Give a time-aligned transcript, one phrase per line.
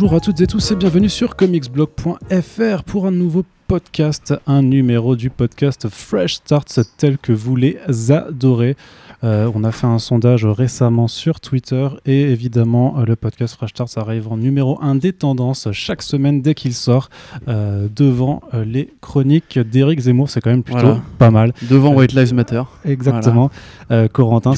[0.00, 5.14] Bonjour à toutes et tous et bienvenue sur comicsblog.fr pour un nouveau podcast, un numéro
[5.14, 7.78] du podcast Fresh Starts tel que vous les
[8.10, 8.74] adorez.
[9.22, 13.70] Euh, on a fait un sondage récemment sur Twitter et évidemment euh, le podcast Fresh
[13.70, 17.10] Starts arrive en numéro 1 des tendances chaque semaine dès qu'il sort
[17.46, 20.30] euh, devant les chroniques d'Éric Zemmour.
[20.30, 21.02] C'est quand même plutôt Voilà.
[21.18, 21.52] pas mal.
[21.68, 22.62] Devant White Lives Matter.
[22.84, 23.50] Exactement.
[24.12, 24.54] Corentin,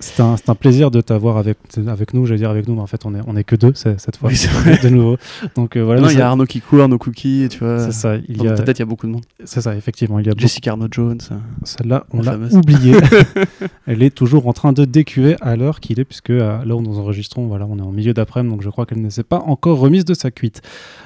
[0.00, 2.26] c'est un, plaisir de t'avoir avec, avec nous.
[2.26, 4.30] J'allais dire avec nous, mais en fait, on est, on est que deux cette fois.
[4.30, 4.38] Oui,
[4.82, 5.16] de nouveau.
[5.54, 6.10] Donc voilà.
[6.10, 7.78] il y a Arnaud qui court, Arnaud Cookie, tu vois.
[7.78, 8.16] c'est ça.
[8.28, 9.24] Il Y a, ta tête, il y a beaucoup de monde.
[9.44, 10.18] c'est ça, effectivement.
[10.18, 11.20] Il y a beaucoup- Jessica Arnaud Jones.
[11.64, 12.94] Celle-là, on la oubliée.
[13.86, 16.82] elle est toujours en train de décuver à l'heure qu'il est, puisque à l'heure où
[16.82, 19.38] nous enregistrons, voilà, on est en milieu d'après-midi, donc je crois qu'elle ne s'est pas
[19.40, 20.62] encore remise de sa cuite.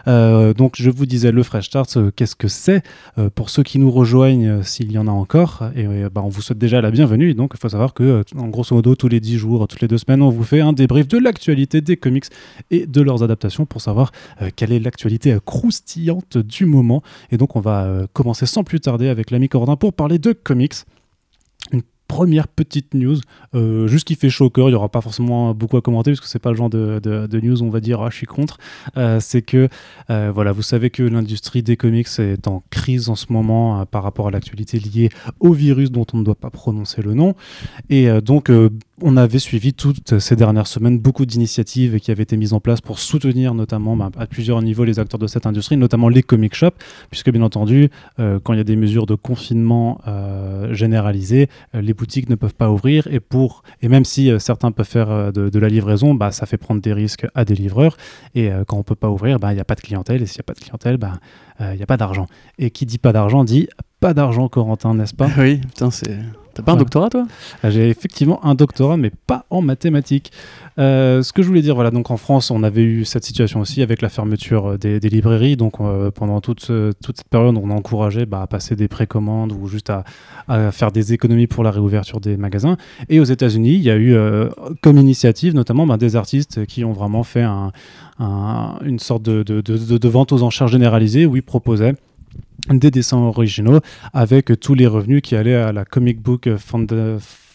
[0.09, 2.83] Euh, donc je vous disais, le Fresh Start, euh, qu'est-ce que c'est?
[3.19, 6.23] Euh, Pour ceux qui nous rejoignent, euh, s'il y en a encore, et euh, bah,
[6.25, 7.35] on vous souhaite déjà la bienvenue.
[7.35, 9.89] Donc il faut savoir que, euh, en grosso modo, tous les 10 jours, toutes les
[9.89, 12.25] deux semaines, on vous fait un débrief de l'actualité des comics
[12.71, 14.13] et de leurs adaptations pour savoir
[14.43, 17.03] euh, quelle est l'actualité euh, croustillante du moment.
[17.31, 20.33] Et donc on va euh, commencer sans plus tarder avec l'ami Corentin pour parler de
[20.33, 20.75] comics.
[21.73, 23.17] Une première petite news,
[23.55, 26.13] euh, juste qui fait chaud au cœur, il n'y aura pas forcément beaucoup à commenter
[26.13, 28.59] parce que c'est pas le genre de, news on va dire ah, je suis contre.
[28.97, 29.69] Euh, c'est que
[30.09, 34.29] voilà, vous savez que l'industrie des comics est en crise en ce moment par rapport
[34.29, 35.09] à l'actualité liée
[35.41, 37.35] au virus dont on ne doit pas prononcer le nom.
[37.91, 38.51] Et donc
[39.03, 42.81] on avait suivi toutes ces dernières semaines beaucoup d'initiatives qui avaient été mises en place
[42.81, 46.55] pour soutenir notamment bah, à plusieurs niveaux les acteurs de cette industrie, notamment les comic
[46.55, 46.77] shops,
[47.11, 51.83] puisque bien entendu, euh, quand il y a des mesures de confinement euh, généralisées, euh,
[51.83, 55.59] les boutiques ne peuvent pas ouvrir et pour et même si certains peuvent faire de,
[55.59, 57.97] la livraison, bah, ça fait prendre des risques à des livreurs
[58.35, 60.39] et quand on peut pas ouvrir, bah, il n'y a pas de clientèle et s'il
[60.39, 61.13] n'y a pas de clientèle, bah,
[61.61, 62.27] il n'y a pas d'argent.
[62.59, 63.69] Et qui dit pas d'argent dit
[64.01, 65.29] pas d'argent, Corentin, n'est-ce pas?
[65.39, 66.19] Oui, putain, c'est.
[66.57, 67.27] T'as pas un doctorat, toi?
[67.65, 70.33] Euh, J'ai effectivement un doctorat, mais pas en mathématiques.
[70.79, 73.61] Euh, ce que je voulais dire, voilà, donc en France, on avait eu cette situation
[73.61, 75.57] aussi avec la fermeture euh, des, des librairies.
[75.57, 76.67] Donc euh, pendant toute,
[77.03, 80.05] toute cette période, on a encouragé bah, à passer des précommandes ou juste à,
[80.49, 82.77] à faire des économies pour la réouverture des magasins.
[83.11, 84.49] Et aux États-Unis, il y a eu euh,
[84.83, 87.71] comme initiative notamment bah, des artistes qui ont vraiment fait un-
[88.19, 91.95] un- une sorte de, de- de- de- de vente aux enchères généralisée où ils proposaient
[92.71, 93.81] des dessins originaux
[94.13, 96.87] avec tous les revenus qui allaient à la Comic Book Fund,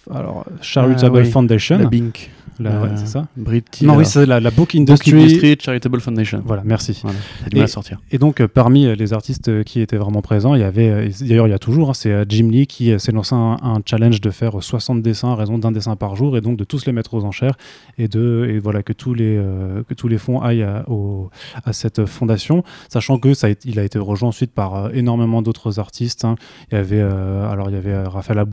[0.10, 1.78] alors, Charitable Ah oui, Foundation.
[1.78, 2.32] La Bink.
[2.62, 5.12] La- ouais, Euh, c'est ça Brit- Non, oui, c'est la, la Book Book Industry.
[5.14, 6.42] Industry Charitable Foundation.
[6.46, 7.00] Voilà, merci.
[7.04, 8.00] Voilà, t'as du mal Et- à sortir.
[8.12, 11.48] Et donc, euh, parmi euh, les artistes qui étaient vraiment présents, il y avait, d'ailleurs,
[11.48, 14.30] il y a toujours, hein, c'est Jim Lee qui s'est lancé un, un challenge de
[14.30, 16.92] faire euh, 60 dessins à raison d'un dessin par jour, et donc de tous les
[16.94, 17.56] mettre aux enchères,
[17.98, 21.30] et, de, et voilà, que tous les, euh, que tous les fonds aillent à, au-
[21.66, 25.42] à cette fondation, sachant que ça a il a été rejoint ensuite par euh, énormément
[25.42, 26.26] d'autres artistes.
[26.26, 26.36] hein.
[26.72, 28.44] Il y avait, euh, alors, il y avait Raphaël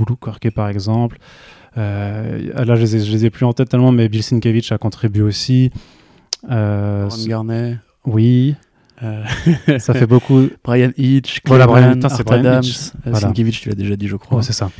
[0.54, 1.18] par exemple.
[1.78, 4.72] Euh, là, je les, ai, je les ai plus en tête tellement, mais Bill Sienkiewicz
[4.72, 5.71] a contribué aussi.
[6.50, 7.77] Euh, Ron Garnet.
[8.05, 8.55] oui,
[9.03, 9.22] euh,
[9.78, 10.49] ça fait beaucoup.
[10.65, 11.41] Brian Hitch.
[11.47, 12.62] Voilà, Brian- Art Brian Adams.
[12.65, 12.89] Hitch.
[12.89, 13.19] euh, Voilà.
[13.21, 14.39] Sienkiewicz, tu l'as déjà dit, je crois.
[14.39, 14.71] Ouais, c'est ça.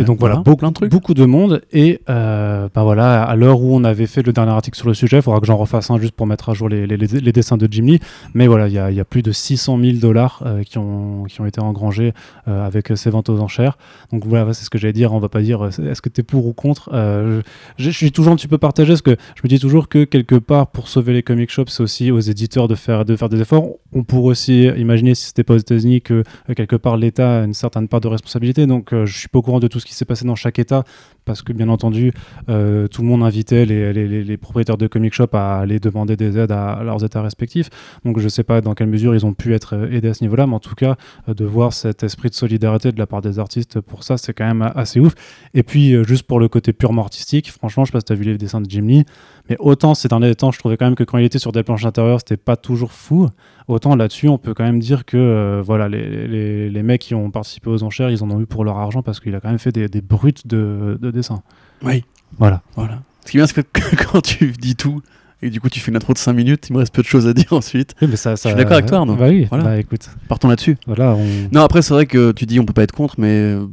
[0.00, 0.90] Et donc voilà, beaucoup, de trucs.
[0.90, 1.62] beaucoup de monde.
[1.72, 4.94] Et euh, bah voilà, à l'heure où on avait fait le dernier article sur le
[4.94, 7.20] sujet, il faudra que j'en refasse un juste pour mettre à jour les, les- les-
[7.20, 8.00] les dessins de Jim Lee.
[8.34, 10.78] Mais voilà, il y, a- il y a plus de 600 000 dollars euh, qui,
[10.78, 12.12] ont, qui ont été engrangés
[12.48, 13.76] euh, avec ces ventes aux enchères.
[14.12, 15.12] Donc voilà, c'est ce que j'allais dire.
[15.12, 16.90] On va pas dire est-ce que tu es pour ou contre.
[16.92, 17.40] Je,
[17.78, 20.36] je suis toujours un petit peu partagé parce que je me dis toujours que quelque
[20.36, 23.40] part, pour sauver les comic shops, c'est aussi aux éditeurs de faire, de faire des
[23.40, 23.64] efforts.
[23.92, 26.22] On pourrait aussi imaginer, si c'était pas aux États-Unis, que
[26.56, 28.66] quelque part l'État a une certaine part de responsabilité.
[28.66, 30.84] Donc je suis pas au courant de tout ce qui s'est passé dans chaque État
[31.24, 32.12] parce que bien entendu,
[32.48, 36.52] euh, tout le monde invitait les, propriétaires de comic shop à aller demander des aides
[36.52, 37.70] à, leurs États respectifs.
[38.04, 40.24] Donc je sais pas dans quelle mesure ils ont pu être euh, aidés à ce
[40.24, 40.96] niveau-là, mais en tout cas,
[41.28, 44.32] euh, de voir cet esprit de solidarité de la part des artistes pour ça, c'est
[44.32, 45.14] quand même assez ouf.
[45.54, 48.16] Et puis, juste pour le côté purement artistique, franchement, je sais pas si tu as
[48.16, 49.04] vu les dessins de Jim Lee,
[49.48, 51.62] mais autant ces derniers temps, je trouvais quand même que quand il était sur des
[51.62, 53.28] planches intérieures, c'était pas toujours fou.
[53.68, 57.82] Autant là-dessus, on peut quand même dire que voilà, les, mecs qui ont participé aux
[57.84, 59.88] enchères, ils en ont eu pour leur argent parce qu'il a quand même fait des,
[59.88, 61.42] des brutes de dessins.
[61.84, 62.04] Oui.
[62.38, 62.62] Voilà.
[62.76, 63.02] Voilà.
[63.24, 65.00] Ce qui est bien, c'est que quand tu dis tout,
[65.42, 67.06] et du coup tu fais une intro de 5 minutes, il me reste peu de
[67.06, 67.94] choses à dire ensuite.
[68.02, 69.16] Oui, mais ça, ça- suis d'accord avec toi, Arnaud.
[69.16, 69.64] Bah oui, Voilà.
[69.64, 70.76] bah écoute, Partons là-dessus.
[70.86, 71.26] voilà, on...
[71.52, 73.66] Non, après, c'est vrai que tu dis on peut pas être contre, mais euh,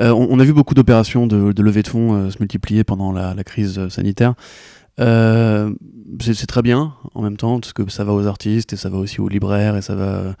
[0.00, 2.82] euh, on, on a vu beaucoup d'opérations de, de levée de fonds euh, se multiplier
[2.84, 4.34] pendant la, la crise sanitaire.
[4.98, 8.98] C'est très bien en même temps, parce que ça va aux artistes et ça va
[8.98, 10.34] aussi aux libraires et ça va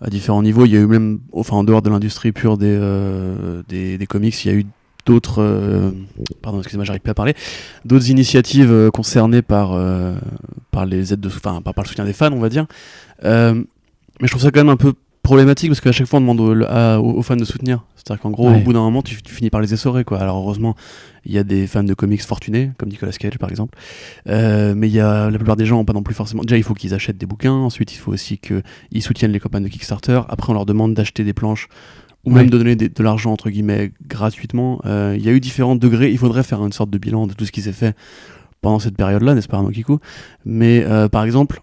[0.00, 0.64] à différents niveaux.
[0.64, 2.78] Il y a eu même, enfin en dehors de l'industrie pure des,
[3.68, 4.66] des, des comics, il y a eu
[5.08, 5.90] d'autres, euh,
[6.42, 7.34] pardon, excusez-moi, j'arrive plus à parler,
[7.84, 10.14] d'autres initiatives euh, concernées par, euh,
[10.70, 12.66] par les aides de, enfin par, par le soutien des fans, on va dire.
[13.24, 16.40] Mais je trouve ça quand même un peu problématique parce qu'à chaque fois on demande
[16.40, 17.84] aux, à- aux- aux fans de soutenir.
[17.96, 18.56] C'est-à-dire qu'en gros, Ouais.
[18.56, 20.02] au bout d'un moment, tu, tu finis par les essorer.
[20.04, 20.18] Quoi.
[20.18, 20.74] Alors heureusement,
[21.26, 23.76] il y a des fans de comics fortunés, comme Nicolas Cage par exemple.
[24.26, 26.42] Mais il y a, la plupart des gens n'ont pas non plus forcément.
[26.42, 27.52] Déjà, il faut qu'ils achètent des bouquins.
[27.52, 30.20] Ensuite, il faut aussi qu'ils soutiennent les campagnes de Kickstarter.
[30.28, 31.68] Après, on leur demande d'acheter des planches
[32.28, 34.80] ou même de donner des- de l'argent entre guillemets gratuitement.
[34.86, 36.10] Euh, Il y a eu différents degrés.
[36.10, 37.94] Il faudrait faire une sorte de bilan de tout ce qui s'est fait
[38.60, 39.98] pendant cette période-là, n'est-ce pas, Kikou
[40.44, 41.60] Mais euh, par exemple,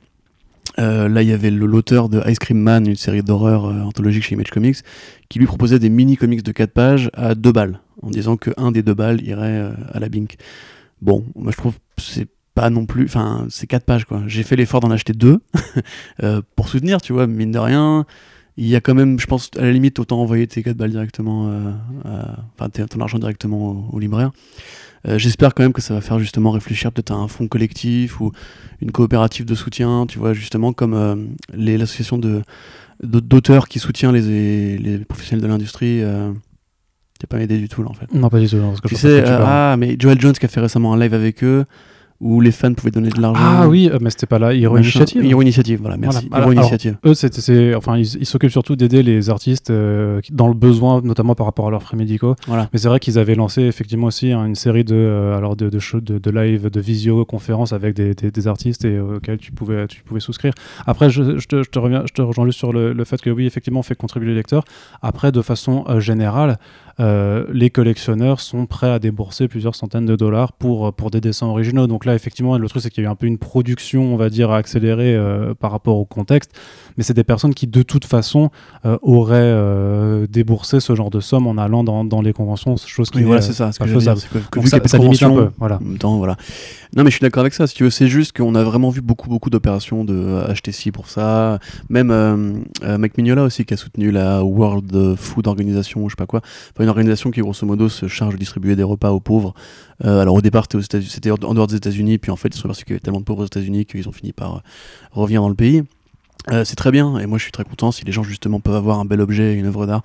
[0.79, 4.23] euh, là, il y avait l'auteur de Ice Cream Man, une série d'horreur euh, anthologique
[4.23, 4.77] chez Image Comics,
[5.29, 8.71] qui lui proposait des mini-comics de 4 pages à 2 balles, en disant que un
[8.71, 10.35] des 2 balles irait euh, à la Bink.
[11.01, 13.05] Bon, moi je trouve que c'est pas non plus.
[13.05, 14.23] Enfin, c'est 4 pages quoi.
[14.27, 15.39] J'ai fait l'effort d'en acheter 2
[16.55, 18.05] pour soutenir, tu vois, mine de rien.
[18.57, 20.91] Il y a quand même, je pense, à la limite, autant envoyer tes 4 balles
[20.91, 21.71] directement, euh,
[22.05, 24.31] à- enfin ton argent directement au, au libraire.
[25.07, 28.21] Euh, J'espère quand même que ça va faire justement réfléchir peut-être à un fonds collectif
[28.21, 28.31] ou
[28.81, 31.15] une coopérative de soutien, tu vois, justement comme euh,
[31.53, 32.19] l'association
[33.03, 36.01] d'auteurs qui soutient les, les professionnels de l'industrie.
[36.01, 36.31] Euh,
[37.19, 38.13] T'es pas aidé du tout là en fait.
[38.13, 38.57] Non, pas du tout.
[38.57, 39.43] parce que Tu je sais, que tu parles.
[39.45, 41.63] ah, mais Joel Jones qui a fait récemment un live avec eux
[42.21, 43.41] où les fans pouvaient donner de l'argent.
[43.43, 44.53] Ah oui, euh, mais c'était pas là.
[44.53, 44.83] Hero machin.
[44.83, 45.25] Initiative.
[45.25, 46.27] Hero Initiative, voilà, merci.
[46.29, 46.45] Voilà.
[46.45, 46.97] Hero Alors- Initiative.
[47.05, 51.45] Eux, c'est, enfin, ils s'occupent surtout d'aider les artistes euh, dans le besoin, notamment par
[51.45, 52.35] rapport à leurs frais médicaux.
[52.47, 52.69] Voilà.
[52.71, 55.69] Mais c'est vrai qu'ils avaient lancé effectivement aussi hein, une série de, euh, alors de,
[55.69, 59.37] de, shows, de, de live, de visioconférences avec des, des, des artistes et euh, auxquels
[59.37, 60.53] tu pouvais, tu pouvais souscrire.
[60.87, 63.21] Après, je, je te, je te reviens, je te rejoins juste sur le, le fait
[63.21, 64.63] que oui, effectivement, on fait contribuer les lecteurs.
[65.01, 66.57] Après, de façon générale,
[66.99, 71.87] les collectionneurs sont prêts à débourser plusieurs centaines de dollars pour, pour des dessins originaux.
[71.87, 74.17] Donc là, effectivement, le truc, c'est qu'il y a eu un peu une production, on
[74.17, 76.51] va dire, accélérée euh, par rapport au contexte.
[76.97, 78.49] Mais c'est des personnes qui, de toute façon,
[78.85, 83.09] euh, auraient euh, déboursé ce genre de somme en allant dans, dans les conventions, chose
[83.09, 83.71] qui Oui, est voilà, c'est ça.
[83.71, 84.19] ce pas que dire, faisable.
[84.21, 85.49] c'est que- que Donc ça, limite un peu.
[85.59, 85.79] Voilà.
[85.99, 86.37] Temps, voilà.
[86.95, 87.67] Non, mais je suis d'accord avec ça.
[87.67, 90.41] Si tu veux, c'est juste qu'on a vraiment vu beaucoup, beaucoup d'opérations de
[90.71, 91.59] ci pour ça.
[91.89, 96.25] Même Mike Mignola aussi qui a soutenu la World Food Organization ou je sais pas
[96.25, 96.41] quoi.
[96.73, 99.53] Enfin, une organisation qui, grosso modo, se charge de distribuer des repas aux pauvres.
[100.03, 102.67] Euh, alors, au départ, c'était en dehors des États-Unis, puis en fait, ils se sont
[102.67, 104.59] aperçus qu'il y avait tellement de pauvres aux États-Unis qu'ils ont fini par euh,
[105.11, 105.83] revenir dans le pays.
[106.51, 108.75] Euh, c'est très bien, et moi je suis très content si les gens justement peuvent
[108.75, 110.03] avoir un bel objet, une œuvre d'art,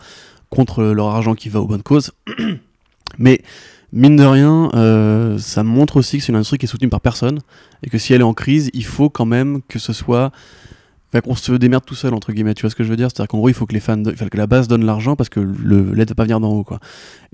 [0.49, 2.13] contre leur argent qui va aux bonnes causes.
[3.19, 3.43] Mais
[3.93, 4.71] mine de rien,
[5.39, 7.41] ça montre aussi que c'est une industrie qui est soutenue par personne
[7.83, 10.33] et que si elle est en crise, il faut quand même que ce soit.
[11.13, 13.09] Enfin, qu'on se démerde tout seul, entre guillemets, tu vois ce que je veux dire?
[13.11, 14.85] C'est-à-dire qu'en gros, il faut que les fans, de- il faut que la base donne
[14.85, 16.79] l'argent parce que le- l'aide va pas venir d'en haut, quoi.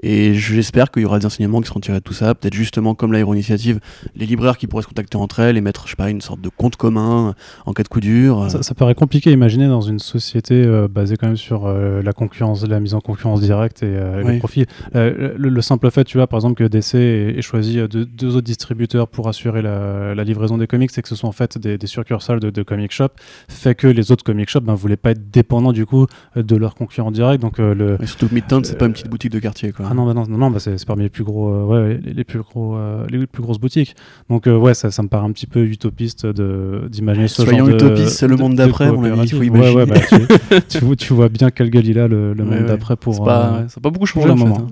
[0.03, 2.95] Et j'espère qu'il y aura des enseignements qui seront tirés de tout ça, peut-être justement
[2.95, 3.81] comme l'aéro initiative,
[4.15, 6.41] les libraires qui pourraient se contacter entre elles et mettre, je sais pas, une sorte
[6.41, 7.35] de compte commun
[7.67, 8.47] en cas de coup dur.
[8.51, 12.03] Ça, ça paraît compliqué à imaginer dans une société euh, basée quand même sur euh,
[12.03, 14.33] la concurrence, la mise en concurrence directe et, euh, Oui.
[14.35, 14.65] le profit.
[14.95, 17.89] Euh, le, le simple fait, tu vois, par exemple, que DC ait, ait choisi euh,
[17.89, 21.27] deux, deux autres distributeurs pour assurer la, la livraison des comics et que ce sont
[21.29, 23.09] en fait des, des succursales de, de comic shop,
[23.49, 26.57] fait que les autres comic shops ne voulaient pas être dépendants du coup euh, de
[26.57, 27.41] leurs concurrents directs.
[27.41, 29.87] Donc euh, le, Et surtout Midtown, c'est Euh, pas une petite boutique de quartier, quoi.
[29.91, 32.13] ah non, bah non, non, non, bah c'est parmi les plus gros, euh, ouais, les,
[32.15, 33.97] les plus gros, euh, les plus grosses boutiques.
[34.31, 37.69] Donc euh, ouais, ça, ça me paraît un petit peu utopiste d'imaginer ce Soyons genre
[37.69, 37.75] de.
[37.87, 38.97] utopistes, c'est le de- monde de d'après, faut.
[38.97, 39.87] Ouais, ouais, imaginer.
[39.87, 43.15] bah, tu, tu vois, tu vois bien quel gueule il a le, monde d'après pour.
[43.15, 44.67] C'est pas, euh, ça pas beaucoup pour changé le fait, moment.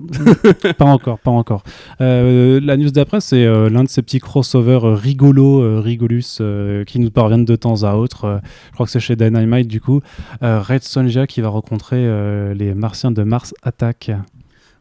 [0.65, 0.73] hein.
[0.77, 1.63] pas encore, pas encore.
[2.01, 6.37] Euh, la news d'après, c'est euh, l'un de ces petits crossovers euh, rigolos, euh, rigolus,
[6.41, 8.25] euh, qui nous parviennent de temps à autre.
[8.25, 8.37] Euh,
[8.69, 10.01] je crois que c'est chez Dynamite du coup.
[10.43, 14.11] Euh, Red Sonja qui va rencontrer euh, les Martiens de Mars Attack.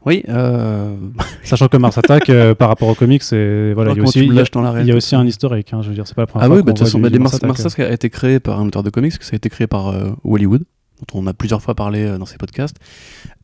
[0.06, 0.94] Oui, euh...
[1.44, 4.20] Sachant que Mars Attack, euh, par rapport aux comics, c'est voilà, il y a aussi,
[4.20, 5.72] il y a- y aussi un historique.
[5.72, 7.00] hein, je veux dire, c'est pas la première Ah fois oui, bah, de toute façon,
[7.00, 7.48] bah, Mars Attack.
[7.48, 9.66] Mars Attack a été créé par un auteur de comics, que ça a été créé
[9.66, 10.64] par euh, Hollywood,
[11.12, 12.76] dont on a plusieurs fois parlé euh, dans ces podcasts.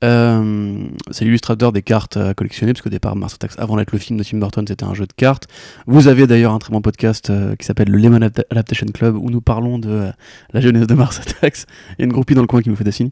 [0.02, 3.98] Euh, c'est l'illustrateur des cartes à collectionner, parce qu'au départ, Mars Attacks, avant d'être le
[3.98, 5.46] film de Tim Burton, c'était un jeu de cartes.
[5.86, 9.16] Vous avez d'ailleurs un très bon podcast euh, qui s'appelle le Lemon Adapta- Adaptation Club,
[9.16, 10.10] où nous parlons de
[10.52, 11.64] la jeunesse de Mars Attacks.
[11.98, 13.10] Il y a une groupie dans le coin qui nous fait des signes.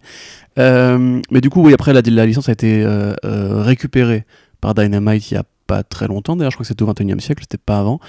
[0.57, 2.85] Mais du coup, oui, après, la, licence a été
[3.23, 4.25] récupérée
[4.61, 6.35] par Dynamite il y a pas très longtemps.
[6.35, 8.01] D'ailleurs, je crois que c'était au 21 e siècle, c'était pas avant.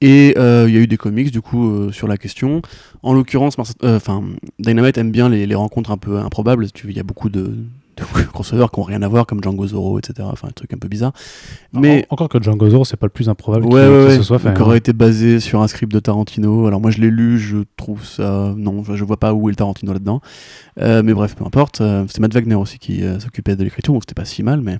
[0.00, 2.62] Et euh, il y a eu des comics du coup euh, sur la question.
[3.02, 3.98] En l'occurrence, euh,
[4.58, 6.66] Dynamite aime bien les, les rencontres un peu improbables.
[6.84, 7.42] Il y a beaucoup de,
[7.96, 10.26] de crossovers qui n'ont rien à voir, comme Django Zoro, etc.
[10.32, 11.12] Enfin, un truc un peu bizarre.
[11.74, 14.16] Mais En- encore que Django Zoro, c'est pas le plus improbable ouais, qui, ouais, ouais,
[14.16, 14.54] se soit fait.
[14.54, 14.64] qui hein.
[14.64, 16.66] aurait été basé sur un script de Tarantino.
[16.66, 19.56] Alors moi, je l'ai lu, je trouve ça non, je vois pas où est le
[19.56, 20.22] Tarantino là-dedans.
[20.78, 21.82] Mais bref, peu importe.
[22.06, 24.62] C'était Matt Wagner aussi qui s'occupait de l'écriture, donc c'était pas si mal.
[24.62, 24.78] Mais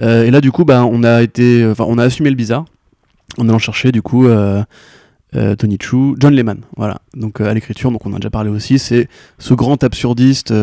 [0.00, 2.64] et là, du coup, bah, on a été, enfin, on a assumé le bizarre
[3.38, 4.62] en allant chercher du coup euh,
[5.34, 7.00] euh, Tony Chu, John Lehman, voilà.
[7.14, 10.54] Donc à l'écriture, donc on a déjà parlé aussi, c'est ce grand absurdiste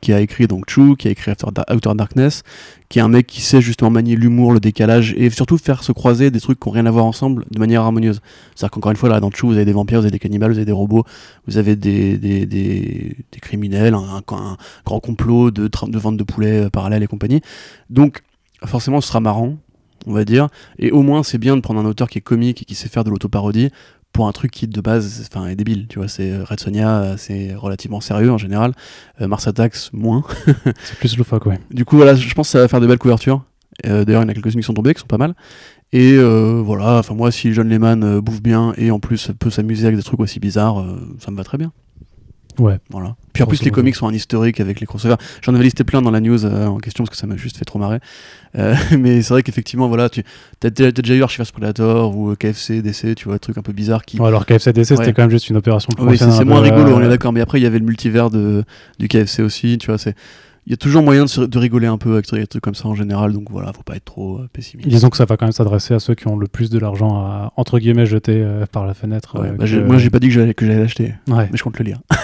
[0.00, 2.42] qui a écrit donc Chu, qui a écrit Outer Darkness,
[2.88, 5.92] qui est un mec qui sait justement manier l'humour, le décalage et surtout faire se
[5.92, 8.20] croiser des trucs qui n'ont rien à voir ensemble de manière harmonieuse.
[8.54, 10.52] C'est-à-dire qu'encore une fois, là, dans Chu, vous avez des vampires, vous avez des cannibales,
[10.52, 11.04] vous avez des robots,
[11.46, 16.70] vous avez des, des, des, des criminels, un, grand complot de, de vente de poulets
[16.70, 17.42] parallèles et compagnie.
[17.90, 18.22] Donc,
[18.64, 19.56] forcément, ce sera marrant,
[20.06, 20.48] on va dire.
[20.78, 22.88] Et au moins, c'est bien de prendre un auteur qui est comique et qui sait
[22.88, 23.70] faire de l'autoparodie
[24.16, 26.08] pour un truc qui de base enfin est débile tu vois.
[26.08, 28.72] C'est euh, Red Sonia euh, c'est relativement sérieux en général.
[29.20, 30.24] Euh, Mars Attacks moins.
[30.84, 31.60] C'est plus loufoque ouais.
[31.70, 33.44] Du coup voilà je pense que ça va faire de belles couvertures.
[33.84, 35.34] D'ailleurs il y en a quelques-unes qui sont tombées qui sont pas mal.
[35.92, 39.98] Et voilà enfin moi si John Lehman bouffe bien et en plus peut s'amuser avec
[39.98, 40.82] des trucs aussi bizarres
[41.18, 41.72] ça me va très bien
[42.58, 42.78] Ouais.
[42.90, 43.16] Voilà.
[43.32, 45.16] Puis en plus, les comics sont un historique avec les crossovers.
[45.42, 47.58] J'en avais listé plein dans la news euh, en question parce que ça m'a juste
[47.58, 47.98] fait trop marrer.
[48.58, 50.22] Euh, mais c'est vrai qu'effectivement, voilà, tu
[50.64, 54.04] as, déjà eu Archivas Predator ou KFC, DC, tu vois, un truc un peu bizarre
[54.04, 54.20] qui.
[54.22, 57.08] alors KFC, DC, c'était quand même juste une opération Oui, c'est moins rigolo, on est
[57.08, 57.32] d'accord.
[57.32, 58.64] Mais après, il y avait le multivers de,
[58.98, 60.14] du KFC aussi, tu vois, c'est
[60.66, 62.94] il y a toujours moyen de, rigoler un peu avec des trucs comme ça en
[62.96, 64.88] général, donc voilà, faut pas être trop euh, pessimiste.
[64.88, 67.20] Disons que ça va quand même s'adresser à ceux qui ont le plus de l'argent
[67.20, 69.38] à entre guillemets jeter euh, par la fenêtre.
[69.40, 72.00] Ouais, euh, bah, Moi, j'ai pas dit que j'allais l'acheter, mais je compte le lire.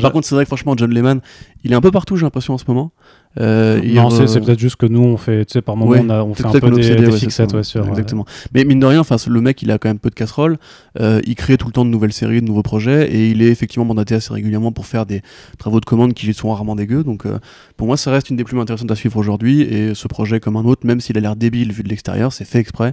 [0.00, 1.20] par contre, c'est vrai que franchement, John Lehman,
[1.64, 2.92] il est un peu partout, j'ai l'impression en ce moment.
[3.40, 6.22] Euh, non, c'est peut-être juste que nous, on fait, tu sais, par moment, on, a,
[6.22, 8.26] on fait un peu des, des fixettes, ouais, sur, Exactement.
[8.52, 10.58] Mais mine de rien, enfin, le mec, il a quand même peu de casseroles.
[11.00, 13.48] Euh, il crée tout le temps de nouvelles séries, de nouveaux projets, et il est
[13.48, 15.22] effectivement mandaté assez régulièrement pour faire des
[15.58, 17.04] travaux de commande qui sont rarement dégueux.
[17.04, 17.38] Donc, euh,
[17.76, 19.62] pour moi, ça reste une des plus intéressantes à suivre aujourd'hui.
[19.62, 22.44] Et ce projet, comme un autre, même s'il a l'air débile vu de l'extérieur, c'est
[22.44, 22.92] fait exprès.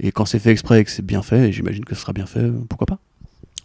[0.00, 2.12] Et quand c'est fait exprès et que c'est bien fait, et j'imagine que ce sera
[2.12, 2.98] bien fait, pourquoi pas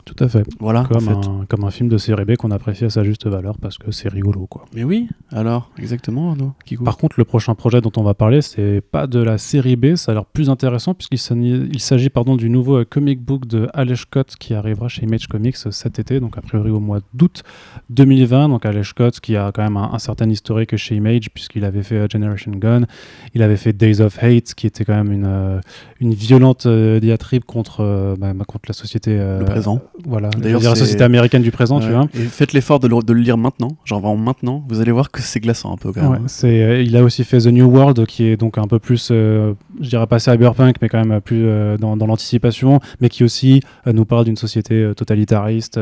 [0.05, 0.45] tout à fait.
[0.60, 3.57] Voilà, comme, un, comme un film de série B qu'on apprécie à sa juste valeur
[3.57, 4.48] parce que c'est rigolo.
[4.48, 4.65] Quoi.
[4.75, 6.36] Mais oui, alors, exactement.
[6.83, 9.95] Par contre, le prochain projet dont on va parler, c'est pas de la série B,
[9.95, 14.01] ça a l'air plus intéressant puisqu'il s'agit pardon, du nouveau euh, comic book de Alex
[14.01, 17.43] Scott qui arrivera chez Image Comics cet été, donc a priori au mois d'août
[17.89, 18.50] 2020.
[18.50, 21.95] Donc Alex Scott qui a quand même un, certain historique chez Image puisqu'il avait fait
[21.95, 22.86] euh, Generation Gun,
[23.33, 25.62] il avait fait Days of Hate qui était quand même une, euh,
[26.01, 29.17] une violente diatribe contre, bah, contre la société.
[29.17, 32.07] le présent voilà, d'ailleurs la société américaine du présent, tu vois.
[32.15, 35.21] Et faites l'effort de, de, le lire maintenant, genre vraiment maintenant, vous allez voir que
[35.21, 36.27] c'est glaçant un peu quand même.
[36.27, 39.09] c'est, euh, il a aussi fait The New World, qui est donc un peu plus,
[39.12, 43.23] euh, je dirais pas cyberpunk, mais quand même plus euh, dans, dans l'anticipation, mais qui
[43.23, 45.79] aussi nous parle d'une société totalitariste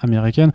[0.00, 0.52] américaine.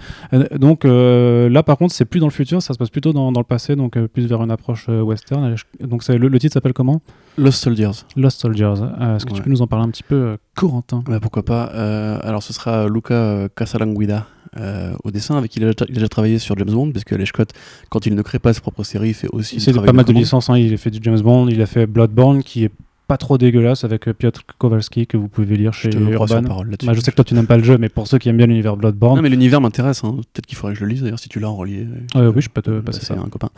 [0.56, 3.40] donc là, par contre, c'est plus dans le futur, ça se passe plutôt dans, dans
[3.40, 5.56] le passé, donc plus vers une approche western.
[5.82, 7.02] Donc le, le titre s'appelle comment?
[7.38, 8.06] Lost Soldiers.
[8.16, 8.74] Lost Soldiers.
[9.16, 11.64] Est-ce que tu peux nous en parler un petit peu, Corentin bah, Pourquoi pas.
[11.64, 16.58] alors ce sera Luca Casalanguida euh, au dessin, avec qui il a, déjà travaillé sur
[16.58, 17.54] James Bond, parce que Scott,
[17.90, 19.60] quand il ne crée pas ses propres séries, il fait aussi.
[19.60, 20.58] C'est pas mal de licences, hein.
[20.58, 22.72] il a fait du James Bond, il a fait Bloodborne, qui est
[23.08, 26.44] pas trop dégueulasse avec euh, Piotr Kowalski que vous pouvez lire chez Urban.
[26.44, 28.38] Bah, je sais que toi tu n'aimes pas le jeu, mais pour ceux qui aiment
[28.38, 29.16] bien l'univers Bloodborne.
[29.16, 30.04] Non, mais l'univers m'intéresse.
[30.04, 30.18] Hein.
[30.34, 31.88] Peut-être qu'il faudrait que je le lise d'ailleurs si tu l'as en relié.
[32.16, 33.16] Euh, oui, je peux te passer ça.
[33.16, 33.50] un copain.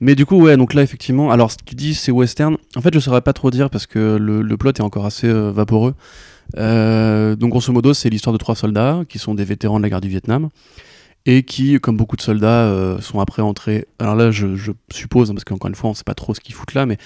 [0.00, 2.56] Mais du coup, ouais, donc là effectivement, alors ce que tu dis c'est western.
[2.76, 5.30] En fait, je saurais pas trop dire parce que le, le plot est encore assez
[5.30, 5.94] vaporeux.
[6.56, 9.90] Euh, donc grosso modo, c'est l'histoire de trois soldats qui sont des vétérans de la
[9.90, 10.48] guerre du Vietnam
[11.26, 13.86] et qui, comme beaucoup de soldats, euh, sont après entrés.
[13.98, 14.46] Alors là, je,
[14.92, 16.86] suppose, hein, parce qu'encore une fois, on ne sait pas trop ce qu'ils foutent là,
[16.86, 16.98] mais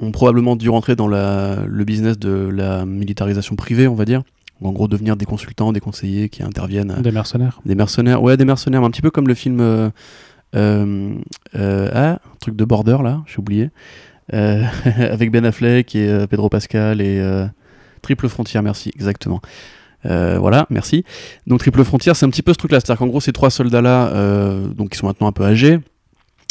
[0.00, 4.22] ont probablement dû rentrer dans la, le business de la militarisation privée, on va dire.
[4.62, 6.94] en gros, devenir des consultants, des conseillers qui interviennent.
[7.00, 7.60] Des mercenaires.
[7.66, 9.60] Des mercenaires, ouais, des mercenaires, un petit peu comme le film.
[9.60, 9.90] Euh,
[10.54, 13.70] euh, ah, un truc de Border là, j'ai oublié.
[14.32, 17.20] avec Ben Affleck et Pedro Pascal et
[18.04, 19.40] Triple Frontière, merci, exactement.
[20.06, 21.04] Euh, voilà, merci.
[21.46, 24.08] Donc Triple Frontière, c'est un petit peu ce truc-là, c'est-à-dire qu'en gros, ces trois soldats-là,
[24.08, 25.78] euh, donc qui sont maintenant un peu âgés,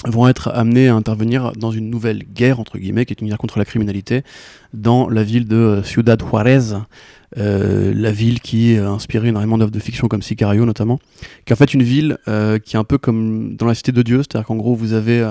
[0.06, 3.38] vont être amenés à intervenir dans une nouvelle guerre, entre guillemets, qui est une guerre
[3.38, 4.24] contre la criminalité,
[4.74, 6.74] dans la ville de Ciudad Juarez,
[7.38, 11.00] euh, la ville qui a inspiré énormément d'œuvres de fiction comme Sicario notamment,
[11.46, 14.02] qui est en fait une ville qui est un peu comme dans la cité de
[14.02, 15.24] Dieu, c'est-à-dire qu'en gros, vous avez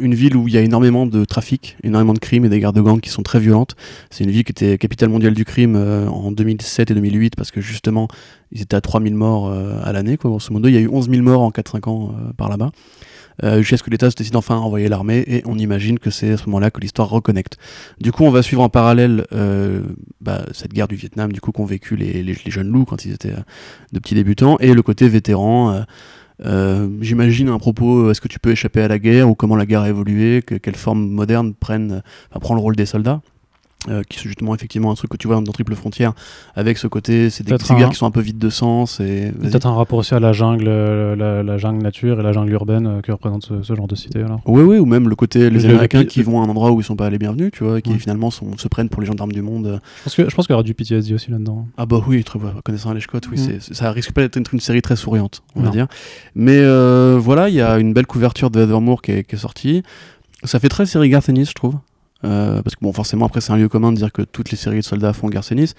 [0.00, 2.72] une ville où il y a énormément de trafic, énormément de crimes et des guerres
[2.72, 3.76] de gangs qui sont très violentes.
[4.10, 7.50] C'est une ville qui était capitale mondiale du crime euh, en 2007 et 2008 parce
[7.50, 8.08] que justement
[8.52, 10.68] ils étaient à 3000 morts euh, à l'année, quoi, grosso modo.
[10.68, 12.70] Il y a eu 11 000 morts en 4-5 ans euh, par là-bas.
[13.58, 16.32] jusqu'à ce que l'État se décide enfin à envoyer l'armée et on imagine que c'est
[16.32, 17.58] à ce moment-là que l'histoire reconnecte.
[18.00, 19.26] Du coup, on va suivre en parallèle
[20.20, 23.34] bah, cette guerre du Vietnam, du coup qu'ont vécu les, jeunes loups quand ils étaient
[23.92, 25.84] de petits débutants et le côté vétéran
[26.44, 29.56] euh, j'imagine un propos, euh, est-ce que tu peux échapper à la guerre ou comment
[29.56, 32.02] la guerre a évolué, que, quelle forme moderne prenne,
[32.40, 33.22] prend le rôle des soldats?
[33.88, 36.14] Euh, qui est justement effectivement un truc que tu vois dans Triple Frontière
[36.54, 39.30] avec ce côté c'est des guerres un- qui sont un peu vides de sens et.
[39.40, 42.52] Peut-être un rapport aussi à la jungle, euh, la, la jungle nature et la jungle
[42.52, 44.20] urbaine euh, que représente ce, ce genre de cité.
[44.22, 44.40] Alors.
[44.46, 46.70] Oui, oui, ou même le côté les Le- Américains le- qui vont à un endroit
[46.72, 47.98] où ils sont pas allés bienvenus, tu vois, et qui Ouais.
[47.98, 49.80] finalement sont, se prennent pour les gendarmes du monde.
[49.98, 51.66] Je pense que- je pense qu'il y aura du PTSD aussi là-dedans.
[51.76, 53.60] Ah bah oui, très, connaissant Alex Scott, oui, Mm.
[53.74, 55.86] ça risque pas d'être une, une série très souriante, on va dire.
[56.34, 59.38] Mais euh, voilà, il y a une belle couverture de Evermore qui est, qui est
[59.38, 59.82] sortie.
[60.44, 61.74] Ça fait très série Garth Ennis, je trouve.
[62.24, 64.56] Euh, parce que bon, forcément, après, c'est un lieu commun de dire que toutes les
[64.56, 65.74] séries de soldats font Ennis.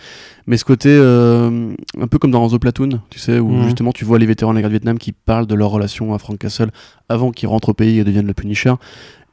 [0.48, 3.64] Mais ce côté, euh, un peu comme dans The Platoon, tu sais, où Mhm.
[3.66, 6.14] justement tu vois les vétérans de la guerre de Vietnam qui parlent de leur relation
[6.14, 6.70] à Frank Castle
[7.10, 8.74] avant qu'ils rentrent au pays et deviennent le Punisher.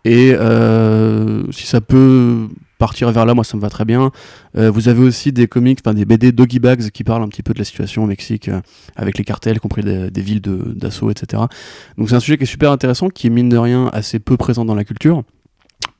[0.04, 4.10] Et euh, si ça peut partir vers là, moi ça me va très bien.
[4.56, 7.42] Euh, vous avez aussi des comics, enfin des BD Doggy Bags qui parlent un petit
[7.44, 8.60] peu de la situation au Mexique euh,
[8.96, 11.44] avec les cartels, y compris des, des villes de- d'assaut, etc.
[11.98, 14.36] Donc c'est un sujet qui est super intéressant, qui est mine de rien assez peu
[14.36, 15.22] présent dans la culture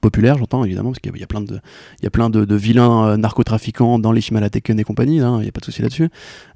[0.01, 1.61] populaire, j'entends évidemment, parce qu'il y a- il y a plein de,
[2.01, 5.37] il y a plein de, de vilains euh, narcotrafiquants dans les Shimalateken et compagnie, hein,
[5.39, 6.09] il n'y a pas de souci là-dessus.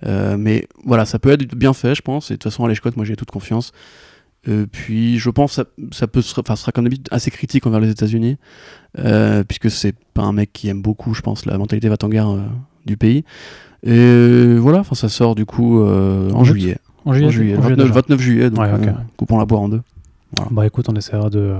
[0.04, 2.30] Euh, mais voilà, ça peut être bien fait, je pense.
[2.30, 3.73] Et de toute façon, à Scott, moi j'ai toute confiance.
[4.49, 7.66] Euh, puis je pense que ça, ça peut se- enfin, sera comme d'habitude assez critique
[7.66, 8.37] envers les États-Unis,
[9.49, 12.40] puisque c'est pas un mec qui aime beaucoup, je pense, la mentalité va-t-en-guerre euh,
[12.87, 13.25] du pays.
[13.85, 16.78] Et voilà, enfin ça sort du coup en juillet.
[17.04, 17.95] En juillet, En juillet, en juillet 29, déjà.
[17.95, 19.83] 29 juillet, donc Ouais, coupons la boire en deux.
[20.50, 21.54] Bah écoute, on essaiera de,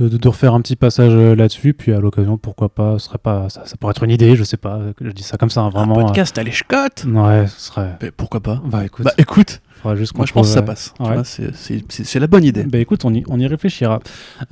[0.00, 3.06] de, de- de refaire un petit passage euh, là-dessus, puis à l'occasion, pourquoi pas, ce
[3.06, 5.50] serait pas, ça, ça pourrait être une idée, je sais pas, je dis ça comme
[5.50, 5.98] ça, hein, vraiment.
[5.98, 7.10] un podcast à Scott euh,
[7.42, 7.96] ouais, ce serait.
[8.02, 8.60] Mais pourquoi pas?
[8.64, 10.94] Bah écoute, Bah écoute, faudra juste qu'on moi je pense que ça passe.
[11.00, 11.16] ouais.
[11.24, 12.64] c'est- C'est c'est- c'est la bonne idée.
[12.64, 14.00] Bah écoute, on y, on y réfléchira.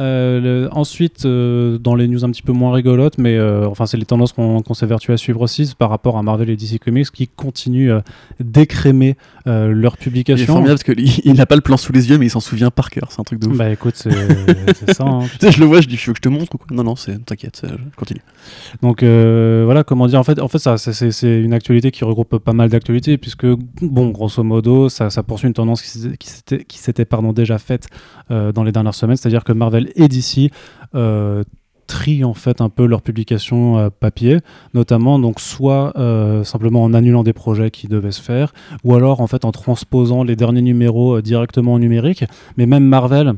[0.00, 3.86] Euh, le- ensuite, euh, dans les news un petit peu moins rigolotes, mais euh, enfin,
[3.86, 6.56] c'est les tendances qu'on qu'on s'évertue à suivre aussi c'est par rapport à Marvel et
[6.56, 7.92] DC Comics qui continuent
[8.40, 9.16] d'écrémer
[9.46, 10.46] euh, leurs Il est publications.
[10.46, 12.70] formidable parce qu'il il n'a pas le plan sous les yeux, mais il s'en souvient
[12.70, 13.08] par cœur.
[13.10, 13.56] C'est un truc de ouf.
[13.56, 14.10] Bah écoute, c'est
[14.74, 15.04] c'est ça.
[15.04, 15.20] hein.
[15.40, 16.66] Je le vois, je dis, je veux que je te montre ou quoi?
[16.70, 18.20] Non, non, c'est- t'inquiète, c'est- je continue.
[18.82, 21.90] Donc euh, voilà, comment dire, en fait, en fait ça, c'est- c'est c'est une actualité
[21.90, 23.46] qui regroupe pas mal d'actualités, puisque,
[23.82, 26.64] bon, grosso modo, ça, ça poursuit une tendance qui s'était-
[27.32, 27.86] déjà faite
[28.30, 30.50] euh, dans les dernières semaines, c'est-à-dire que Marvel et DC
[30.94, 31.44] euh,
[31.86, 34.38] trient en fait un peu leurs publications euh, papier,
[34.74, 38.52] notamment donc soit euh, simplement en annulant des projets qui devaient se faire,
[38.84, 42.24] ou alors en fait en transposant les derniers numéros directement en numérique,
[42.56, 43.34] mais même Marvel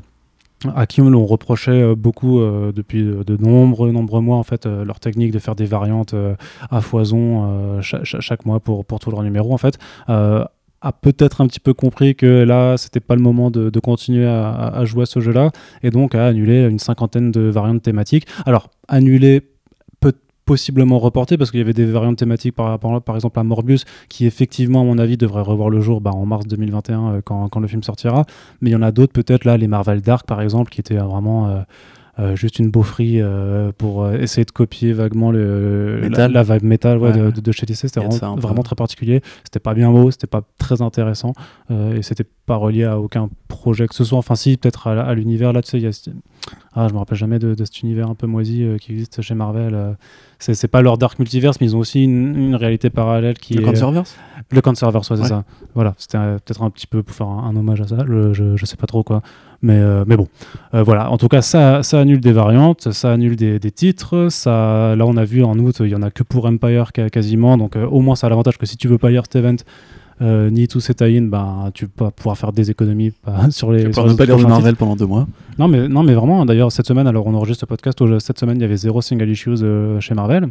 [0.76, 5.38] à qui on reprochait beaucoup depuis de, nombreux nombreux mois en fait leur technique de
[5.38, 6.14] faire des variantes
[6.70, 9.78] à foison euh, cha- cha- chaque mois pour pour tous leurs numéros en fait
[10.82, 14.82] a peut-être un petit peu compris que là c'était pas le moment de, continuer à,
[14.84, 15.50] jouer à ce jeu-là
[15.82, 18.26] et donc a annulé une cinquantaine de variantes thématiques.
[18.46, 19.42] Alors annuler
[20.00, 20.14] peut
[20.46, 23.84] possiblement reporter parce qu'il y avait des variantes thématiques par, par, par exemple à Morbius
[24.08, 27.48] qui effectivement à mon avis devrait revoir le jour bah, en mars 2021 euh, quand,
[27.48, 28.24] quand le film sortira
[28.60, 30.98] mais il y en a d'autres peut-être là les Marvel Dark par exemple qui étaient
[30.98, 31.60] euh, vraiment euh,
[32.20, 36.98] euh, juste une beaufrie euh, pour euh, essayer de copier vaguement le, la, vibe metal
[36.98, 37.76] ouais, Ouais, de, chez DC.
[37.88, 39.22] C'était vraiment, très particulier.
[39.44, 41.32] C'était pas bien beau, c'était pas très intéressant
[41.70, 44.18] euh, et c'était pas relié à aucun projet que ce soit.
[44.18, 45.52] Enfin, si, peut-être à, à l'univers.
[45.52, 45.92] Là, tu sais, il y a.
[45.92, 46.10] ce-
[46.74, 49.34] Ah, je me rappelle jamais de, de cet univers un peu moisi qui existe chez
[49.34, 49.96] Marvel.
[50.38, 53.62] c'est pas leur Dark Multiverse, mais ils ont aussi une, une réalité parallèle qui Le
[53.62, 53.64] est.
[53.64, 54.16] Cancerverse?
[54.50, 55.44] Le Cancerverse, ouais, c'est ça.
[55.74, 58.56] Voilà, c'était peut-être un petit peu pour faire un, un hommage à ça, je, je,
[58.56, 59.22] je sais pas trop quoi.
[59.62, 60.28] Mais, euh, mais bon,
[60.74, 61.10] Euh, voilà.
[61.10, 64.28] En tout cas, ça, ça annule des variantes, ça annule des, des titres.
[64.30, 67.58] Ça, là, on a vu en août, il y en a que pour Empire quasiment.
[67.58, 69.56] Donc, euh, au moins, ça a l'avantage que si tu veux pas lire cet event,
[70.22, 73.86] ni tous ces tie ben, tu vas pouvoir faire des économies bah, sur les.
[73.86, 75.26] Je sur les pas lire de Marvel pendant deux mois.
[75.58, 78.56] Non, mais, non, mais vraiment, d'ailleurs, cette semaine, alors on enregistre ce podcast, cette semaine,
[78.56, 79.56] il y avait zéro single issues
[80.00, 80.48] chez Marvel.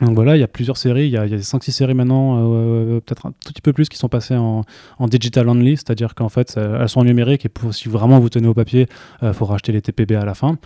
[0.00, 3.00] Donc voilà, il y a plusieurs séries, il y a, a 5-6 séries maintenant, euh,
[3.00, 4.62] peut-être un tout petit peu plus, qui sont passées en,
[4.98, 8.20] en digital only, c'est-à-dire qu'en fait, ça- elles sont en numérique et pour, si vraiment
[8.20, 8.86] vous tenez au papier,
[9.22, 10.56] il faut racheter les TPB à la fin.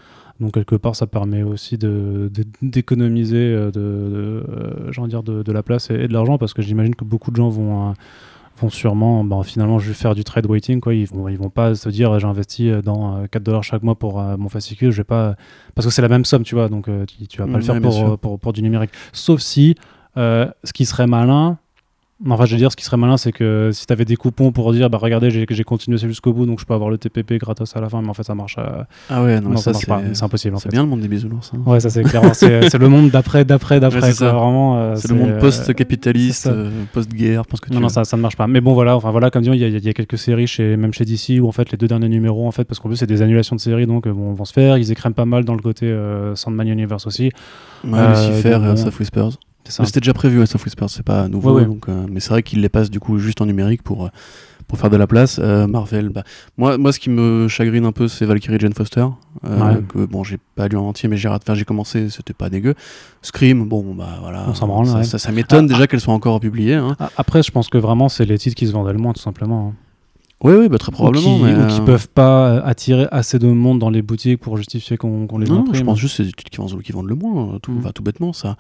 [0.41, 5.63] Donc quelque part, ça permet aussi d'économiser de, de, euh, de dire de, de la
[5.63, 7.93] place et, et de l'argent parce que j'imagine que beaucoup de gens vont, euh,
[8.61, 10.81] vont sûrement, bah, finalement, je vais faire du trade waiting.
[10.81, 10.95] Quoi.
[10.95, 13.83] Ils vont, ils vont pas se dire j'ai investi euh, dans euh, 4 dollars chaque
[13.83, 15.35] mois pour euh, mon fascicule, je vais pas
[15.75, 16.69] parce que c'est la même somme, tu vois.
[16.69, 18.53] Donc euh, tu, tu vas pas Mm, le faire ouais, bien pour, euh, pour, pour
[18.53, 18.91] du numérique.
[19.13, 19.75] Sauf si
[20.17, 21.59] euh, ce qui serait malin.
[22.29, 24.53] Enfin, je veux dire, ce qui serait malin, c'est que si tu avais des coupons
[24.53, 27.75] pour dire, bah regardez, j'ai continué jusqu'au bout, donc je peux avoir le TPP gratos
[27.77, 28.57] à la fin, mais en fait, ça marche.
[28.59, 30.01] euh, Ah ouais, non, non, ça, ça, marche pas.
[30.15, 31.51] c'est impossible, c'est bien le monde des bisounours.
[31.55, 31.59] hein.
[31.67, 35.15] Ouais, ça c'est clairement, c'est le monde d'après, d'après, d'après, Ouais, c'est euh, C'est le
[35.17, 38.47] monde post-capitaliste, euh, post-guerre, pense que tu Non, non, ça, ça ne marche pas.
[38.47, 40.47] Mais bon, voilà, enfin voilà, comme dit, il y, a- il y a quelques séries,
[40.47, 42.89] chez, même chez DC, où en fait les deux derniers numéros, en fait, parce qu'en
[42.89, 44.79] plus c'est des annulations de séries, donc euh, vont, se faire.
[44.79, 45.93] Ils écrèment pas mal dans le côté
[46.35, 47.31] Sandman Universe aussi.
[47.85, 48.87] Ouais, Lucifer bon.
[48.87, 49.31] of Whispers.
[49.69, 51.55] C'était déjà prévu, House of Whispers, c'est pas nouveau.
[51.55, 51.67] Ouais, ouais.
[51.67, 54.09] Donc, euh, mais c'est vrai qu'ils les passent du coup juste en numérique pour, euh,
[54.69, 55.39] pour faire de la place.
[55.43, 56.25] Euh, Marvel, bah,
[56.59, 59.07] moi, moi, ce qui me chagrine un peu, c'est Valkyrie Jane Foster.
[59.45, 59.81] Euh, Ouais.
[59.89, 62.75] que, bon, j'ai pas lu en entier, mais j'ai j'ai commencé, c'était pas dégueu.
[63.23, 64.45] Scream, bon, bah voilà.
[64.49, 66.75] On s'en branle, ça, ça, ça m'étonne Ah, déjà qu'elle soit encore publiée.
[66.75, 66.97] Hein.
[66.99, 69.23] A- Après, je pense que vraiment, c'est les titres qui se vendaient le moins, tout
[69.23, 69.69] simplement.
[69.69, 69.75] hein.
[70.45, 71.37] Oui, oui, bah, très probablement.
[71.37, 74.41] ou qui, mais, ou qui euh, peuvent pas attirer assez de monde dans les boutiques
[74.41, 75.75] pour justifier qu'on qu'on les Non, imprime.
[75.77, 77.93] je pense juste que c'est des titres qui vendent, qui vendent le moins, tout, Mm.
[77.95, 78.57] tout bêtement, ça.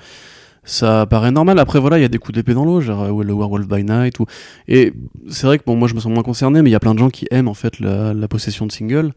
[0.64, 1.58] Ça paraît normal.
[1.58, 3.84] Après, voilà, il y a des coups d'épée dans l'eau, genre euh, le Werewolf by
[3.84, 4.20] Night.
[4.20, 4.26] Ou...
[4.68, 4.92] Et
[5.28, 6.94] c'est vrai que bon, moi, je me sens moins concerné, mais il y a plein
[6.94, 9.12] de gens qui aiment en fait la, possession de singles.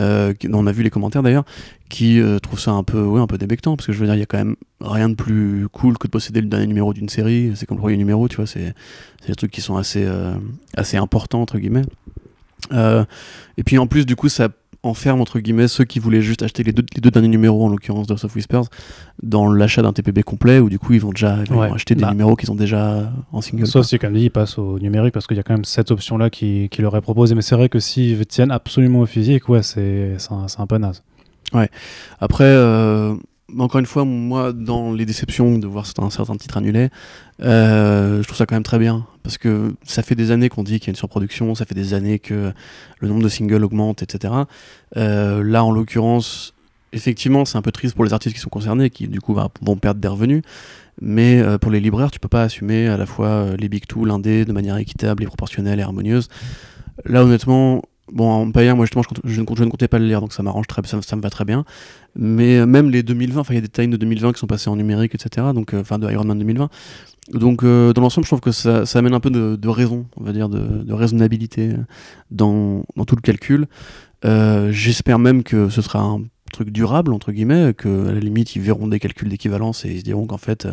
[0.00, 1.44] Euh, on a vu les commentaires d'ailleurs,
[1.90, 4.14] qui euh, trouvent ça un peu, ouais, un peu débectant, parce que je veux dire,
[4.14, 6.94] il y a quand même rien de plus cool que de posséder le dernier numéro
[6.94, 7.52] d'une série.
[7.54, 8.74] C'est comme le premier numéro, tu vois, c'est
[9.22, 10.34] c'est des trucs qui sont assez, euh,
[10.76, 11.84] assez importants entre guillemets.
[12.72, 13.04] Euh,
[13.56, 14.48] et puis en plus, du coup, ça
[14.84, 17.68] enferme entre guillemets ceux qui voulaient juste acheter les deux, les deux derniers numéros, en
[17.68, 18.64] l'occurrence d'House of Whispers,
[19.22, 21.70] dans l'achat d'un TPB complet, où du coup ils vont déjà ils vont Ouais.
[21.72, 22.10] acheter des Bah.
[22.10, 23.66] numéros qui sont déjà en single.
[23.66, 25.90] Sauf si, comme dit, ils passent au numérique parce qu'il y a quand même cette
[25.90, 27.34] option-là qui, qui leur est proposée.
[27.34, 31.02] Mais c'est vrai que s'ils tiennent absolument au physique, ouais, c'est un, un peu naze.
[32.20, 33.14] Après, euh,
[33.58, 36.88] encore une fois, moi, dans les déceptions de voir certains, certains titres annulés,
[37.42, 39.06] euh, je trouve ça quand même très bien.
[39.22, 41.74] Parce que ça fait des années qu'on dit qu'il y a une surproduction, ça fait
[41.74, 42.52] des années que
[42.98, 44.34] le nombre de singles augmente, etc.
[44.96, 46.54] Euh, là, en l'occurrence,
[46.92, 49.48] effectivement, c'est un peu triste pour les artistes qui sont concernés, qui du coup bah,
[49.60, 50.42] vont perdre des revenus.
[51.00, 54.04] Mais euh, pour les libraires, tu peux pas assumer à la fois les big two,
[54.04, 56.28] l'indé, de manière équitable et proportionnelle et harmonieuse.
[57.04, 57.82] Là, honnêtement,
[58.12, 60.42] bon, en Empire, moi justement, je, ne, je ne comptais pas le lire, donc ça
[60.42, 61.64] m'arrange très, ça, ça me va très bien.
[62.14, 64.46] Mais euh, même les 2020, enfin, il y a des times de 2020 qui sont
[64.46, 65.48] passés en numérique, etc.
[65.54, 66.68] Donc, euh, enfin, de Iron Man 2020.
[67.32, 70.32] Donc, euh, dans l'ensemble, je trouve que ça, amène un peu de, raison, on va
[70.32, 71.74] dire, de, raisonnabilité
[72.30, 73.66] dans, dans tout le calcul.
[74.24, 76.22] J'espère même que ce sera un
[76.52, 80.00] truc durable, entre guillemets, que à la limite, ils verront des calculs d'équivalence et ils
[80.00, 80.68] se diront qu'en fait,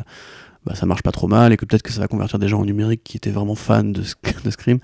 [0.65, 2.59] bah, ça marche pas trop mal et que peut-être que ça va convertir des gens
[2.59, 4.03] en numérique qui étaient vraiment fans de,
[4.43, 4.79] de Scream.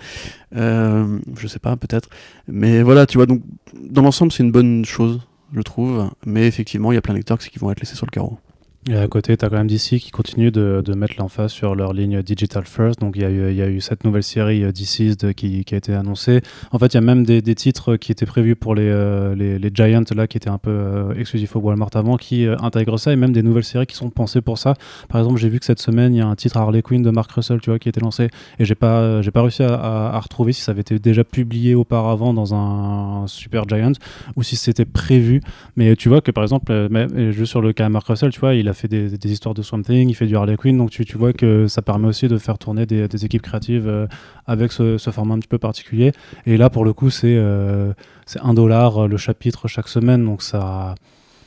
[0.56, 2.10] Euh, je sais pas, peut-être.
[2.48, 3.42] Mais voilà, tu vois, donc,
[3.74, 5.22] dans l'ensemble, c'est une bonne chose,
[5.54, 6.10] je trouve.
[6.26, 8.40] Mais effectivement, il y a plein de lecteurs qui vont être laissés sur le carreau.
[8.88, 11.74] Et à côté, tu as quand même DC qui continue de, de mettre l'emphase sur
[11.74, 13.00] leur ligne Digital First.
[13.00, 15.66] Donc il y, a eu- y a eu cette nouvelle série euh, DC's de- qui,
[15.66, 16.42] qui a été annoncée.
[16.72, 19.34] En fait, il y a même des, des titres qui étaient prévus pour les, euh,
[19.34, 23.12] les, Giants, là, qui étaient un peu euh, exclusifs au Walmart avant, qui intègrent ça,
[23.12, 24.76] et même des nouvelles séries qui sont pensées pour ça.
[25.10, 27.10] Par exemple, j'ai vu que cette semaine, il y a un titre Harley Quinn de
[27.10, 28.28] Mark Russell, tu vois, qui a été lancé,
[28.60, 31.74] et j'ai pas, j'ai pas réussi à, à- retrouver si ça avait été déjà publié
[31.74, 33.94] auparavant dans un Super Giant,
[34.36, 35.42] ou si c'était prévu.
[35.76, 38.54] Mais tu vois que par exemple, même, juste sur le cas Mark Russell, tu vois,
[38.54, 40.92] il a fait des, des histoires de Swamp Thing, il fait du Harley Quinn, donc
[40.92, 44.08] tu, tu vois que ça permet aussi de faire tourner des, des équipes créatives euh,
[44.46, 46.12] avec ce, ce format un petit peu particulier.
[46.46, 47.94] Et là, pour le coup, c'est euh,
[48.26, 50.96] c'est un dollar euh, le chapitre chaque semaine, donc ça.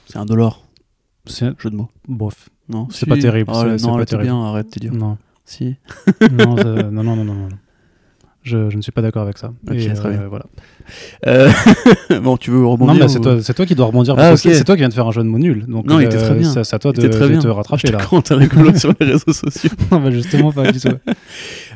[0.06, 0.62] C'est un dollar,
[1.26, 1.88] C'est jeu de mots.
[2.08, 2.48] bof.
[2.68, 4.24] Non, C'est pas terrible, Ah, non, c'est pas terrible.
[4.24, 4.92] bien, arrête, t'es dur.
[4.92, 5.16] Non.
[5.44, 5.76] Si.
[6.32, 6.56] non,
[6.90, 7.48] non, non, non, non.
[8.48, 9.52] Je, je ne suis pas d'accord avec ça.
[9.68, 10.22] Ok, Et, très bien.
[10.28, 10.46] Voilà.
[11.26, 11.50] Euh,
[12.22, 14.14] bon, tu veux rebondir Non, mais ou- c'est toi, qui dois rebondir.
[14.18, 15.66] Ah, c'est- toi qui viens de faire un jeu de mots nul.
[15.68, 16.50] Donc, Non, il était très bien.
[16.64, 17.38] C'est à toi de, très bien.
[17.38, 17.98] te rattraper Je là.
[18.24, 19.70] t'as rigolo sur les réseaux sociaux.
[19.92, 20.88] non, mais justement, pas du tout.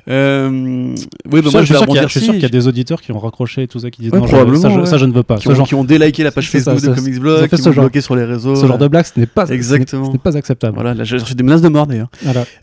[0.08, 0.94] Euh, oui,
[1.30, 3.12] bah, je, moi, je vais rebondir je suis sûr qu'il y a des auditeurs qui
[3.12, 4.87] ont raccroché et tout ça, qui disent Ouais, non, probablement, ça, je, ouais.
[4.87, 5.37] ça, je ne veux pas.
[5.37, 7.48] qui Ce ont, genre, qui ont déliké la page C'est ça, Facebook de Comics Blog,
[7.48, 8.56] qui ont bloqué sur les réseaux.
[8.56, 10.06] ce genre de blague, ce n'est pas, Exactement.
[10.06, 10.74] ce n'est pas acceptable.
[10.74, 12.08] Voilà, là, j'ai reçu des menaces de mort d'ailleurs.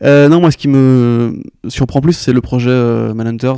[0.04, 3.56] Euh, non, moi, ce qui me surprend plus, c'est le projet euh, Manhunters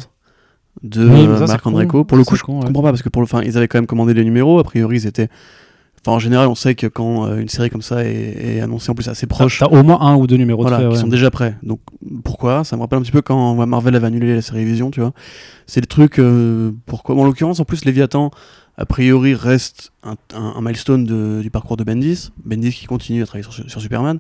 [0.84, 1.66] de Oui, Marc.
[1.68, 2.04] Andreco.
[2.04, 2.66] Pour le coup, je con, ouais.
[2.68, 4.60] comprends pas parce que pour le, enfin, ils avaient quand même commandé les numéros.
[4.60, 5.30] A priori, ils étaient.
[6.04, 8.90] Enfin, en général, on sait que quand euh, une série comme ça est, est annoncée
[8.90, 10.94] en plus assez proche, T'as au moins un ou deux numéros voilà, de fait.
[10.96, 11.56] qui sont déjà prêts.
[11.62, 11.80] Donc
[12.24, 12.64] pourquoi?
[12.64, 15.00] Ça me rappelle un petit peu quand ouais, Marvel avait annulé la série Vision, tu
[15.00, 15.14] vois.
[15.68, 16.18] C'est des trucs.
[16.18, 17.16] euh, pourquoi?
[17.16, 18.32] En l'occurrence, en plus, Léviathan,
[18.78, 22.32] a priori, reste un, un- un milestone de- du parcours de Bendis.
[22.46, 24.18] Bendis qui continue à travailler sur, sur Superman.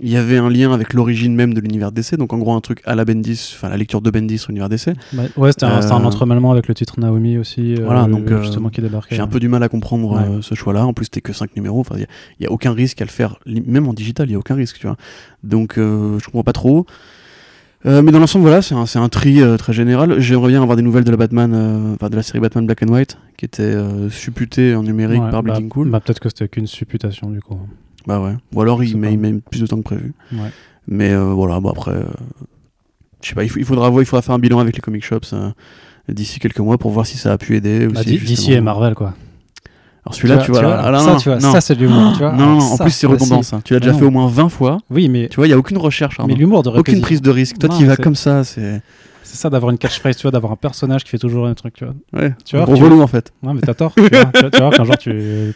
[0.00, 2.60] Il y avait un lien avec l'origine même de l'univers DC, donc en gros un
[2.60, 4.88] truc à la Bendis, enfin la lecture de Bendis sur l'univers DC.
[5.12, 7.74] Bah, ouais, c'était un, Euh, entremêlement avec le titre Naomi aussi.
[7.74, 9.14] euh, Voilà, donc, euh, justement qui débarquait.
[9.14, 10.22] J'ai un peu du mal à comprendre Ouais.
[10.38, 10.84] euh, ce choix-là.
[10.84, 11.78] En plus, c'était que 5 numéros.
[11.78, 12.06] Enfin, il
[12.40, 13.36] n'y a, aucun risque à le faire.
[13.46, 14.96] Même en digital, il n'y a aucun risque, tu vois.
[15.44, 16.86] Donc, euh, je comprends pas trop.
[17.86, 20.18] Euh, mais dans l'ensemble, voilà, c'est un, un tri euh, très général.
[20.18, 22.82] J'aimerais bien avoir des nouvelles de la Batman, euh, enfin de la série Batman Black
[22.82, 25.90] and White, qui était euh, supputée en numérique Ouais, par bah, Bleeding Cool.
[25.90, 27.58] Bah, peut-être que c'était qu'une supputation du coup.
[28.06, 28.34] Bah ouais.
[28.52, 30.12] Ou alors il met, il met plus de temps que prévu.
[30.32, 30.50] Ouais.
[30.86, 32.04] Mais euh, voilà, bon après, euh,
[33.22, 35.32] je sais pas, il, faudra voir, il faudra faire un bilan avec les comic shops
[35.32, 35.50] euh,
[36.08, 37.86] d'ici quelques mois pour voir si ça a pu aider.
[37.86, 38.56] Bah, aussi, D- DC justement.
[38.56, 39.14] et Marvel quoi.
[40.06, 41.50] Alors celui-là, tu vois, là, ça, non, tu vois, non.
[41.50, 42.32] ça c'est de l'humour, tu vois.
[42.32, 43.48] Non, non, en plus c'est bah, redondant si.
[43.48, 43.60] ça.
[43.64, 43.98] Tu l'as Ah déjà non.
[44.00, 44.76] fait au moins 20 fois.
[44.90, 46.30] Oui, mais, Tu vois, il n'y a aucune recherche, Arnaud.
[46.34, 47.58] mais l'humour de aucune prise de risque.
[47.58, 48.44] Toi, tu y vas comme ça.
[48.44, 48.82] C'est
[49.34, 51.74] c'est ça d'avoir une catchphrase, tu vois, d'avoir un personnage qui fait toujours même truc,
[51.74, 51.94] tu vois.
[52.20, 53.32] Ouais, Tu vois, gros relou en fait.
[53.42, 53.92] Non, mais t'as tort.
[53.94, 55.10] tu vois, tu vois, tu vois, qu'un jour tu.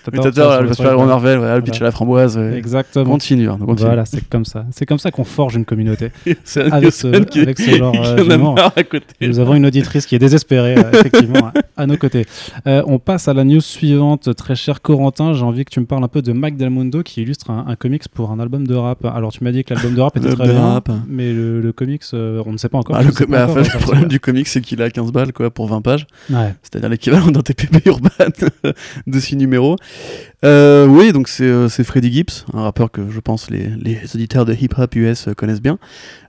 [0.05, 1.55] T'as Mais tort, t'as tu vois, tort, sur le le super truc, héros Marvel, ouais,
[1.57, 2.37] le pitch à la framboise.
[2.37, 2.57] ouais.
[2.59, 3.05] Exactement.
[3.05, 3.87] Continue, Arnaud, continue.
[3.87, 4.65] Voilà, c'est comme ça.
[4.73, 6.11] C'est comme ça qu'on forge une communauté.
[6.45, 9.07] C'est Avec ce- Anderson qui- avec ce genre, euh, à côté.
[9.27, 12.27] Nous avons une auditrice qui est désespérée, euh, effectivement, à, à nos côtés.
[12.67, 14.35] Euh, on passe à la news suivante.
[14.37, 17.03] Très cher Corentin, j'ai envie que tu me parles un peu de Mike Del Mundo
[17.03, 19.05] qui illustre un, un comics pour un album de rap.
[19.05, 22.53] Alors, tu m'as dit que l'album de rap était très bien, mais le, comics, on
[22.53, 22.97] ne sait pas encore.
[22.97, 25.51] Ah, le, pas bah, enfin, le problème du comic, c'est qu'il a 15 balles quoi,
[25.51, 26.07] pour 20 pages.
[26.31, 26.55] Ouais.
[26.63, 28.11] c'est-à-dire l'équivalent d'un TPB urbain
[29.07, 29.77] de 6 numéros.
[30.45, 33.99] Euh, oui, donc c'est euh, c'est Freddie Gibbs, un rappeur que je pense les, les
[34.15, 35.79] auditeurs de hip-hop US euh, connaissent bien,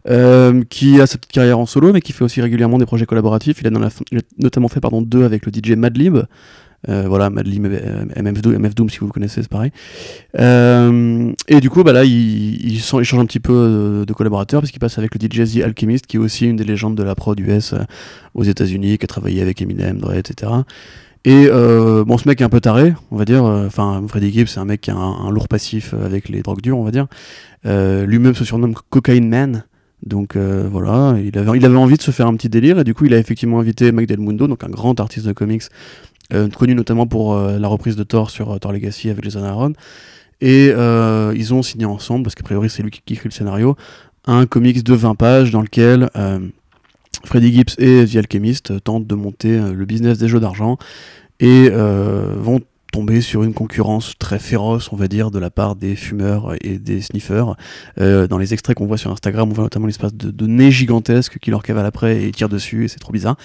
[0.09, 3.05] euh, qui a sa petite carrière en solo, mais qui fait aussi régulièrement des projets
[3.05, 3.61] collaboratifs.
[3.61, 6.17] Il a, dans la, il a notamment fait pardon, deux avec le DJ Madlib.
[6.87, 9.71] Euh, voilà, euh, MF Doom, MF Doom, si vous le connaissez, c'est pareil.
[10.39, 14.71] Euh, et du coup, bah là, il, il, change un petit peu de, collaborateur, parce
[14.71, 17.15] qu'il passe avec le DJ The Alchemist, qui est aussi une des légendes de la
[17.15, 17.79] prod US euh,
[18.33, 20.51] aux États-Unis, qui a travaillé avec Eminem, Dre, etc.
[21.25, 23.43] Et euh, bon, ce mec est un peu taré, on va dire.
[23.43, 26.41] euh, Enfin, Freddie Gibbs, c'est un mec qui a un, lourd passif euh, avec les
[26.41, 27.07] drogues dures, on va dire.
[27.65, 29.63] Euh, Lui-même se surnomme Cocaine Man.
[30.05, 32.85] Donc euh, voilà, il avait, il avait envie de se faire un petit délire et
[32.85, 35.63] du coup il a effectivement invité Mike Del Mundo, donc un grand artiste de comics,
[35.63, 35.67] euh,
[36.55, 39.73] connu notamment pour euh, la reprise de Thor sur euh, Thor Legacy avec Jason Aaron.
[40.41, 43.75] Et euh, ils ont signé ensemble, parce qu'a priori c'est lui qui, écrit le scénario,
[44.25, 46.39] un comics de 20 pages dans lequel euh,
[47.25, 50.77] Freddie Gibbs et The Alchemist euh, tentent de monter euh, le business des jeux d'argent
[51.39, 52.61] et euh, vont
[52.91, 56.77] tomber sur une concurrence très féroce, on va dire, de la part des fumeurs et
[56.77, 57.55] des sniffeurs.
[57.99, 61.39] Euh, dans les extraits qu'on voit sur Instagram, on voit notamment l'espace de, nez gigantesque
[61.39, 63.35] qui leur cavale après et tire dessus, et c'est trop bizarre.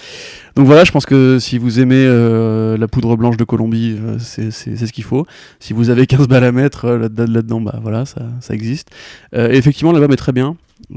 [0.55, 4.17] Donc voilà, je pense que si vous aimez euh, la poudre blanche de Colombie, euh,
[4.19, 5.25] c'est ce qu'il faut.
[5.59, 8.89] Si vous avez 15 balles à mettre euh, là-dedans, bah voilà, ça, existe.
[9.33, 10.55] Effectivement, l'album est très bien.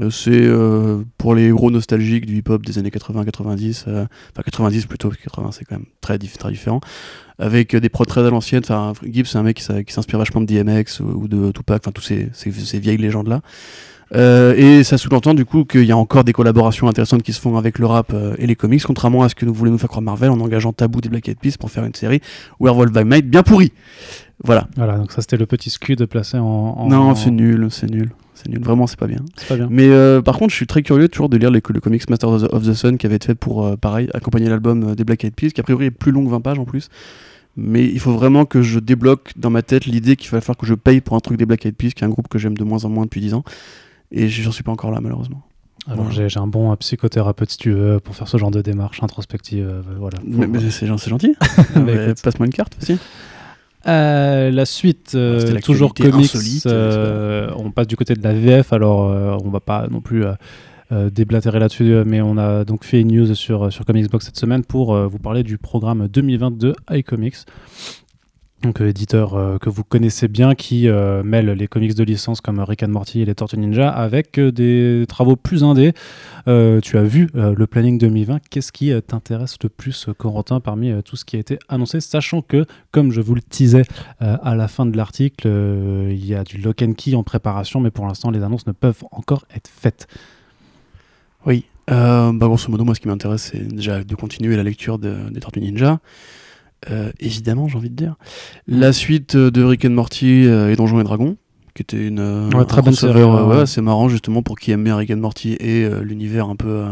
[0.09, 5.07] C'est euh, pour les gros nostalgiques du hip-hop des années 80-90, euh, enfin 90 plutôt,
[5.07, 6.81] parce que 80 c'est quand même très, très différent,
[7.39, 8.61] avec euh, des prods très à l'ancienne.
[8.63, 11.91] Enfin, Gibbs, c'est un mec qui, s'inspire vachement de DMX ou, ou de Tupac, enfin
[11.91, 13.41] tous ces, ces, ces vieilles légendes-là.
[14.15, 17.39] Euh, et ça sous-entend du coup qu'il y a encore des collaborations intéressantes qui se
[17.39, 19.77] font avec le rap euh, et les comics, contrairement à ce que nous voulons nous
[19.77, 22.19] faire croire Marvel en engageant Taboo des Black Eyed Peas pour faire une série
[22.59, 23.71] Werewolf by Night bien pourrie.
[24.43, 24.67] Voilà.
[24.75, 26.43] Voilà, donc ça c'était le petit scud placé en.
[26.43, 28.09] en- Non, en- c'est nul, c'est nul.
[28.41, 29.19] C'est nul, vraiment, c'est pas bien.
[29.35, 29.67] C'est pas bien.
[29.69, 32.29] Mais euh, par contre, je suis très curieux toujours de lire les, le comics Master
[32.29, 34.95] of the, of the Sun qui avait été fait pour, euh, pareil, accompagner l'album euh,
[34.95, 36.87] des Black Eyed Peas, qui a priori est plus long que 20 pages en plus.
[37.57, 40.65] Mais il faut vraiment que je débloque dans ma tête l'idée qu'il va falloir que
[40.65, 42.55] je paye pour un truc des Black Eyed Peas, qui est un groupe que j'aime
[42.57, 43.43] de moins en moins depuis 10 ans.
[44.11, 45.41] Et j'en suis pas encore là, malheureusement.
[45.87, 46.27] Alors Voilà.
[46.27, 49.67] j'ai un bon psychothérapeute si tu veux pour faire ce genre de démarche introspective.
[49.67, 50.17] euh, voilà.
[50.23, 51.35] Mais, mais c'est gen- c'est gentil.
[52.23, 52.97] Passe-moi une carte aussi.
[53.87, 56.13] Euh, la suite, euh, toujours comics.
[56.13, 58.99] insolite, euh, on passe du côté de la VF, alors
[59.43, 60.25] on va pas non plus
[60.91, 64.63] déblatérer là-dessus, mais on a donc fait une news sur, sur Comics Box cette semaine
[64.63, 67.37] pour vous parler du programme 2020 de iComics.
[68.61, 72.41] Donc, euh, éditeur euh, que vous connaissez bien qui euh, mêle les comics de licence
[72.41, 75.93] comme Rick and Morty et les Tortues Ninja avec des travaux plus indés.
[76.45, 78.39] Tu as vu le planning 2020.
[78.49, 82.01] Qu'est-ce qui t'intéresse le plus, Corentin, parmi tout ce qui a été annoncé?
[82.01, 83.81] Sachant que, comme je vous le euh,
[84.19, 85.47] à la fin de l'article,
[86.09, 88.71] il y a du lock and key en préparation, mais pour l'instant, les annonces ne
[88.71, 90.07] peuvent encore être faites.
[91.45, 91.65] Oui.
[91.87, 95.39] Bah, grosso modo, moi, ce qui m'intéresse, c'est déjà de continuer la lecture de- des
[95.39, 95.99] Tortues Ninja.
[96.89, 98.15] Euh, évidemment, j'ai envie de dire.
[98.67, 101.37] La suite euh, de Rick and Morty euh, et Donjons et Dragons,
[101.75, 103.65] qui était une très bonne série, ouais.
[103.65, 106.85] c'est marrant justement pour qui aime bien Rick and Morty et l'univers un peu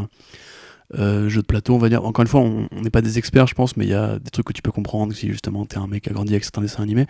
[0.95, 2.04] euh, euh, jeu de plateau, on va dire.
[2.06, 4.30] Encore une fois, on n'est pas des experts, je pense, mais il y a des
[4.30, 6.62] trucs que tu peux comprendre si justement t'es un mec qui a grandi avec certains
[6.62, 7.06] dessins animés.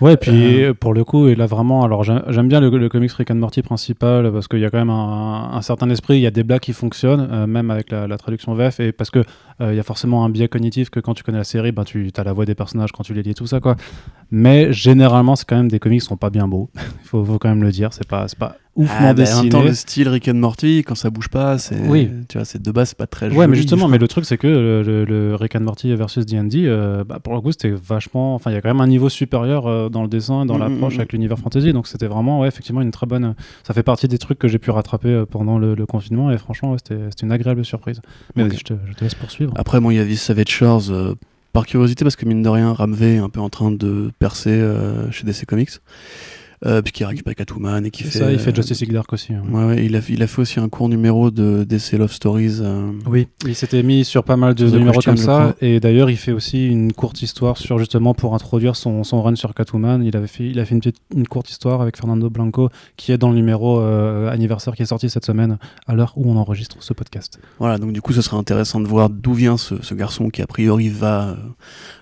[0.00, 0.74] Ouais, et puis Euh.
[0.74, 3.62] pour le coup, et là vraiment, alors j'aime bien le, le comics Rick and Morty
[3.62, 6.42] principal parce qu'il y a quand même un, un certain esprit, il y a des
[6.42, 9.20] blagues qui fonctionnent, euh, même avec la, la traduction VF, et parce que
[9.60, 11.84] euh, il y a forcément un biais cognitif que quand tu connais la série, ben,
[11.84, 13.76] tu as la voix des personnages quand tu les lis, tout ça quoi.
[14.30, 17.38] Mais généralement, c'est quand même des comics qui sont pas bien beaux, il faut, faut
[17.38, 19.48] quand même le dire, c'est pas, c'est pas oufement Ah, bah, en même dessiné.
[19.50, 21.78] temps, le style Rick and Morty, quand ça bouge pas, c'est.
[21.86, 22.08] Oui.
[22.28, 23.56] Tu vois, c'est de base, c'est pas très Ouais, mais joli.
[23.62, 27.04] justement, mais le truc, c'est que le, le- le Rick and Morty versus D&D, euh,
[27.04, 28.34] bah, pour le coup, c'était vachement...
[28.34, 30.60] Enfin, il y a quand même un niveau supérieur euh, dans le dessin, dans Mm,
[30.60, 33.34] l'approche mm, avec l'univers fantasy, donc c'était vraiment, ouais, effectivement, une très bonne...
[33.66, 36.38] Ça fait partie des trucs que j'ai pu rattraper euh, pendant le, le confinement, et
[36.38, 38.00] franchement, ouais, c'était une agréable surprise.
[38.36, 39.52] Mais je te, je te laisse poursuivre.
[39.56, 41.14] Après, bon, il y a This Savage Shores euh,
[41.52, 44.50] par curiosité, parce que mine de rien, Ramvé est un peu en train de percer
[44.50, 45.70] euh, chez DC Comics.
[46.66, 48.18] Euh, puisqu'il a récupéré Catwoman et qui fait.
[48.18, 49.32] ça, il fait euh, Justice League Dark aussi.
[49.32, 49.42] hein.
[49.50, 52.58] Ouais, ouais, il, a, il a fait aussi un court numéro de DC Love Stories.
[52.60, 55.54] euh, Oui, il s'était mis sur pas mal de, numéros comme ça.
[55.60, 59.36] Et d'ailleurs, il fait aussi une courte histoire sur justement pour introduire son, son run
[59.36, 60.02] sur Catwoman.
[60.04, 63.12] Il avait fait, il a fait une, petite, une courte histoire avec Fernando Blanco qui
[63.12, 66.36] est dans le numéro euh, anniversaire qui est sorti cette semaine à l'heure où on
[66.36, 67.38] enregistre ce podcast.
[67.58, 70.42] Voilà, donc du coup, ce serait intéressant de voir d'où vient ce, ce garçon qui
[70.42, 71.36] a priori va.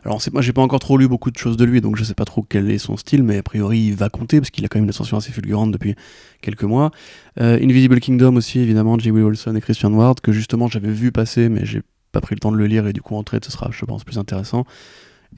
[0.05, 2.05] Alors, c'est moi, j'ai pas encore trop lu beaucoup de choses de lui, donc je
[2.05, 4.65] sais pas trop quel est son style, mais a priori, il va compter parce qu'il
[4.65, 5.95] a quand même une ascension assez fulgurante depuis
[6.41, 6.91] quelques mois.
[7.39, 9.11] Euh, Invisible Kingdom aussi, évidemment, J.
[9.11, 11.83] Wilson et Christian Ward, que justement j'avais vu passer, mais j'ai
[12.13, 13.85] pas pris le temps de le lire et du coup, en trade, ce sera, je
[13.85, 14.65] pense, plus intéressant.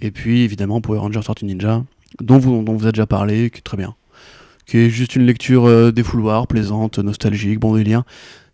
[0.00, 1.82] Et puis, évidemment, Power Rangers Tortue Ninja,
[2.20, 3.96] dont vous, dont vous avez déjà parlé, qui est très bien.
[4.66, 8.04] Qui est juste une lecture euh, défouloir, plaisante, nostalgique, bon délire.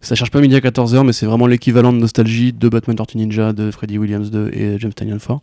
[0.01, 3.19] Ça cherche pas midi à 14h, mais c'est vraiment l'équivalent de nostalgie de Batman Tortue
[3.19, 5.41] Ninja, de Freddy Williams 2 et James Tynion 4.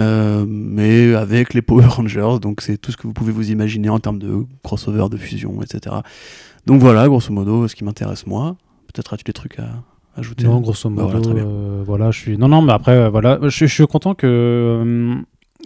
[0.00, 3.90] Euh, mais avec les Power Rangers, donc c'est tout ce que vous pouvez vous imaginer
[3.90, 5.96] en termes de crossover, de fusion, etc.
[6.66, 8.56] Donc voilà, grosso modo, ce qui m'intéresse moi.
[8.92, 9.68] Peut-être as-tu des trucs à
[10.16, 10.44] ajouter?
[10.44, 12.38] Non, grosso Bah, modo, voilà, euh, voilà, je suis.
[12.38, 15.14] Non, non, mais après, euh, voilà, je, suis- je suis content que, euh,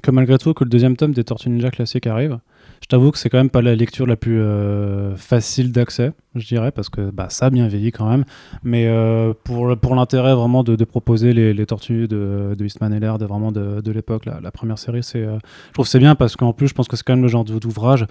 [0.02, 2.38] que malgré tout, que le deuxième tome des Tortues Ninja classiques arrive.
[2.82, 6.46] Je t'avoue que c'est quand même pas la lecture la plus euh, facile d'accès, je
[6.46, 8.24] dirais, parce que bah, ça a bien vieilli quand même.
[8.62, 12.92] Mais euh, pour, pour l'intérêt vraiment de, de proposer les, les tortues de, de Eastman
[12.92, 16.36] et Laird, vraiment de, de l'époque, la, première série, euh, je trouve c'est bien parce
[16.36, 18.06] qu'en plus, je pense que c'est quand même le genre d'ou- d'ouvrage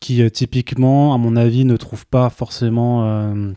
[0.00, 3.54] qui, typiquement, à mon avis, ne trouve pas forcément.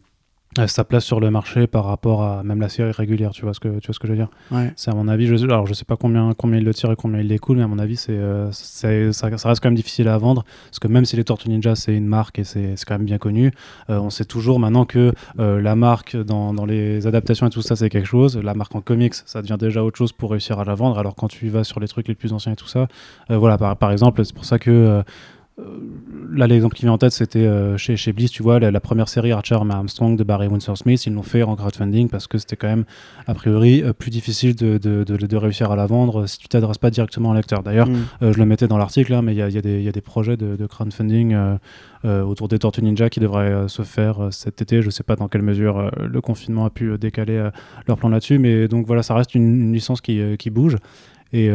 [0.60, 3.54] Euh, sa place sur le marché par rapport à même la série régulière, tu vois
[3.54, 4.30] ce que, tu vois ce que je veux dire?
[4.52, 4.74] Ouais.
[4.76, 6.96] C'est à mon avis, je, alors je sais pas combien, combien il le tire et
[6.96, 10.08] combien il l'écoule, mais à mon avis, c'est, euh, ça, ça reste quand même difficile
[10.08, 12.86] à vendre, parce que même si les Tortues Ninja, c'est une marque et c'est, c'est
[12.86, 13.52] quand même bien connu,
[13.89, 17.62] euh, on sait toujours maintenant que euh, la marque dans, dans les adaptations et tout
[17.62, 20.60] ça, c'est quelque chose, la marque en comics, ça devient déjà autre chose pour réussir
[20.60, 22.67] à la vendre, alors quand tu vas sur les trucs les plus anciens et tout
[22.67, 22.88] ça,
[23.30, 25.04] voilà, par, par exemple, c'est pour ça que...
[25.60, 25.63] euh,
[26.30, 28.80] Là, l'exemple qui vient en tête, c'était euh, chez, chez Bliss, tu vois, la, la
[28.80, 32.38] première série Archer Armstrong de Barry Windsor Smith, ils l'ont fait en crowdfunding parce que
[32.38, 32.84] c'était quand même,
[33.28, 36.48] a priori, euh, plus difficile de, de, de- de réussir à la vendre si tu
[36.48, 37.63] t'adresses pas directement au lecteur.
[37.63, 37.96] D'ailleurs, Mm.
[38.24, 39.91] euh, je le mettais dans l'article, hein, mais il y a, y a y a
[39.91, 41.36] des projets de, crowdfunding
[42.04, 44.82] autour des Tortues Ninja qui devraient se faire cet été.
[44.82, 47.50] Je sais pas dans quelle mesure le confinement a pu décaler
[47.88, 50.76] leur plan là-dessus, mais donc voilà, ça reste une, une licence qui, qui bouge.
[51.34, 51.50] Et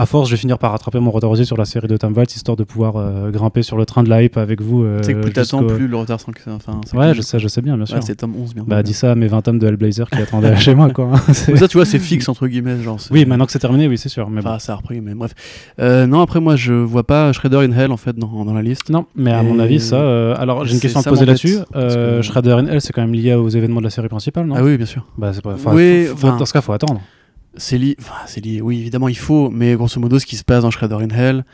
[0.00, 2.14] à force, je vais finir par rattraper mon retard aussi sur la série de Tom
[2.16, 4.82] Waltz, histoire de pouvoir euh, grimper sur le train de la hype avec vous.
[4.82, 7.22] euh, sais que plus t'attends, plus le retard sans que enfin, sans Ouais, que- je
[7.22, 7.96] sais, je sais bien, bien sûr.
[7.96, 8.64] Ouais, c'est tome 11 bien.
[8.66, 11.10] bah, dis ça à mes 20 tomes de Hellblazer qui attendaient chez moi, quoi.
[11.32, 12.80] C'est- Mais ça, tu vois, c'est fixe entre guillemets.
[12.82, 14.30] Genre, c'est- Oui, maintenant que c'est terminé, oui, c'est sûr.
[14.30, 14.48] Mais bon.
[14.48, 15.32] Enfin, ça a repris, mais bref.
[15.80, 18.62] Euh, non, après, moi, je vois pas Shredder in Hell en fait dans, dans la
[18.62, 18.90] liste.
[18.90, 20.32] Non, mais à Et- mon avis, ça.
[20.34, 21.58] alors, j'ai une c'est- question à te ça poser là-dessus.
[21.72, 24.54] que- Shredder in Hell, c'est quand même lié aux événements de la série principale, non?
[24.56, 25.04] Ah oui, bien sûr.
[25.18, 25.52] Bah, c'est pas.
[25.54, 27.00] enfin, Oui, enfin- dans ce cas, faut attendre.
[27.56, 30.44] C'est lié, enfin, c'est lié, oui, évidemment, il faut, mais grosso modo, ce qui se
[30.44, 31.44] passe dans Shredder in Hell,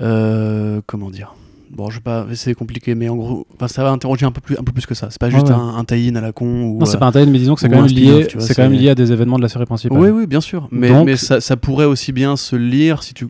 [0.00, 1.34] euh, comment dire?
[1.70, 4.58] Bon, je vais pas, c'est compliqué, mais en gros, ça va interroger un peu plus,
[4.58, 5.08] un peu plus que ça.
[5.10, 5.52] C'est pas juste ouais.
[5.52, 6.78] un, un tie-in à la con ou.
[6.78, 8.26] Non, c'est euh, pas un tie mais disons que c'est quand même lié.
[8.32, 9.96] vois, C'est quand même lié à des événements de la série principale.
[9.96, 10.66] Oui, oui, bien sûr.
[10.72, 13.28] Mais, Donc- mais ça, ça pourrait aussi bien se lire si tu.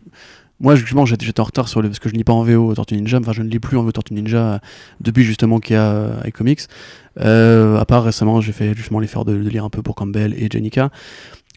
[0.59, 1.89] Moi, justement, j'étais en retard sur le.
[1.89, 3.19] Parce que je ne lis pas en VO Tortue Ninja.
[3.19, 4.57] Enfin, je ne lis plus en VO Tortue Ninja euh,
[5.01, 6.61] depuis justement qu'il y a euh, iComics.
[7.19, 10.33] Euh, à part récemment, j'ai fait justement l'effort de, de lire un peu pour Campbell
[10.33, 10.89] et Jenica.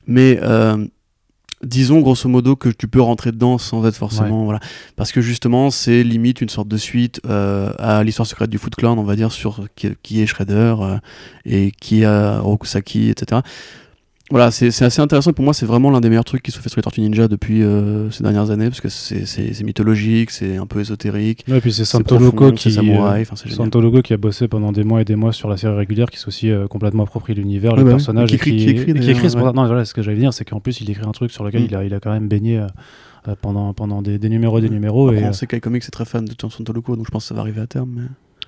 [0.07, 0.87] Mais euh,
[1.63, 4.45] disons grosso modo que tu peux rentrer dedans sans être forcément.
[4.45, 4.61] Voilà.
[4.97, 8.75] Parce que justement, c'est limite une sorte de suite euh, à l'histoire secrète du Foot
[8.75, 10.99] Clan, on va dire, sur qui, qui est Shredder euh,
[11.45, 13.41] et qui est Rokusaki, etc.
[14.35, 15.33] Voilà, c'est assez intéressant.
[15.33, 17.29] Pour moi, c'est vraiment l'un des meilleurs trucs qui se fait sur les Tortues Ninja
[17.29, 21.45] depuis euh, ces dernières années, parce que c'est- mythologique, c'est un peu ésotérique.
[21.47, 22.73] Ouais, et puis c'est c'est Santo profond, Loco c'est qui.
[22.73, 26.11] samouraï, euh, qui a bossé pendant des mois et des mois sur la série régulière,
[26.11, 28.71] qui s'est aussi euh, complètement approprié l'univers, Ouais, les bah personnages, qui écrit- qui, qui
[28.71, 29.53] écrit, et qui écrit, ouais.
[29.53, 31.63] Non, voilà, ce que j'allais dire, c'est qu'en plus, il écrit un truc sur lequel
[31.63, 31.67] Mm.
[31.71, 34.69] il, a, il a quand même baigné euh, pendant, pendant des, des numéros et des
[34.69, 35.11] numéros.
[35.11, 37.29] Après, et, on sait qu'Icomics est très fan de Santo Loco, donc je pense que
[37.29, 37.91] ça va arriver à terme.
[37.95, 38.03] Mais...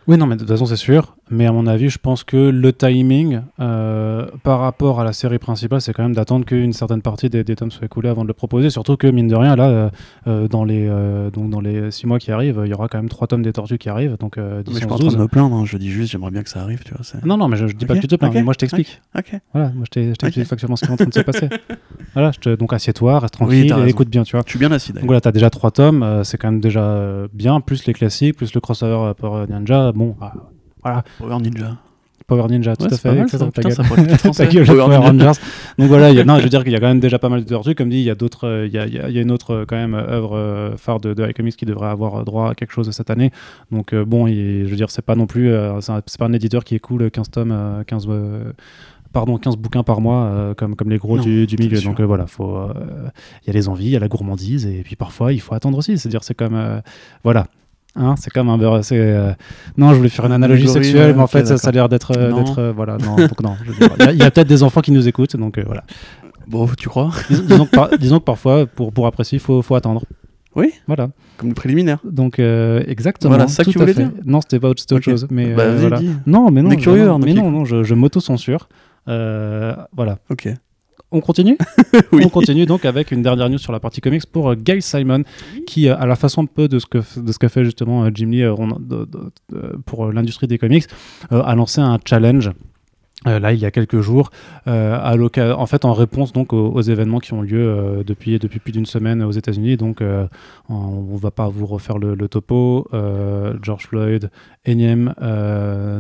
[0.09, 1.17] Oui, non, mais de toute façon, c'est sûr.
[1.29, 5.41] Mais à mon avis, je pense que le timing euh, par rapport à la série
[5.41, 8.29] principale, c'est quand même d'attendre qu'une certaine partie des, des tomes soit écoulée avant de
[8.29, 8.71] le proposer.
[8.71, 9.91] Surtout que, mine de rien, là, euh,
[10.29, 12.99] euh, dans, les, euh, donc, dans les six mois qui arrivent, il y aura quand
[12.99, 14.17] même trois tomes des tortues qui arrivent.
[14.21, 15.19] Donc, Mais 10, je suis pas en 11, train de 12.
[15.19, 17.03] me plaindre, hein, je dis juste, j'aimerais bien que ça arrive, tu vois.
[17.25, 19.01] Non, non, mais je, je dis pas que tu te plains, moi je t'explique.
[19.19, 19.33] Ok.
[19.53, 21.49] Voilà, moi je t'explique factuellement ce qui est en train de se passer.
[22.15, 24.43] Voilà, je te, donc assieds-toi, reste tranquille et écoute bien, tu vois.
[24.47, 27.61] Je suis bien assis Donc voilà, t'as déjà trois tomes, c'est quand même déjà bien,
[27.61, 29.93] plus les classiques, plus le crossover Power Ninja.
[29.93, 30.33] Bon, ah,
[30.87, 31.77] voilà, Power Ninja.
[32.27, 33.15] Power Ninja, tout Ouais, à fait.
[33.15, 33.39] mal, ça.
[33.39, 33.73] ta Putain, gueule.
[33.73, 33.83] ça.
[34.35, 34.97] Ta Power.
[34.97, 35.41] Rangers.
[35.79, 37.21] Donc voilà, il y a- non, je veux dire qu'il y a quand même déjà
[37.21, 37.77] pas mal de tortues.
[37.77, 39.19] Comme dit, il y a d'autres, euh, il y, a, il y a- il y
[39.19, 42.25] a une autre euh, quand même euh, œuvre phare de, de iComics qui devrait avoir
[42.25, 43.31] droit à quelque chose cette année.
[43.71, 46.65] Donc euh, bon, je veux dire, c'est pas non plus, euh, c'est pas un éditeur
[46.65, 48.53] qui écoule 15 tomes, euh, 15 euh,
[49.13, 51.81] pardon, 15 bouquins par mois, euh, comme, comme les gros Non, du, milieu.
[51.81, 52.67] Donc euh, voilà, euh,
[53.45, 55.55] il y a les envies, il y a la gourmandise, et puis parfois il faut
[55.55, 55.97] attendre aussi.
[55.97, 56.81] C'est-à-dire, c'est comme, euh,
[57.23, 57.47] voilà.
[57.97, 58.81] Hein, c'est comme un beurre.
[58.93, 59.33] euh,
[59.77, 61.89] Non, je voulais faire une analogie gorille, sexuelle, mais en fait, ça, ça a l'air
[61.89, 62.13] d'être.
[62.17, 63.57] euh, euh, voilà, non, donc non.
[64.11, 65.83] Il y a, peut-être des enfants qui nous écoutent, donc voilà.
[66.47, 67.11] Bon, tu crois?
[67.31, 70.05] Dis- disons, que par- disons que parfois, pour, pour apprécier, il faut, faut attendre.
[70.55, 70.73] Oui.
[70.87, 71.09] Voilà.
[71.39, 71.99] Comme le préliminaire.
[72.05, 73.31] Donc, euh, exactement.
[73.35, 74.05] Voilà, c'est ça que tu voulais fait.
[74.05, 74.13] dire?
[74.25, 75.27] Non, c'était pas autre, chose.
[75.31, 76.01] Mais Bah, euh, voilà.
[76.27, 76.71] Non, mais non.
[76.71, 78.69] Je- curieux, hein, mais non, non, je, je m'auto-censure.
[79.09, 80.19] Euh, voilà.
[80.31, 80.49] Ok.
[81.13, 81.57] On continue
[82.13, 82.23] Oui.
[82.25, 85.23] On continue donc avec une dernière news sur la partie comics pour euh, Gail Simon,
[85.67, 88.05] qui, euh, à la façon un peu de ce que, de ce qu'a fait justement
[88.05, 90.85] euh, Jim Lee euh, on- de- de- de- pour l'industrie des comics,
[91.31, 92.51] a lancé un challenge.
[93.27, 94.31] Euh, là, il y a quelques jours,
[94.69, 94.99] euh,
[95.57, 98.87] en fait, en réponse donc aux, événements qui ont lieu euh, depuis depuis plus d'une
[98.87, 99.77] semaine aux États-Unis.
[99.77, 100.29] Donc, on,
[100.75, 102.89] on va pas vous refaire le, topo.
[103.63, 104.31] George Floyd,
[104.65, 105.15] énième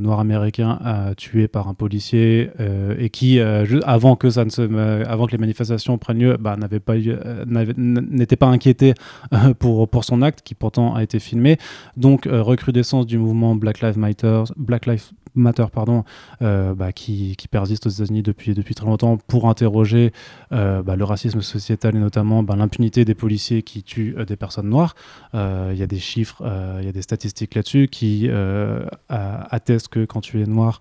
[0.00, 0.78] noir américain
[1.16, 2.50] tué par un policier
[2.98, 6.56] et qui, avant que ne les manifestations prennent lieu, bah,
[7.76, 8.94] n'était pas inquiété
[9.58, 11.58] pour pour son acte qui pourtant a été filmé.
[11.96, 15.12] Donc recrudescence du mouvement Black Lives Matter, Black Lives
[15.72, 16.04] Pardon,
[16.42, 20.12] euh, bah, qui, qui persiste aux États-Unis depuis depuis très longtemps pour interroger
[20.52, 24.36] euh, bah, le racisme sociétal et notamment bah, l'impunité des policiers qui tuent euh, des
[24.36, 24.94] personnes noires.
[25.34, 26.42] Il y a des chiffres,
[26.80, 28.30] il y a des statistiques là-dessus qui
[29.08, 30.80] attestent que quand tu es noir,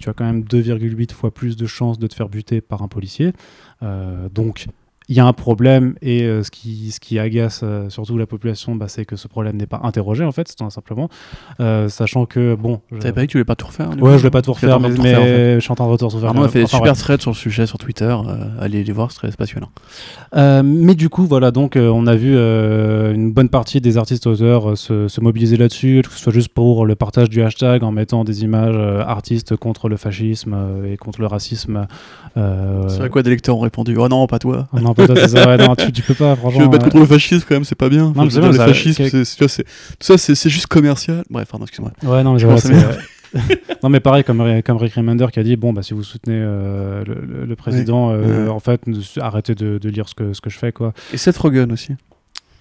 [0.00, 2.88] tu as quand même 2,8 fois plus de chances de te faire buter par un
[2.88, 3.32] policier.
[4.34, 4.66] Donc,
[5.08, 8.26] il y a un problème et euh, ce, qui, ce qui agace euh, surtout la
[8.26, 11.08] population, bah, c'est que ce problème n'est pas interrogé en fait, tout simplement.
[11.60, 12.80] Euh, sachant que, bon.
[12.92, 14.42] je- T'avais pas dit que tu voulais pas tout refaire du Ouais, je vais pas
[14.42, 15.30] tout refaire, mais, refaire, en fait.
[15.36, 16.28] mais je suis en train de tout refaire.
[16.28, 16.98] Arnaud a fait des Enfin, super bref.
[17.02, 18.16] threads sur le sujet sur Twitter.
[18.60, 19.70] allez les voir, c'est très passionnant.
[20.34, 25.08] Mais du coup, voilà, donc on a vu une bonne partie des artistes auteurs se,
[25.08, 28.42] se mobiliser là-dessus, que ce soit juste pour le partage du hashtag en mettant des
[28.44, 28.76] images
[29.06, 30.56] artistes contre le fascisme
[30.90, 31.86] et contre le racisme.
[32.34, 34.68] C'est vrai quoi, des lecteurs ont répondu Oh non, pas toi.
[34.72, 36.60] oh non, pas toi, c'est ça, ouais, non, tu, tu peux pas, franchement.
[36.60, 38.06] veux battre euh, contre le fascisme quand même, c'est pas bien.
[38.06, 39.64] Enfin, mais c'est veux dire, vrai, le ça- fascisme, quel- c'est- c'est- tu
[39.98, 41.22] tout ça, c'est c'est juste commercial.
[41.30, 41.92] Bref, pardon, excuse-moi.
[42.02, 42.40] Ouais, non, mais
[43.82, 46.36] non, mais pareil, comme, comme Rick Remender qui a dit bon, bah, si vous soutenez
[46.38, 47.02] euh,
[47.46, 48.82] le, président, euh, en fait,
[49.20, 50.92] arrêtez de, de lire ce que, ce que je fais, quoi.
[51.12, 51.92] Et Seth Rogen aussi.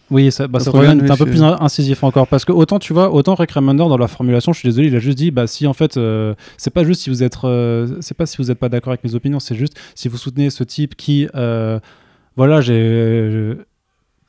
[0.09, 2.91] Oui, ça, bah, revient oui, un peu plus in- incisif encore parce que autant tu
[2.91, 5.47] vois, autant Rick Remender dans la formulation, je suis désolé, il a juste dit bah
[5.47, 7.37] si en fait euh, c'est pas juste si vous êtes
[8.01, 10.49] c'est pas si vous êtes pas d'accord avec mes opinions, c'est juste si vous soutenez
[10.49, 11.29] ce type qui
[12.35, 13.65] voilà, j'ai je-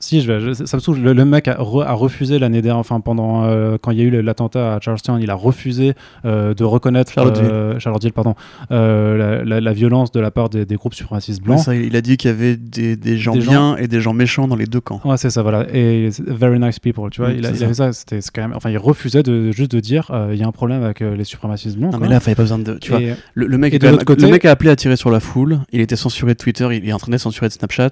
[0.02, 0.98] si je vais, je- ça me saoule.
[0.98, 4.00] Le, le mec a, re- a refusé l'année dernière, enfin pendant euh, quand il y
[4.00, 5.94] a eu l'attentat à Charlestown, il a refusé
[6.24, 7.48] euh, de reconnaître Charlottesville.
[7.50, 8.34] euh, Charlottesville, pardon,
[8.70, 11.60] la, la- la violence de la part des, des groupes suprémacistes blancs.
[11.60, 14.00] ça, il a dit qu'il y avait des, des gens Des gens- bien et des
[14.00, 15.00] gens méchants dans les deux camps.
[15.04, 15.66] Ouais, c'est ça, voilà.
[15.72, 17.30] Et very nice people, tu vois.
[17.30, 18.54] Mm, il, a, c'est il avait ça, c'était quand même.
[18.54, 21.76] Enfin, il refusait de, juste de dire il y a un problème avec les suprémacistes
[21.78, 21.92] blancs.
[21.92, 22.06] Non, quoi.
[22.06, 22.74] mais là, il fallait pas besoin de.
[22.80, 23.00] Tu vois,
[23.34, 25.60] le, le mec de même- côté- le mec a appelé à tirer sur la foule.
[25.72, 26.68] Il était censuré de Twitter.
[26.72, 27.90] Il est en train d'être censuré de Snapchat.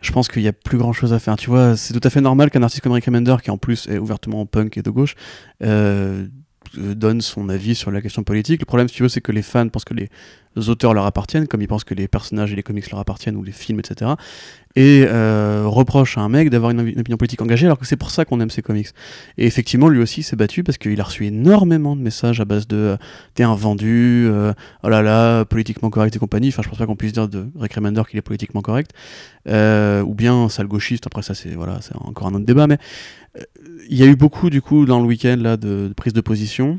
[0.00, 1.36] Je pense qu'il y a plus grand chose à faire.
[1.36, 3.86] Tu vois, c'est tout à fait normal qu'un artiste comme Rick Remender, qui en plus
[3.88, 5.14] est ouvertement punk et de gauche,
[5.62, 6.26] euh,
[6.78, 8.60] euh, donne son avis sur la question politique.
[8.60, 10.08] Le problème, si tu veux, c'est que les fans pensent que les
[10.56, 13.42] auteurs leur appartiennent, comme ils pensent que les personnages et les comics leur appartiennent, ou
[13.42, 14.12] les films, etc.
[14.76, 18.10] Et euh, reprochent à un mec d'avoir une, opinion politique engagée, alors que c'est pour
[18.10, 18.88] ça qu'on aime ses comics.
[19.38, 22.68] Et effectivement, lui aussi s'est battu parce qu'il a reçu énormément de messages à base
[22.68, 22.96] de euh,
[23.34, 24.52] t'es un vendu, euh,
[24.84, 26.48] oh là là, politiquement correct et compagnie.
[26.48, 28.92] Enfin, je pense pas qu'on puisse dire de Rick Remender qu'il est politiquement correct.
[29.48, 32.76] Euh, ou bien sale gauchiste, après ça c'est voilà, encore un autre débat, mais
[33.38, 33.42] euh,
[33.88, 36.78] il y a eu beaucoup du coup dans le week-end de, de prise de position.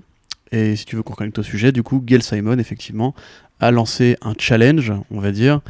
[0.51, 3.13] Et si tu veux qu'on connecte au sujet, du coup, Gail Simon effectivement
[3.59, 5.61] a lancé un challenge, on va dire,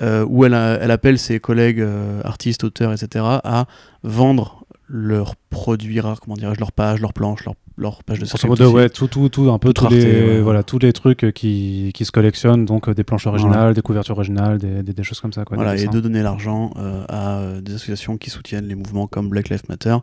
[0.00, 3.24] euh, où elle, appelle ses collègues euh, artistes, auteurs, etc.
[3.24, 3.66] à
[4.04, 8.48] vendre leurs produits rares, comment dirais-je, leurs pages, leurs planches, leurs, leurs pages de Grosso
[8.48, 10.40] modo, ouais, tout, tout, tout, un peu tous les, ouais.
[10.40, 13.82] voilà, tous les trucs euh, qui, qui se collectionnent, donc euh, des planches originales, des
[13.82, 15.44] couvertures originales, des, des, des choses comme ça.
[15.44, 19.28] Quoi, Voilà, et de donner l'argent euh, à des associations qui soutiennent les mouvements comme
[19.28, 19.96] Black Lives Matter.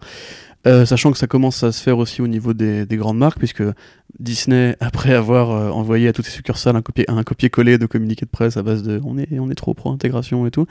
[0.67, 3.37] Euh, sachant que ça commence à se faire aussi au niveau des, des grandes marques,
[3.37, 3.63] puisque
[4.19, 8.25] Disney, après avoir euh, envoyé à toutes ses succursales un, copier, un copier-coller de communiqué
[8.25, 10.65] de presse à base de on est, on est trop pro-intégration et tout,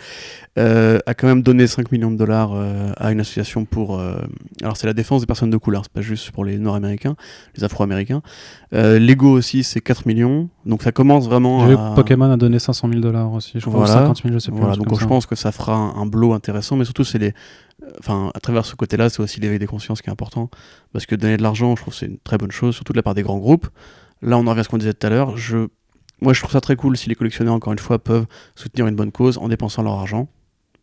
[0.58, 2.54] euh, a quand même donné 5 millions de dollars
[2.96, 4.00] à une association pour.
[4.62, 6.93] alors, c'est la défense des personnes de couleur, c'est pas juste pour les Nord-Américains,
[7.56, 8.22] les Afro-Américains.
[8.72, 11.94] Euh, Lego aussi, c'est 4 millions, donc ça commence vraiment à.
[11.94, 13.92] Pokémon a donné 500 000 dollars aussi, je crois, ou Voilà.
[14.02, 14.56] 50 000, je sais plus.
[14.56, 15.08] un Voilà, truc donc comme je ça.
[15.08, 17.32] pense que ça fera un, un blow intéressant, mais surtout c'est les,
[18.00, 20.50] enfin à travers ce côté-là, c'est aussi l'éveil des consciences qui est important,
[20.92, 23.02] parce que donner de l'argent, je trouve c'est une très bonne chose, surtout de la
[23.02, 23.68] part des grands groupes.
[24.22, 25.36] Là, on en revient à ce qu'on disait tout à l'heure.
[25.36, 25.68] Je,
[26.22, 28.94] moi, je trouve ça très cool si les collectionneurs, encore une fois, peuvent soutenir une
[28.96, 30.28] bonne cause en dépensant leur argent.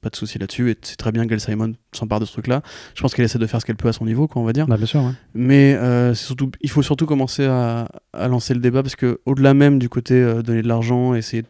[0.02, 2.64] Pas de souci là-dessus, et c'est très bien que Gail Simon s'empare de ce truc-là.
[2.96, 4.52] Je pense qu'elle essaie de faire ce qu'elle peut à son niveau, quoi, on va
[4.52, 4.66] dire.
[4.66, 5.12] Bah, bien sûr, ouais.
[5.36, 9.54] Mais euh, surtout, il faut surtout commencer à, à lancer le débat parce que au-delà
[9.54, 11.44] même du côté euh, donner de l'argent, essayer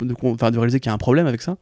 [0.00, 1.58] de, de, de réaliser qu'il y a un problème avec ça,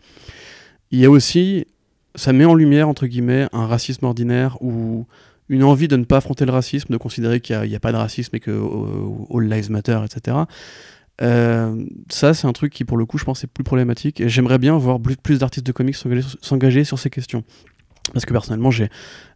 [0.92, 1.66] il y a aussi,
[2.14, 5.07] ça met en lumière entre guillemets un racisme ordinaire ou
[5.49, 7.97] une envie de ne pas affronter le racisme, de considérer qu'il n'y a, pas de
[7.97, 8.51] racisme et que
[9.34, 10.36] all lives matter, etc.
[11.23, 14.21] Euh, ça, c'est un truc qui, pour le coup, je pense, est plus problématique.
[14.21, 15.97] Et j'aimerais bien voir plus, d'artistes de comics
[16.43, 17.45] s'engager sur ces questions.
[18.12, 18.85] Parce que personnellement, j'ai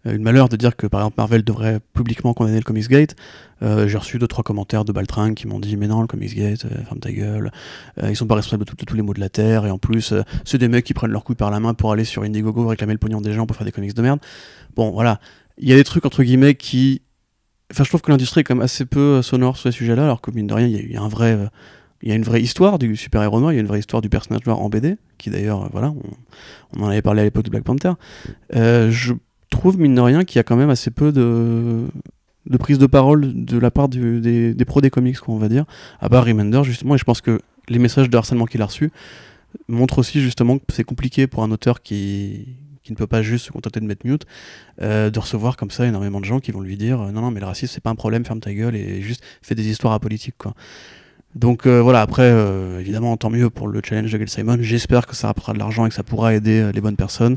[0.05, 3.17] eu le malheur de dire que par exemple Marvel devrait publiquement condamner le Comics Gate.
[3.63, 6.37] Euh, j'ai reçu deux trois commentaires de Baltringue qui m'ont dit mais non le Comics
[6.37, 7.51] Gate, euh, ferme ta gueule,
[8.01, 10.15] ils sont pas responsables de, tous les maux de la terre et en plus
[10.45, 12.93] c'est des mecs qui prennent leur couille par la main pour aller sur Indiegogo réclamer
[12.93, 14.21] le pognon des gens pour faire des comics de merde.
[14.77, 15.19] Bon voilà,
[15.59, 17.03] il y a des trucs entre guillemets qui
[17.71, 20.05] Enfin, je trouve que l'industrie est quand même assez peu euh, sonore sur ces sujets-là,
[20.05, 21.47] alors que mine de rien, il y, a un vrai, euh,
[22.03, 24.03] il y a une vraie histoire du super-héros noir, il y a une vraie histoire
[24.03, 25.95] du personnage noir en BD, qui d'ailleurs, euh, voilà,
[26.77, 27.93] on, en avait parlé à l'époque de Black Panther.
[28.53, 29.15] je
[29.51, 31.87] trouve, mine de rien, qu'il y a quand même assez peu de,
[32.59, 35.65] prise de parole de la part des, des, pros des comics, quoi, on va dire,
[36.01, 38.91] à part Remender, justement, et je pense que les messages de harcèlement qu'il a reçus
[39.69, 42.57] montrent aussi, justement, que c'est compliqué pour un auteur qui,
[42.91, 44.27] qui ne peut pas juste se contenter de mettre mute,
[44.83, 47.31] euh, de recevoir comme ça énormément de gens qui vont lui dire euh, non non
[47.31, 49.93] mais le racisme c'est pas un problème, ferme ta gueule et juste fais des histoires
[49.93, 50.55] apolitiques quoi.
[51.37, 52.29] Donc euh, voilà, après
[52.81, 55.87] évidemment tant mieux pour le challenge de Gail Simon, j'espère que ça rapportera de l'argent
[55.87, 57.37] et que ça pourra aider les bonnes personnes,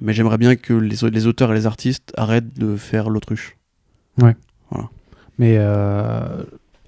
[0.00, 3.56] mais j'aimerais bien que les, les, auteurs et les artistes arrêtent de faire l'autruche.
[4.20, 4.34] Ouais.
[4.70, 4.88] Voilà.
[5.38, 5.56] Mais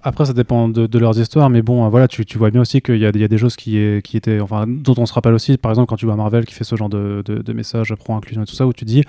[0.04, 3.06] après, ça dépend de, leurs histoires, mais bon, voilà, tu, vois bien aussi qu'il y,
[3.06, 6.06] a des choses qui, étaient, enfin, dont on se rappelle aussi, par exemple, quand tu
[6.06, 8.84] vois Marvel qui fait ce genre de, de messages pro-inclusion et tout ça, où tu
[8.84, 9.02] dis,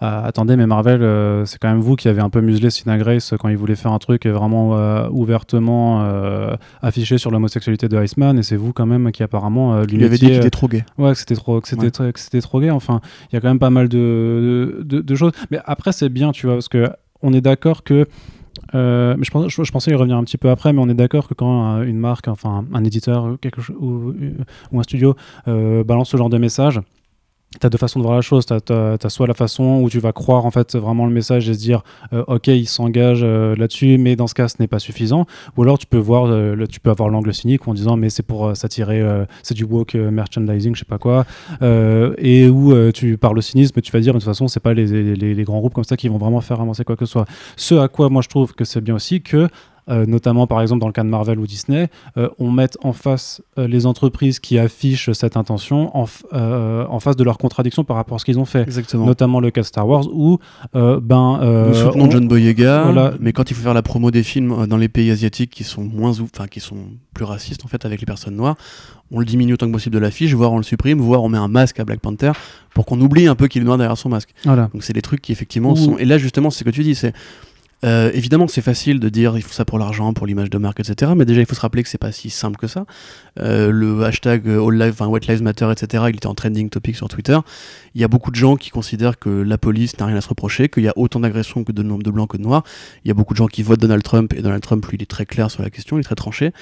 [0.00, 2.98] euh, attendez, mais Marvel, euh, c'est quand même vous qui avez un peu muselé Sina
[2.98, 6.06] Grace quand il voulait faire un truc vraiment euh, ouvertement
[6.82, 10.16] affiché sur l'homosexualité de Iceman, et c'est vous quand même qui apparemment lui, lui avait
[10.16, 10.84] dit qu'il était trop gay.
[10.98, 12.70] Ouais, que c'était trop, que c'était, c'était trop gay.
[12.70, 15.32] Enfin, il y a quand même pas mal de, de choses.
[15.50, 16.88] Mais après, c'est bien, tu vois, parce que
[17.22, 18.06] on est d'accord que
[18.74, 21.34] euh, mais je, pensais y revenir un petit peu après, mais on est d'accord que
[21.34, 23.36] quand une marque, enfin un éditeur
[23.80, 24.14] ou,
[24.72, 25.14] ou, un studio
[25.46, 26.80] euh, balance ce genre de message,
[27.60, 28.44] tu as deux façons de voir la chose.
[28.46, 31.54] Tu as, soit la façon où tu vas croire en fait vraiment le message et
[31.54, 31.82] se dire
[32.12, 35.26] euh, ok il s'engage là-dessus, mais dans ce cas ce n'est pas suffisant.
[35.56, 36.28] Ou alors tu peux voir
[36.68, 39.02] tu peux avoir l'angle cynique en disant mais c'est pour s'attirer,
[39.42, 41.24] c'est du woke merchandising, je sais pas quoi.
[41.62, 44.86] et où tu parles au cynisme, tu vas dire de toute façon c'est pas les,
[44.86, 47.26] les, les, grands groupes comme ça qui vont vraiment faire avancer quoi que ce soit.
[47.56, 49.48] Ce à quoi moi je trouve que c'est bien aussi que
[49.88, 52.92] euh, notamment par exemple dans le cas de Marvel ou Disney, euh, on met en
[52.92, 57.96] face euh, les entreprises qui affichent cette intention en, en, face de leurs contradictions par
[57.96, 58.62] rapport à ce qu'ils ont fait.
[58.62, 59.06] Exactement.
[59.06, 60.38] Notamment le cas Star Wars où
[60.74, 64.76] ben nous soutenons John Boyega, mais quand il faut faire la promo des films dans
[64.76, 66.76] les pays asiatiques qui sont moins enfin qui sont
[67.14, 68.56] plus racistes en fait avec les personnes noires,
[69.10, 71.38] on le diminue autant que possible de l'affiche, voire on le supprime, voire on met
[71.38, 72.32] un masque à Black Panther
[72.74, 74.30] pour qu'on oublie un peu qu'il est noir derrière son masque.
[74.44, 74.68] Voilà.
[74.72, 75.98] Donc c'est des trucs qui effectivement sont.
[75.98, 77.14] Et là justement, c'est ce que tu dis, c'est
[77.84, 80.80] euh, évidemment, c'est facile de dire il faut ça pour l'argent, pour l'image de marque,
[80.80, 81.12] etc.
[81.16, 82.86] Mais déjà, il faut se rappeler que c'est pas si simple que ça.
[83.38, 86.04] Euh, le hashtag All Lives, enfin White Lives Matter, etc.
[86.08, 87.38] Il était en trending topic sur Twitter.
[87.94, 90.28] Il y a beaucoup de gens qui considèrent que la police n'a rien à se
[90.28, 92.64] reprocher, qu'il y a autant d'agressions que de nombre de blancs que de noirs.
[93.04, 95.02] Il y a beaucoup de gens qui votent Donald Trump et Donald Trump, lui, il
[95.02, 96.52] est très clair sur la question, il est très tranché.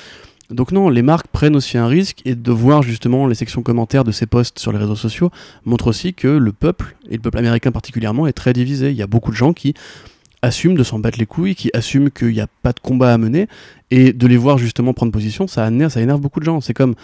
[0.51, 4.05] Donc non, les marques prennent aussi un risque et de voir justement les sections commentaires
[4.05, 5.31] de ces posts sur les réseaux sociaux
[5.65, 8.91] montre aussi que le peuple, et le peuple américain particulièrement, est très divisé.
[8.91, 9.75] Il y a beaucoup de gens qui
[10.47, 13.19] assument de s'en battre les couilles, qui assument qu'il n'y a pas de combat à
[13.19, 13.49] mener,
[13.91, 16.61] et de les voir justement prendre position, ça énerve, ça énerve beaucoup de gens.
[16.61, 16.95] C'est comme,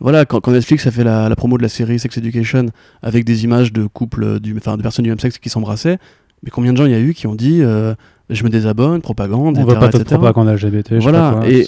[0.00, 2.66] voilà, quand, Netflix a fait la, promo de la série Sex Education
[3.02, 5.98] avec des images de couples, du, enfin de personnes du même sexe qui s'embrassaient,
[6.42, 7.94] mais combien de gens il y a eu qui ont dit euh,
[8.28, 9.74] je me désabonne, propagande, On etc.
[9.74, 10.94] veut pas de propagande LGBT.
[11.00, 11.66] Voilà, et,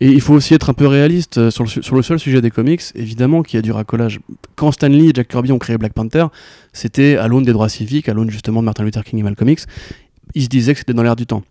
[0.00, 2.40] et il faut aussi être un peu réaliste euh, sur le, sur le seul sujet
[2.40, 4.18] des comics, évidemment qu'il y a du racolage.
[4.56, 6.26] Quand Stan Lee et Jack Kirby ont créé Black Panther,
[6.72, 9.48] c'était à l'aune des droits civiques, à l'aune justement de Martin Luther King et Malcolm
[9.50, 9.66] X,
[10.34, 11.42] ils se disaient que c'était dans l'air du temps.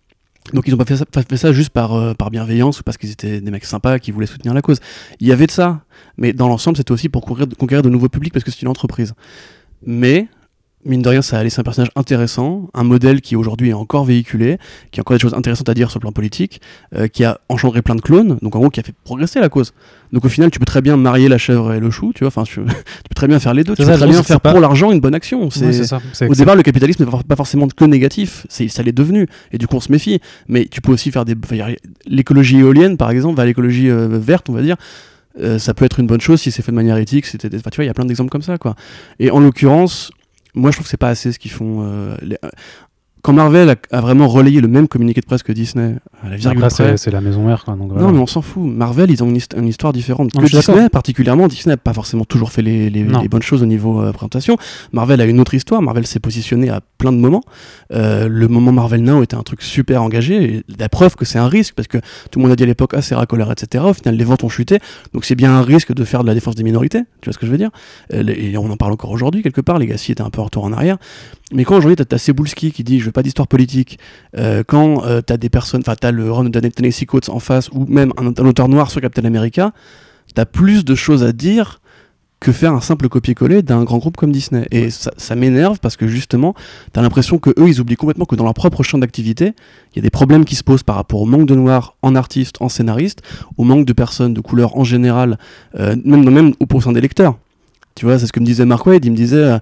[0.54, 3.42] Donc ils n'ont pas fait ça, juste par, euh, par bienveillance ou parce qu'ils étaient
[3.42, 4.80] des mecs sympas qui voulaient soutenir la cause.
[5.20, 5.82] Il y avait de ça,
[6.18, 9.14] mais dans l'ensemble c'était aussi pour conquérir de nouveaux publics parce que c'est une entreprise.
[9.86, 10.28] Mais
[10.86, 14.06] mine de rien, ça a laissé un personnage intéressant, un modèle qui aujourd'hui est encore
[14.06, 14.58] véhiculé,
[14.92, 16.62] qui a encore des choses intéressantes à dire sur le plan politique,
[16.96, 19.50] euh, qui a engendré plein de clones, donc en gros qui a fait progresser la
[19.50, 19.74] cause.
[20.12, 22.28] Donc au final, tu peux très bien marier la chèvre et le chou, tu vois,
[22.28, 24.92] enfin, tu, peux très bien faire les deux, tu peux très bien faire pour l'argent
[24.92, 25.50] une bonne action.
[25.50, 25.72] C'est
[26.28, 29.68] au départ, le capitalisme n'est pas forcément que négatif, c'est ça l'est devenu, et du
[29.68, 30.20] coup on se méfie.
[30.48, 31.36] Mais tu peux aussi faire des,
[32.06, 34.78] l'écologie éolienne par exemple, l'écologie euh, verte, on va dire.
[35.40, 37.26] Euh, ça peut être une bonne chose si c'est fait de manière éthique.
[37.26, 38.76] C'était, tu vois, il y a plein d'exemples comme ça, quoi.
[39.20, 40.12] Et en l'occurrence,
[40.54, 41.84] moi je trouve que c'est pas assez ce qu'ils font.
[41.84, 42.16] Euh,
[43.22, 46.66] quand Marvel a, vraiment relayé le même communiqué de presse que Disney, à la virgule
[46.98, 47.64] c'est la maison mère.
[47.68, 48.64] Non, mais on s'en fout.
[48.64, 51.48] Marvel, ils ont une, histoire différente que Disney, particulièrement.
[51.48, 52.90] Disney n'a pas forcément toujours fait les,
[53.30, 54.58] bonnes choses au niveau euh, présentation.
[54.92, 55.82] Marvel a une autre histoire.
[55.82, 57.44] Marvel s'est positionné à plein de moments.
[57.94, 60.44] Euh, le moment Marvel Now était un truc super engagé.
[60.44, 61.98] Et la preuve que c'est un risque, parce que
[62.30, 63.84] tout le monde a dit à l'époque, ah, c'est racoleur, etc.
[63.88, 64.80] Au final, les ventes ont chuté.
[65.14, 67.02] Donc c'est bien un risque de faire de la défense des minorités.
[67.22, 67.72] Tu vois ce que je veux dire?
[68.14, 69.80] Euh, Et on en parle encore aujourd'hui, quelque part.
[69.80, 70.98] Legacy était un peu en retour en arrière.
[71.52, 74.00] Mais quand aujourd'hui, tu as, Cebulski qui dit Je veux pas d'histoire politique,
[74.38, 77.30] euh, quand euh, tu as des personnes, enfin, tu as le Ron de Tennessee Coates
[77.30, 79.74] en face, ou même un, auteur noir sur Captain America,
[80.34, 81.80] tu as plus de choses à dire
[82.40, 84.68] que faire un simple copier-coller d'un grand groupe comme Disney.
[84.72, 86.56] Et ça, ça m'énerve parce que justement,
[86.92, 89.54] tu as l'impression que eux, ils oublient complètement que dans leur propre champ d'activité,
[89.94, 92.16] il y a des problèmes qui se posent par rapport au manque de noirs en
[92.16, 93.22] artistes, en scénaristes,
[93.58, 95.38] au manque de personnes de couleur en général,
[95.80, 97.38] euh, même, même au sein des lecteurs.
[97.94, 99.60] Tu vois, c'est ce que me disait Mark Wade, il me disait, euh,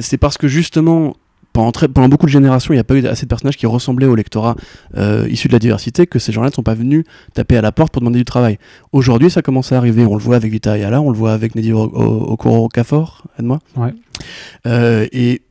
[0.00, 1.14] c'est parce que justement,
[1.52, 4.06] pendant, pendant, beaucoup de générations, il n'y a pas eu assez de personnages qui ressemblaient
[4.06, 4.56] au lectorat
[4.96, 7.72] euh, issu de la diversité que ces gens-là ne sont pas venus taper à la
[7.72, 8.58] porte pour demander du travail.
[8.92, 10.04] Aujourd'hui, ça commence à arriver.
[10.04, 13.58] On le voit avec Vita Ayala, on le voit avec Neddy Okoro Kafor, aide-moi.
[13.76, 13.94] Ouais.
[14.66, 15.42] Euh, et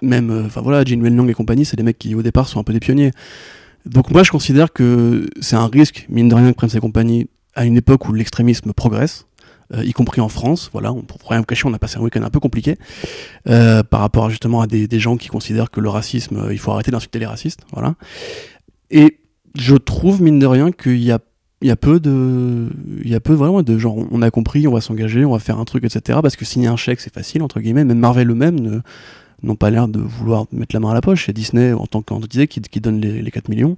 [0.00, 2.64] même, euh, enfin voilà, Jin et compagnie, c'est des mecs qui au départ sont un
[2.64, 3.12] peu des pionniers.
[3.84, 7.28] Donc moi, je considère que c'est un risque, mine de rien, que prennent ces compagnies
[7.54, 9.26] à une époque où l'extrémisme progresse.
[9.74, 10.70] Euh, y compris en France.
[10.72, 12.76] Voilà, on, pour rien vous cacher, on a passé un week-end un peu compliqué
[13.48, 16.72] euh, par rapport justement à des, gens qui considèrent que le racisme, euh, il faut
[16.72, 17.60] arrêter d'insulter les racistes.
[17.72, 17.94] Voilà.
[18.90, 19.18] Et
[19.56, 21.18] je trouve, mine de rien, qu'il y a
[21.60, 22.70] il y a peu de
[23.04, 25.38] il y a peu vraiment de genre on a compris on va s'engager on va
[25.38, 28.28] faire un truc etc parce que signer un chèque c'est facile entre guillemets même Marvel
[28.32, 28.82] eux-mêmes
[29.44, 32.02] n'ont pas l'air de vouloir mettre la main à la poche et Disney en tant
[32.02, 33.76] qu'entité qui, qui donne les, les 4 millions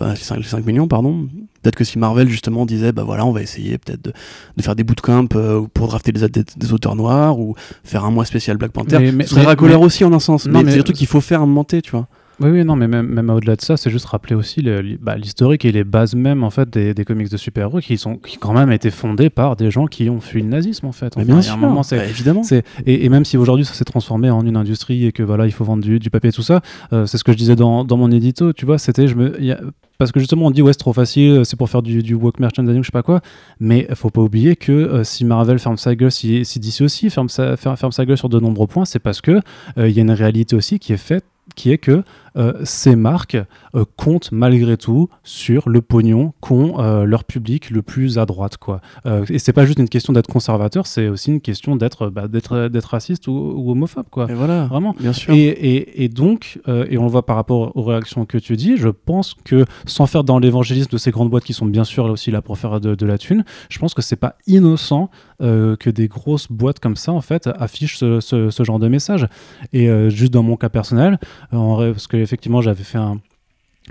[0.00, 1.28] enfin 5, 5 millions pardon.
[1.62, 4.12] Peut-être que si Marvel justement disait bah voilà on va essayer peut-être de,
[4.56, 8.24] de, faire des bootcamps euh, pour drafter des, des, auteurs noirs ou faire un mois
[8.24, 10.46] spécial Black Panther, mais, mais, ce serait aussi en un sens.
[10.46, 12.08] mais, c'est trucs qu'il faut faire monter tu vois.
[12.40, 14.64] Oui, oui, non, mais même, même au-delà de ça, c'est juste rappeler aussi
[15.00, 18.16] bah, l'historique et les bases même en fait des, des comics de super-héros qui sont
[18.16, 21.18] qui quand même été fondés par des gens qui ont fui le nazisme en fait.
[21.18, 22.42] bien sûr, un moment, bah, évidemment.
[22.86, 25.52] Et, et, même si aujourd'hui ça s'est transformé en une industrie et que voilà il
[25.52, 26.62] faut vendre du, du papier et tout ça,
[26.94, 29.42] euh, c'est ce que je disais dans, dans mon édito, tu vois, c'était je me
[29.42, 29.60] y a,
[30.00, 32.40] parce que justement on dit ouais c'est trop facile, c'est pour faire du, du work
[32.40, 33.20] merchandising, je sais pas quoi,
[33.60, 37.10] mais faut pas oublier que euh, si Marvel ferme sa gueule, si, si DC aussi
[37.10, 39.42] ferme sa, ferme, sa gueule sur de nombreux points, c'est parce que
[39.76, 42.02] euh, il y a une réalité aussi qui est faite qui est que
[42.36, 43.36] euh, ces marques
[43.74, 48.56] euh, comptent malgré tout sur le pognon qu'ont euh, leur public le plus à droite.
[48.56, 48.80] Quoi.
[49.28, 52.88] et c'est pas juste une question d'être conservateur, c'est aussi une question d'être bah, d'être,
[52.88, 54.06] raciste ou, homophobe.
[54.10, 54.30] Quoi.
[54.30, 54.94] Et voilà, vraiment.
[54.98, 55.32] Bien sûr.
[55.34, 58.88] Et, et, donc, et on le voit par rapport aux réactions que tu dis, je
[58.88, 62.12] pense que sans faire dans l'évangélisme de ces grandes boîtes qui sont bien sûr là
[62.12, 65.10] aussi là pour faire de, la thune, je pense que c'est pas innocent
[65.40, 69.26] que des grosses boîtes comme ça en fait affichent ce, ce, genre de message.
[69.72, 71.18] Et juste dans mon cas personnel,
[71.52, 73.20] en, parce que effectivement j'avais fait un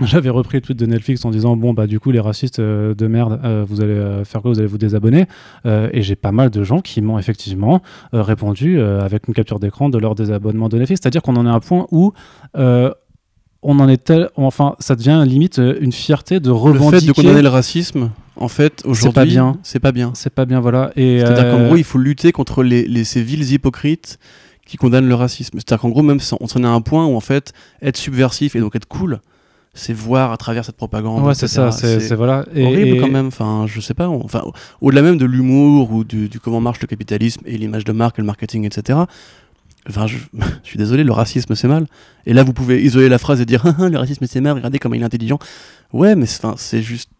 [0.00, 2.94] j'avais repris le tweet de Netflix en disant bon bah du coup les racistes euh,
[2.94, 4.50] de merde euh, vous allez euh, faire quoi?
[4.52, 5.26] Vous allez vous désabonner?
[5.64, 9.98] Et j'ai pas mal de gens qui m'ont effectivement répondu avec une capture d'écran de
[9.98, 11.00] leur désabonnement de Netflix.
[11.02, 12.12] C'est à dire qu'on en est à un point où
[12.54, 17.12] on en est tel enfin ça devient limite une fierté de revendiquer le fait de
[17.12, 19.58] condamner le racisme en fait aujourd'hui c'est pas bien.
[19.62, 20.12] c'est pas bien.
[20.14, 20.92] C'est pas bien voilà.
[20.96, 24.18] Et c'est à dire qu'en gros il faut lutter contre les, les ces villes hypocrites
[24.70, 25.58] qui condamnent le racisme.
[25.58, 27.52] C'est-à-dire qu'en gros, même on s'en est à un point où en fait,
[27.82, 29.20] être subversif et donc être cool,
[29.74, 31.24] c'est voir à travers cette propagande.
[31.24, 32.44] Ouais, c'est ça, c'est voilà.
[32.56, 33.26] horrible quand même.
[33.26, 34.08] Enfin, je sais pas.
[34.08, 34.44] Enfin,
[34.80, 38.24] au-delà même de l'humour ou du, comment marche le capitalisme et l'image de marque, le
[38.24, 39.00] marketing, etc.
[39.88, 40.18] Enfin, je,
[40.62, 41.88] suis désolé, le racisme c'est mal.
[42.24, 44.54] Et là, vous pouvez isoler la phrase et dire le racisme c'est mal.
[44.54, 45.40] Regardez comment il est intelligent.
[45.92, 47.10] Ouais, mais enfin, c'est juste.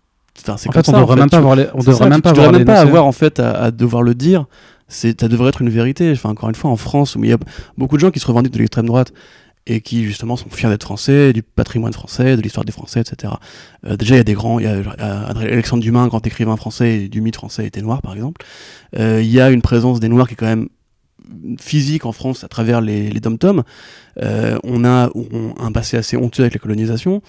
[0.41, 1.67] Enfin, c'est en fait, on devrait même pas avoir les.
[1.75, 4.47] On devrait même pas avoir, même pas avoir en fait à devoir le dire
[4.91, 6.11] ça devrait être une vérité.
[6.13, 7.39] Enfin, encore une fois, en France, où il y a
[7.79, 9.13] beaucoup de gens qui se revendiquent de l'extrême droite
[9.67, 13.35] et qui justement sont fiers d'être français, du patrimoine français, de l'histoire des Français, etc.
[13.87, 17.09] Euh, déjà, il y a des grands, il y a Alexandre Dumas, grand écrivain français
[17.09, 18.45] du mythe français, était noir, par exemple.
[18.99, 20.69] Euh, il y a une présence des Noirs qui est quand même
[21.61, 23.63] physique en France à travers les, les dom-toms.
[24.23, 25.11] Euh, on a
[25.59, 27.23] un passé assez honteux avec la colonisation.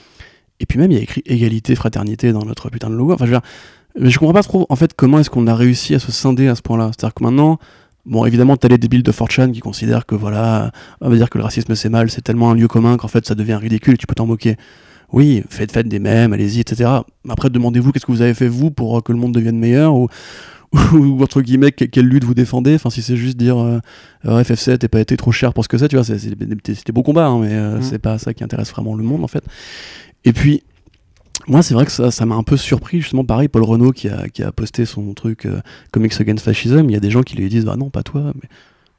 [0.60, 3.14] Et puis même, il y a écrit égalité, fraternité dans notre putain de logo.
[3.14, 3.48] Enfin, je veux dire,
[4.00, 6.48] mais je comprends pas trop, en fait, comment est-ce qu'on a réussi à se scinder
[6.48, 6.92] à ce point-là?
[6.96, 7.60] C'est-à-dire que maintenant,
[8.06, 10.72] bon, évidemment, t'as les débiles de Fortune qui considèrent que, voilà,
[11.02, 13.26] on va dire que le racisme c'est mal, c'est tellement un lieu commun qu'en fait
[13.26, 14.56] ça devient ridicule et tu peux t'en moquer.
[15.12, 16.90] Oui, faites, faites des mèmes, allez-y, etc.
[17.28, 20.08] Après, demandez-vous qu'est-ce que vous avez fait vous pour que le monde devienne meilleur ou,
[20.94, 22.76] ou entre guillemets, quelle lutte vous défendez?
[22.76, 23.80] Enfin, si c'est juste dire euh,
[24.24, 27.26] FF7 n'ait pas été trop cher pour ce que c'est, tu vois, c'était beau combat,
[27.26, 27.82] hein, mais euh, mmh.
[27.82, 29.44] c'est pas ça qui intéresse vraiment le monde en fait.
[30.24, 30.64] Et puis,
[31.48, 34.10] moi, c'est vrai que ça, ça m'a un peu surpris, justement, pareil, Paul Renault qui
[34.10, 35.62] a, qui a posté son truc euh,
[35.92, 36.86] Comics Against Fascism.
[36.90, 38.50] Il y a des gens qui lui disent, bah non, pas toi, mais,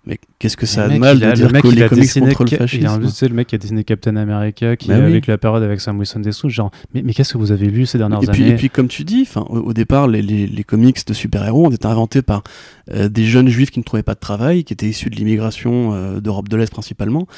[0.05, 3.09] mais qu'est-ce que ça a de mal de dire que les comics contre le fascisme.
[3.09, 5.81] C'est le mec qui a dessiné Captain America, qui bah est avec la période avec
[5.81, 8.49] Sam Wilson dessous, genre, mais, mais qu'est-ce que vous avez lu ces dernières et années
[8.49, 11.71] Et puis, comme tu dis, au, au départ, les, les, les, comics de super-héros ont
[11.71, 12.43] été inventés par
[12.91, 15.95] euh, des jeunes juifs qui ne trouvaient pas de travail, qui étaient issus de l'immigration
[15.95, 17.29] euh, d'Europe de l'Est principalement,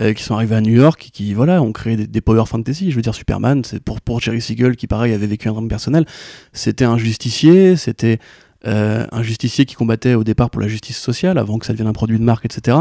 [0.00, 2.90] euh, qui sont arrivés à New York, qui, voilà, ont créé des, power fantasy.
[2.90, 5.68] Je veux dire, Superman, c'est pour, pour Jerry Siegel, qui pareil avait vécu un drame
[5.68, 6.06] personnel,
[6.52, 8.18] c'était un justicier, c'était
[8.64, 11.92] un justicier qui combattait au départ pour la justice sociale, avant que ça devienne un
[11.92, 12.78] produit de marque, etc.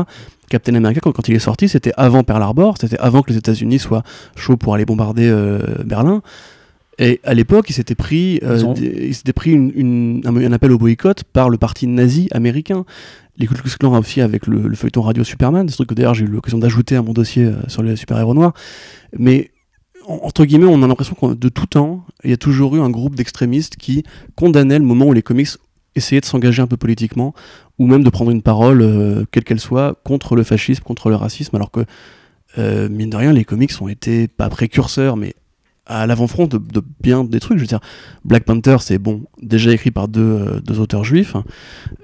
[0.50, 3.78] Captain America, quand, il est sorti, c'était avant Pearl Harbor, c'était avant que les États-Unis
[3.78, 4.02] soient
[4.36, 5.32] chauds pour aller bombarder
[5.86, 6.24] Berlin.
[6.98, 11.50] Et à l'époque, il s'était pris, euh, il pris une, un, appel au boycott par
[11.50, 12.86] le parti nazi américain.
[13.38, 16.28] Les Ku Klux aussi avec le, feuilleton radio Superman, c'est truc que d'ailleurs j'ai eu
[16.28, 18.54] l'occasion d'ajouter à mon dossier euh, sur les super-héros noirs.
[19.18, 19.52] Mais
[20.08, 22.90] entre guillemets, on a l'impression que de tout temps, il y a toujours eu un
[22.90, 24.04] groupe d'extrémistes qui
[24.36, 25.50] condamnaient le moment où les comics
[25.96, 27.34] essayaient de s'engager un peu politiquement,
[27.80, 31.16] ou même de prendre une parole, euh, quelle qu'elle soit, contre le fascisme, contre le
[31.16, 31.86] racisme, alors que,
[32.88, 35.36] mine de rien, les comics ont été, pas précurseurs, mais
[35.86, 36.60] à l'avant-front de,
[37.02, 37.58] bien des trucs.
[37.58, 37.80] Je veux dire,
[38.24, 41.36] Black Panther, c'est bon, déjà écrit par deux, euh, auteurs juifs,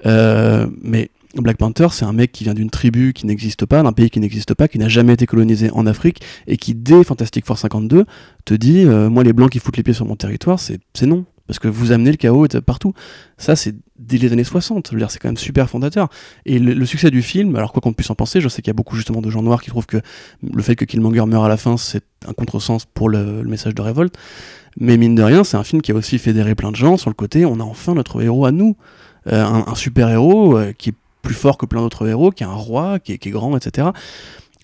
[0.06, 3.92] euh, mais Black Panther, c'est un mec qui vient d'une tribu qui n'existe pas, d'un
[3.92, 7.46] pays qui n'existe pas, qui n'a jamais été colonisé en Afrique, et qui, dès Fantastic
[7.46, 8.04] Four 52,
[8.44, 11.24] te dit euh, Moi, les blancs qui foutent les pieds sur mon territoire, c'est non.
[11.46, 12.94] Parce que vous amenez le chaos partout.
[13.36, 14.88] Ça, c'est dès les années 60.
[14.88, 16.08] Je veux dire, c'est quand même super fondateur.
[16.46, 18.70] Et le, succès du film, alors quoi qu'on puisse en penser, je sais qu'il y
[18.70, 20.00] a beaucoup justement de gens noirs qui trouvent que
[20.42, 23.82] le fait que Killmonger meure à la fin, c'est un contresens pour le, message de
[23.82, 24.16] révolte.
[24.78, 27.10] Mais mine de rien, c'est un film qui a aussi fédéré plein de gens sur
[27.10, 28.76] le côté on a enfin notre héros à nous.
[29.26, 32.46] Euh, un, super héros euh, qui est plus fort que plein d'autres héros, qui est
[32.46, 33.88] un roi, qui est, qui est grand, etc.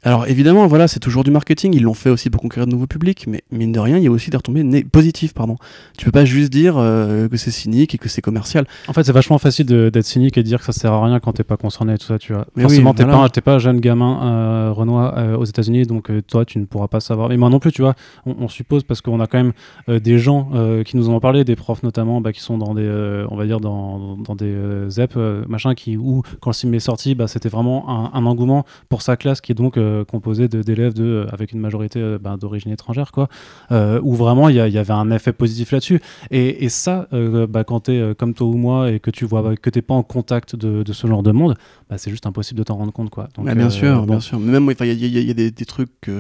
[0.05, 2.87] Alors évidemment, voilà, c'est toujours du marketing, ils l'ont fait aussi pour conquérir de nouveaux
[2.87, 5.57] publics, mais mine de rien, il y a aussi des retombées positives, pardon.
[5.97, 8.67] Tu peux pas juste dire euh, que c'est cynique et que c'est commercial.
[8.87, 11.21] En fait, c'est vachement facile d'être cynique et de dire que ça sert à rien
[11.21, 12.47] quand t'es pas concerné tout ça, tu vois.
[12.57, 16.23] Mais Forcément, t'es pas, pas un jeune gamin euh, Renoir euh, aux États-Unis, donc euh,
[16.23, 17.29] toi, tu ne pourras pas savoir.
[17.29, 17.95] Mais moi non plus, tu vois,
[18.27, 19.53] on, suppose parce qu'on a quand même
[20.01, 20.51] des gens
[20.85, 22.89] qui nous ont parlé, des profs notamment, bah, qui sont dans des,
[23.31, 24.55] on va dire, dans, dans des
[24.89, 25.17] ZEP,
[25.49, 29.03] machin, qui, où quand le film est sorti, bah, c'était vraiment un, un, engouement pour
[29.03, 32.37] sa classe qui est donc euh, composé d'élèves de, euh, avec une majorité euh, ben,
[32.37, 33.29] d'origine étrangère, quoi,
[33.71, 36.01] où vraiment il y, avait un effet positif là-dessus.
[36.31, 37.09] Et, ça,
[37.49, 39.95] bah, quand tu es comme toi ou moi et que tu vois que t'es pas
[39.95, 41.57] en contact de, ce genre de monde,
[41.89, 43.29] bah, c'est juste impossible de t'en rendre compte, quoi.
[43.35, 44.39] Donc, bien sûr, bien sûr.
[44.39, 46.11] Mais même, il y, a des, des trucs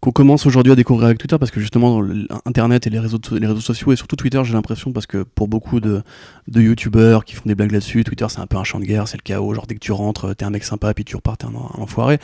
[0.00, 2.02] qu'on commence aujourd'hui à découvrir avec Twitter parce que justement
[2.46, 3.20] Internet et les réseaux,
[3.60, 6.02] sociaux et surtout Twitter j'ai l'impression parce que pour beaucoup de,
[6.48, 9.08] de youtubeurs qui font des blagues là-dessus Twitter c'est un peu un champ de guerre
[9.08, 11.36] c'est le chaos genre dès que tu rentres t'es un mec sympa puis tu repars
[11.36, 12.18] t'es un, enfoiré.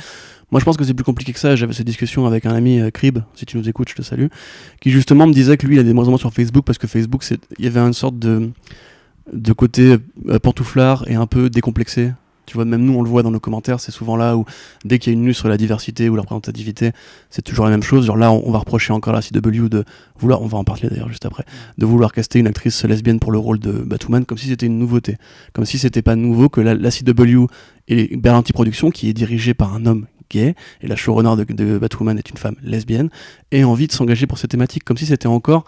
[0.50, 2.80] Moi je pense que c'est plus compliqué que ça j'avais cette discussion avec un ami
[2.80, 4.28] euh, Crib si tu nous écoutes je te salue
[4.80, 7.24] qui justement me disait que lui il a des moins sur Facebook parce que Facebook
[7.58, 8.50] il y avait une sorte de
[9.32, 9.98] de côté
[10.28, 12.12] euh, pantouflard et un peu décomplexé
[12.46, 14.44] tu vois, même nous, on le voit dans nos commentaires, c'est souvent là où,
[14.84, 16.92] dès qu'il y a une news sur la diversité ou la représentativité,
[17.28, 18.06] c'est toujours la même chose.
[18.06, 19.84] Genre là, on, va reprocher encore la CW de
[20.18, 21.44] vouloir, on va en parler d'ailleurs juste après,
[21.76, 24.78] de vouloir caster une actrice lesbienne pour le rôle de Batwoman comme si c'était une
[24.78, 25.16] nouveauté.
[25.52, 27.46] Comme si c'était pas nouveau que la, CW
[27.88, 31.78] et Berlanti Productions, qui est dirigée par un homme gay, et la showrunner de, de
[31.78, 33.10] Batwoman est une femme lesbienne,
[33.50, 35.64] ait envie de s'engager pour cette thématique, comme si c'était encore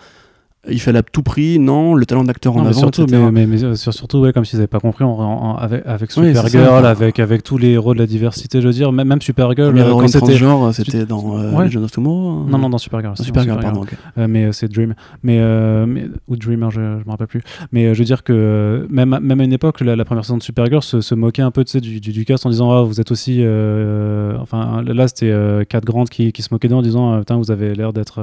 [0.71, 4.19] il fallait à tout prix, non, le talent d'acteur en avant, surtout, Mais, mais, surtout,
[4.19, 5.05] ouais, comme s'ils n'avaient pas compris,
[5.59, 9.21] avec, avec Supergirl, avec, avec tous les héros de la diversité, je veux dire, même,
[9.21, 11.77] Supergirl, euh, quand c'était genre, c'était dans euh, ouais.
[11.77, 12.31] of Tomorrow.
[12.31, 12.47] Hein.
[12.49, 13.17] Non, non, dans Supergirl.
[13.17, 13.85] Supergirl, pardon.
[14.17, 15.41] Euh, mais c'est Dream, mais,
[16.29, 17.43] ou Dreamer, je, je me rappelle plus.
[17.73, 20.83] Mais je veux dire que même, même à une époque, la, première saison de Supergirl
[20.83, 23.45] se, se moquait un peu, sais, du, du, cast en disant, ah, vous êtes aussi,
[24.41, 27.75] enfin, là, c'était quatre grandes qui, qui se moquaient d'eux en disant, putain, vous avez
[27.75, 28.23] l'air d'être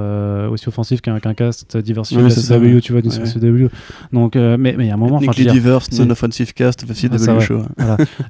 [0.50, 3.66] aussi offensif qu'un cast diversifié CW, tu vois, du CW.
[4.12, 5.20] Donc, euh, mais il y a un moment.
[5.20, 7.62] Nick Diverse, non-offensive cast, CW ah, show.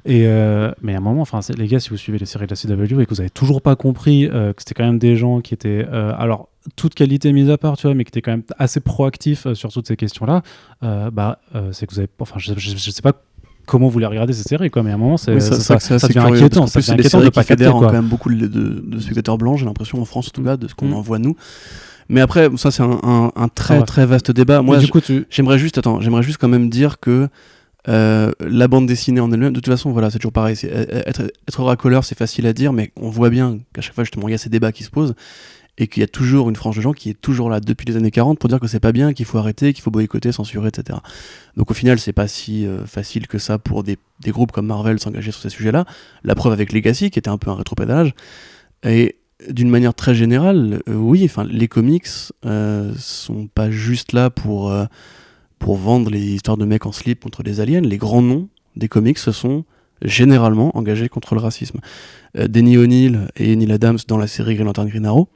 [0.05, 2.25] Et, euh, mais il y a un moment, enfin, les gars, si vous suivez les
[2.25, 4.85] séries de la CW et que vous avez toujours pas compris euh, que c'était quand
[4.85, 5.85] même des gens qui étaient.
[5.91, 9.51] alors, toute qualité mise à part, tu vois, mais qui étaient quand même assez proactifs
[9.53, 10.41] sur toutes ces questions-là,
[10.81, 11.39] bah,
[11.71, 12.09] c'est que vous avez.
[12.19, 13.13] Enfin, je, je, sais pas
[13.67, 16.07] comment vous les regardez ces séries quoi mais à un moment c'est ça, ça, ça,
[16.07, 19.59] devient inquiétant ça devient inquiétant de pas capter quand même beaucoup de, de, spectateurs blancs
[19.59, 20.93] j'ai l'impression en France en tout cas de ce qu'on mm.
[20.93, 21.35] en voit nous
[22.09, 24.61] mais après, ça c'est un, un, très très vaste débat.
[24.61, 24.79] Moi,
[25.29, 27.27] j'aimerais juste, attends, j'aimerais juste quand même dire que
[27.89, 30.57] euh, la bande dessinée en elle-même, de toute façon, voilà, c'est toujours pareil.
[30.63, 34.27] Être, être racoleur, c'est facile à dire, mais on voit bien qu'à chaque fois, justement,
[34.27, 35.15] il y a ces débats qui se posent
[35.77, 37.95] et qu'il y a toujours une frange de gens qui est toujours là depuis les
[37.95, 40.69] années 40 pour dire que c'est pas bien, qu'il faut arrêter, qu'il faut boycotter, censurer,
[40.69, 40.99] etc.
[41.55, 44.65] Donc au final, c'est pas si euh, facile que ça pour des, des groupes comme
[44.65, 45.85] Marvel s'engager sur ces sujets-là.
[46.23, 48.15] La preuve avec Legacy, qui était un peu un rétropédalage.
[48.83, 49.17] Et
[49.49, 52.07] d'une manière très générale, euh, oui, enfin, les comics
[52.45, 54.85] euh, sont pas juste là pour, euh,
[55.59, 57.81] pour vendre les histoires de mecs en slip contre les aliens.
[57.81, 59.65] Les grands noms des comics se sont
[60.01, 61.79] généralement engagés contre le racisme.
[62.37, 65.29] Euh, Denny O'Neill et Neil Adams dans la série Green Lantern Green Arrow,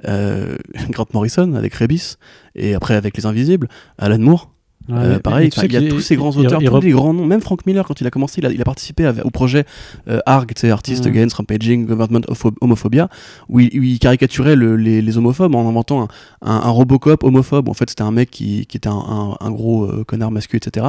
[0.04, 2.18] Grant Morrison avec Rebis,
[2.54, 3.68] et après avec Les Invisibles,
[3.98, 4.52] Alan Moore
[4.90, 7.26] Euh, pareil, il y a tous ces grands auteurs, tous les grands noms.
[7.26, 9.64] Même Frank Miller, quand il a commencé, il a, participé au projet
[10.08, 11.08] euh, ARG, Artist mm.
[11.08, 13.08] Against Rampaging Government of Homophobia,
[13.48, 16.08] où il, caricaturait les, homophobes en inventant
[16.42, 17.68] un, Robocop homophobe.
[17.68, 20.86] En fait, c'était un mec qui, était un, gros euh, connard masculin, etc.,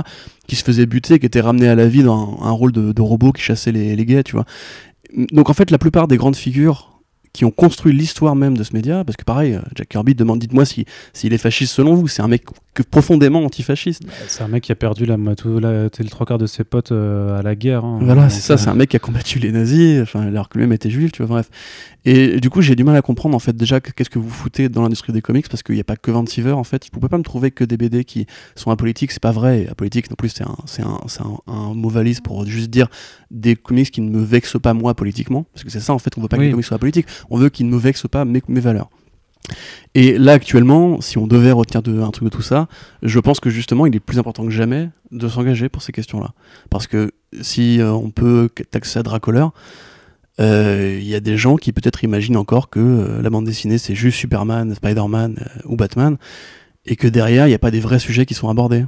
[0.47, 3.31] qui se faisait buter, qui était ramené à la vie dans un, rôle de, robot
[3.31, 4.45] qui chassait les, les gays, tu vois.
[5.31, 6.88] Donc en fait, la plupart des grandes figures
[7.33, 10.39] qui ont construit l'histoire même de ce média, parce que pareil, euh, Jack Kirby demande,
[10.39, 12.43] dites-moi s'il si, est fasciste selon vous, c'est un mec
[12.91, 14.03] profondément antifasciste.
[14.05, 16.63] Bah, c'est un mec qui a perdu la, tout, la, le trois quarts de ses
[16.63, 17.85] potes euh, à la guerre.
[17.85, 17.99] Hein.
[18.01, 20.73] voilà, c'est ça, c'est un mec qui a combattu les nazis, enfin, alors que lui-même
[20.73, 21.49] était juif, tu vois, bref.
[22.05, 24.69] Et, du coup, j'ai du mal à comprendre, en fait, déjà, qu'est-ce que vous foutez
[24.69, 26.85] dans l'industrie des comics, parce qu'il n'y a pas que Vancouver, en fait.
[26.91, 28.25] Vous pouvez pas me trouver que des BD qui
[28.55, 29.67] sont apolitiques, c'est pas vrai.
[29.69, 32.87] Apolitique, non plus, c'est un, un, un, un, mot valise pour juste dire
[33.31, 36.17] des comics qui ne me vexent pas moi politiquement, parce que c'est ça, en fait,
[36.17, 38.25] on veut pas que les comics soient politiques, on veut qu'ils ne me vexent pas
[38.25, 38.89] mes, mes valeurs.
[39.95, 42.67] Et là, actuellement, si on devait retenir de, un truc de tout ça,
[43.01, 46.33] je pense que justement, il est plus important que jamais de s'engager pour ces questions-là.
[46.69, 49.53] Parce que si euh, on peut taxer à Dracoleur,
[50.39, 53.77] euh, il y a des gens qui peut-être imaginent encore que euh, la bande dessinée,
[53.77, 56.17] c'est juste Superman, Spider-Man ou Batman,
[56.85, 58.85] et que derrière, il n'y a pas des vrais sujets qui sont abordés.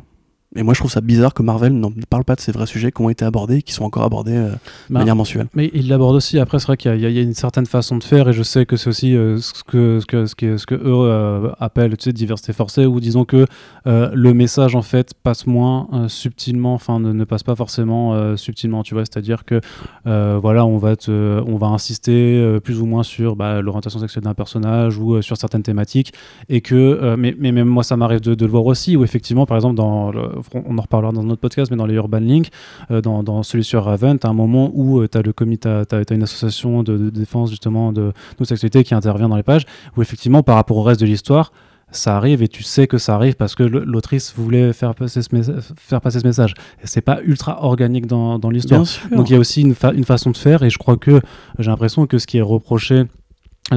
[0.53, 2.91] Et moi, je trouve ça bizarre que Marvel n'en parle pas de ces vrais sujets
[2.91, 4.55] qui ont été abordés, qui sont encore abordés euh, de
[4.89, 5.47] bah, manière mensuelle.
[5.55, 6.39] Mais il l'aborde aussi.
[6.39, 8.75] Après, c'est vrai qu'il y, a une certaine façon de faire, et je sais que
[8.75, 12.03] c'est aussi euh, ce, que, ce, que, ce, que, ce que eux euh, appellent tu
[12.05, 13.45] sais, diversité forcée, ou disons que
[13.85, 18.83] le message en fait passe moins subtilement, enfin ne, ne, passe pas forcément subtilement.
[18.83, 19.61] Tu vois, c'est-à-dire que
[20.05, 24.33] voilà, on va te, on va insister plus ou moins sur bah, l'orientation sexuelle d'un
[24.33, 26.13] personnage ou sur certaines thématiques,
[26.49, 29.45] et que mais, mais même moi, ça m'arrive de, de, le voir aussi, où effectivement,
[29.45, 32.49] par exemple dans le, on en reparlera dans notre podcast, mais dans les Urban Link,
[32.91, 35.69] euh, dans, celui sur Raven, tu as un moment où euh, tu as le comité,
[35.69, 39.65] as, une association de, défense justement de nos sexualités qui intervient dans les pages,
[39.97, 41.51] où effectivement par rapport au reste de l'histoire,
[41.91, 45.29] ça arrive et tu sais que ça arrive parce que l'autrice voulait faire passer ce,
[45.75, 46.53] faire passer ce message.
[46.85, 48.85] C'est pas ultra organique dans, l'histoire.
[49.11, 51.19] Donc il y a aussi une, une, façon de faire et je crois que
[51.59, 53.03] j'ai l'impression que ce qui est reproché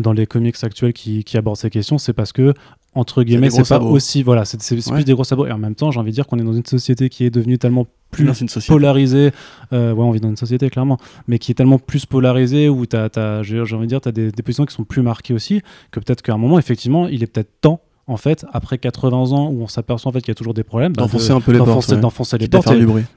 [0.00, 2.54] dans les comics actuels qui, qui abordent ces questions, c'est parce que
[2.94, 5.46] entre guillemets, c'est pas aussi voilà, c'est plus des gros sabots.
[5.46, 7.30] Et en même temps, j'ai envie de dire qu'on est dans une société qui est
[7.30, 8.30] devenue tellement plus
[8.66, 9.32] polarisée.
[9.72, 12.86] Euh, ouais, on vit dans une société clairement, mais qui est tellement plus polarisée où
[12.86, 15.34] tu as, j'ai envie de dire, tu as des, des, positions qui sont plus marquées
[15.34, 19.32] aussi, que peut-être qu'à un moment, effectivement, il est peut-être temps en fait, après 80
[19.32, 21.40] ans où on s'aperçoit en fait qu'il y a toujours des problèmes, bah, d'enfoncer un
[21.40, 22.70] peu les portes, d'enfoncer les portes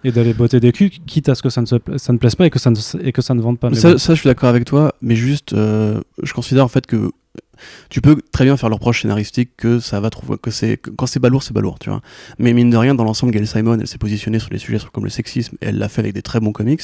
[0.03, 2.35] et, d'aller botter des culs, quitte à ce que ça ne, se, ça ne plaise
[2.35, 3.73] pas et que ça ne, et que ça ne vende pas.
[3.73, 7.11] Ça, ça, je suis d'accord avec toi, mais juste, euh, je considère en fait que
[7.89, 11.05] tu peux très bien faire leur proche scénaristique que ça va trouver que c'est quand
[11.05, 12.01] c'est balourd c'est balourd tu vois.
[12.39, 15.03] Mais mine de rien dans l'ensemble Gail Simon elle s'est positionnée sur des sujets comme
[15.03, 16.83] le sexisme et elle l'a fait avec des très bons comics.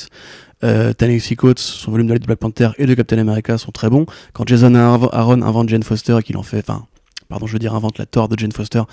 [0.63, 4.05] Euh, Tennessee Coates son volume de Black Panther et de Captain America sont très bons.
[4.33, 6.85] Quand Jason Aaron invente Jane Foster et qu'il en fait enfin
[7.29, 8.83] pardon je veux dire invente la Thor de Jane Foster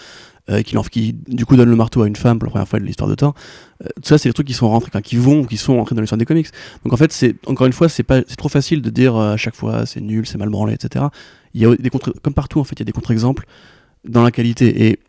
[0.48, 2.80] euh, qui, qui, du coup donne le marteau à une femme pour la première fois
[2.80, 3.34] de l'histoire de Thor
[3.84, 6.00] euh, tout ça c'est des trucs qui sont rentrés qui vont qui sont rentrés dans
[6.00, 6.48] l'histoire des comics.
[6.84, 9.34] Donc en fait c'est encore une fois c'est pas c'est trop facile de dire euh,
[9.34, 11.04] à chaque fois c'est nul c'est mal branlé etc
[11.54, 13.46] il y a des contre comme partout en fait, il y a des contre-exemples
[14.04, 14.88] dans la qualité.
[14.88, 15.00] Et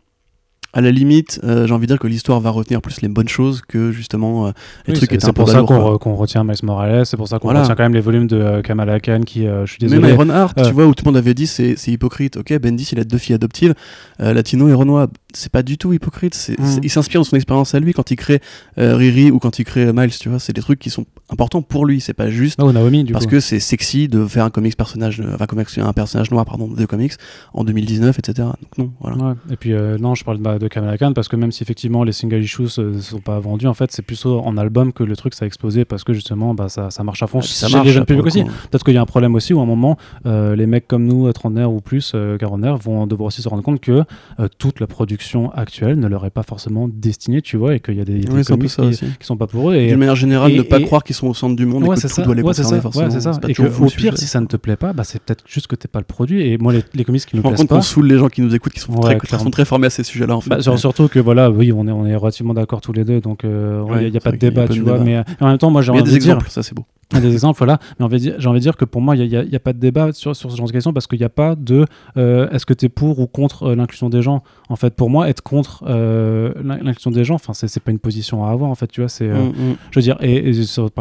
[0.74, 3.28] à la limite, euh, j'ai envie de dire que l'histoire va retenir plus les bonnes
[3.28, 4.50] choses que justement euh,
[4.86, 7.74] les trucs qui C'est pour ça qu'on retient Miles Morales, c'est pour ça qu'on retient
[7.74, 10.00] quand même les volumes de euh, Kamala Khan qui, je suis désolé.
[10.00, 12.38] Même Iron Heart, tu vois, où tout le monde avait dit c'est hypocrite.
[12.38, 13.74] Ok, Bendis il a deux filles adoptives,
[14.18, 16.52] Latino et Renoir, c'est pas du tout hypocrite.
[16.58, 16.80] Mm.
[16.82, 18.40] il s'inspire de son expérience à lui quand il crée
[18.76, 20.38] Riri ou quand il crée Miles, tu vois.
[20.38, 23.26] C'est des trucs qui sont importants pour lui, c'est pas juste oh, Naomi, du parce
[23.26, 25.46] que c'est sexy de faire un comics personnage, enfin
[25.78, 27.12] un personnage noir pardon de comics
[27.54, 28.48] en 2019, etc.
[28.60, 29.36] Donc non, voilà.
[29.50, 32.12] Et puis non, je parle de, de Kamala Khan parce que même si effectivement les
[32.12, 35.34] single issues ne sont pas vendus, en fait, c'est plus en album que le truc
[35.34, 37.86] ça a explosé parce que justement bah, ça, ça marche à fond ah, ça marche,
[37.86, 38.44] les jeunes publics aussi.
[38.44, 41.04] Peut-être qu'il y a un problème aussi où à un moment, euh, les mecs comme
[41.04, 44.04] nous, trentenaires ou plus, euh, quarantenaires, vont devoir aussi se rendre compte que
[44.40, 47.94] euh, toute la production actuelle ne leur est pas forcément destinée, tu vois, et qu'il
[47.94, 49.76] y a des, des comics qui, sont pas pour eux.
[49.76, 52.22] D'une manière générale, ne pas croire qu'ils sont au centre du monde et que tout
[52.22, 53.10] doit les concerner forcément.
[53.10, 53.38] c'est ça.
[53.48, 55.88] Et au pire, si ça ne te plaît pas, bah, c'est peut-être juste que t'es
[55.88, 56.46] pas le produit.
[56.46, 57.76] Et moi, les, comics qui nous plaisent pas.
[57.76, 60.38] On saoule les gens qui nous écoutent, qui sont très formés à ces sujets-là.
[60.46, 64.10] Bah, surtout que voilà, oui, on est relativement d'accord tous les deux, donc il euh,
[64.10, 64.98] n'y a, pas de débat, tu vois.
[64.98, 66.16] Mais en même temps, moi j'ai envie de dire.
[66.16, 66.84] exemples, ça c'est beau.
[67.12, 67.78] Il y a des exemples, voilà.
[68.00, 70.12] Mais j'ai envie de dire que pour moi, il n'y a, a, pas de débat
[70.12, 71.84] sur, ce genre de question parce qu'il n'y a pas de
[72.16, 74.42] euh, est-ce que tu es pour ou contre euh, l'inclusion des gens.
[74.70, 78.50] En fait, pour moi, être contre l'inclusion des gens, enfin, c'est pas une position à
[78.50, 78.70] avoir.
[78.70, 79.28] En fait, tu vois, c'est.
[79.28, 79.76] Mm, mm.
[79.90, 80.52] Je veux dire, et,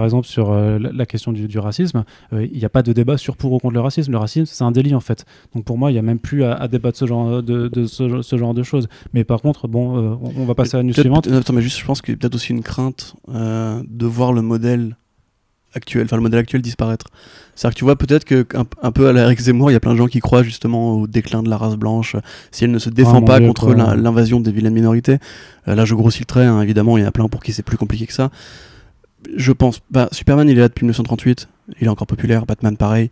[0.02, 3.38] par exemple, sur la, question du, du racisme, il n'y a pas de débat sur
[3.38, 4.12] pour ou contre le racisme.
[4.12, 5.26] Le racisme, c'est un délit, en fait.
[5.54, 8.22] Donc pour moi, il n'y a même plus à, débattre ce genre de, de ce,
[8.22, 8.88] ce, genre de choses.
[9.14, 11.28] Mais par contre, bon, on va passer à la news suivante.
[11.28, 14.34] Attends, mais juste, je pense qu'il y a peut-être aussi une crainte euh, de voir
[14.34, 14.96] le modèle
[15.74, 17.08] actuel, enfin le modèle actuel disparaître.
[17.56, 19.80] C'est-à-dire que tu vois peut-être que un, un peu à la Zemmour, il y a
[19.80, 22.16] plein de gens qui croient justement au déclin de la race blanche
[22.52, 25.18] si elle ne se défend mon pas Dieu, contre l'invasion des vilaines minorités.
[25.68, 27.54] Euh, là, je grossis le trait, hein, évidemment, il y en a plein pour qui
[27.54, 28.32] c'est plus compliqué que ça.
[29.36, 31.48] Je pense, bah, Superman, il est là depuis 1938,
[31.80, 33.12] il est encore populaire, Batman pareil.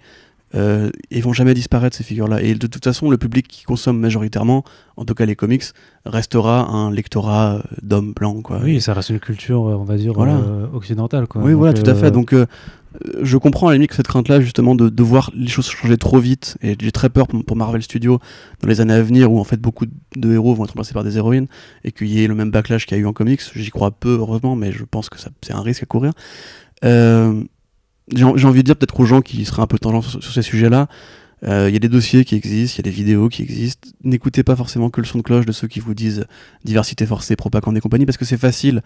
[0.56, 2.41] Euh, ils vont jamais disparaître ces figures-là.
[2.41, 4.64] Et de toute façon, le public qui consomme majoritairement,
[4.97, 5.64] en tout cas les comics,
[6.06, 8.41] restera un lectorat euh, d'hommes blancs.
[8.43, 8.60] Quoi.
[8.64, 10.38] Oui, ça reste une culture, euh, on va dire, Voilà.
[10.38, 11.28] euh, occidentale.
[11.28, 11.41] Quoi.
[11.43, 12.10] Oui, Donc, voilà, tout à fait.
[12.10, 12.34] Donc,
[13.22, 16.18] je comprends à la limite cette crainte-là, justement, de, de voir les choses changer trop
[16.18, 16.58] vite.
[16.64, 18.18] Et j'ai très peur pour, pour Marvel Studios
[18.62, 19.86] dans les années à venir, où en fait beaucoup
[20.16, 21.45] de héros vont être remplacés par des héroïnes,
[21.84, 23.41] et qu'il y ait le même backlash qu'il y a eu en comics.
[23.54, 26.14] J'y crois peu, heureusement, mais je pense que c'est un risque à courir.
[26.84, 27.43] Euh,
[28.16, 30.88] j'ai envie de dire peut-être aux gens qui seraient un peu tendance sur, ces sujets-là.
[31.43, 33.89] euh, Il y a des dossiers qui existent, il y a des vidéos qui existent.
[34.03, 36.26] N'écoutez pas forcément que le son de cloche de ceux qui vous disent
[36.66, 38.82] diversité forcée, propagande et compagnie, parce que c'est facile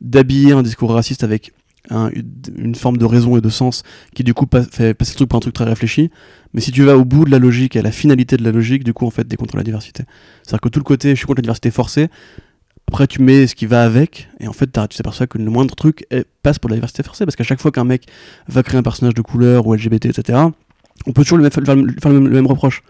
[0.00, 1.52] d'habiller un discours raciste avec
[1.90, 2.10] un-
[2.56, 3.82] une forme de raison et de sens
[4.14, 6.10] qui du coup fait passer le truc pour un truc très réfléchi.
[6.54, 8.52] Mais si tu vas au bout de la logique et à la finalité de la
[8.52, 10.04] logique, du coup en fait t'es contre la diversité.
[10.42, 12.08] C'est-à-dire que tout le côté je suis contre la diversité forcée,
[12.88, 15.74] après tu mets ce qui va avec, et en fait tu t'aperçois que le moindre
[15.74, 16.06] truc
[16.42, 18.06] passe pour la diversité forcée, parce qu'à chaque fois qu'un mec
[18.48, 20.38] va créer un personnage de couleur ou LGBT, etc.,
[21.06, 22.82] on peut toujours lui faire, le- même, reproche.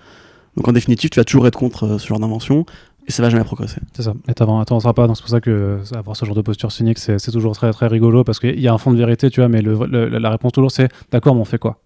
[0.56, 2.66] Donc en définitive, tu vas toujours être contre euh, ce genre d'invention,
[3.06, 3.80] et ça va jamais progresser.
[3.94, 4.14] C'est ça.
[4.28, 5.06] Et t'avan- t'avanceras pas.
[5.06, 7.70] donc C'est pour ça que euh, avoir ce genre de posture cynique, c'est toujours très,
[7.72, 10.52] très rigolo parce qu'il y a un fond de vérité, tu vois, mais la réponse
[10.52, 11.78] toujours c'est d'accord, mais on fait quoi?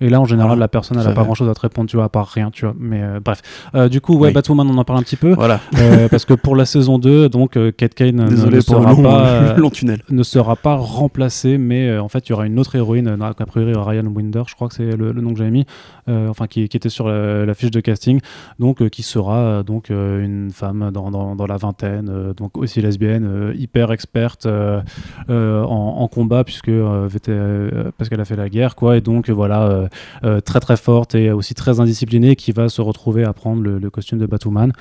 [0.00, 0.60] Et là, en général, Voilà.
[0.60, 1.24] la personne, elle Ça a pas va.
[1.26, 2.74] grand chose à te répondre, tu vois, à part rien, tu vois.
[2.78, 3.42] Mais euh, bref.
[3.74, 4.32] Euh, du coup, ouais, Oui.
[4.34, 5.32] Batwoman, on en parle un petit peu.
[5.34, 8.92] Voilà, euh, parce que pour la saison 2, donc, Kate Kane ne, désolé ne sera
[8.92, 9.54] long, pas.
[9.56, 10.02] long tunnel.
[10.08, 13.72] ne sera pas remplacée, mais en fait, il y aura une autre héroïne, a priori
[13.76, 15.66] Ryan Winder, je crois que c'est le, le nom que j'avais mis,
[16.08, 18.20] enfin qui, qui était sur la, la fiche de casting,
[18.58, 23.92] donc qui sera donc une femme dans, dans, dans la vingtaine, donc aussi lesbienne, hyper
[23.92, 24.82] experte en,
[25.28, 26.70] en combat puisque
[27.98, 29.88] parce qu'elle a fait la guerre, quoi, et donc voilà
[30.44, 33.90] très très forte et aussi très indisciplinée, qui va se retrouver à prendre le, le
[33.90, 34.72] costume de Batwoman.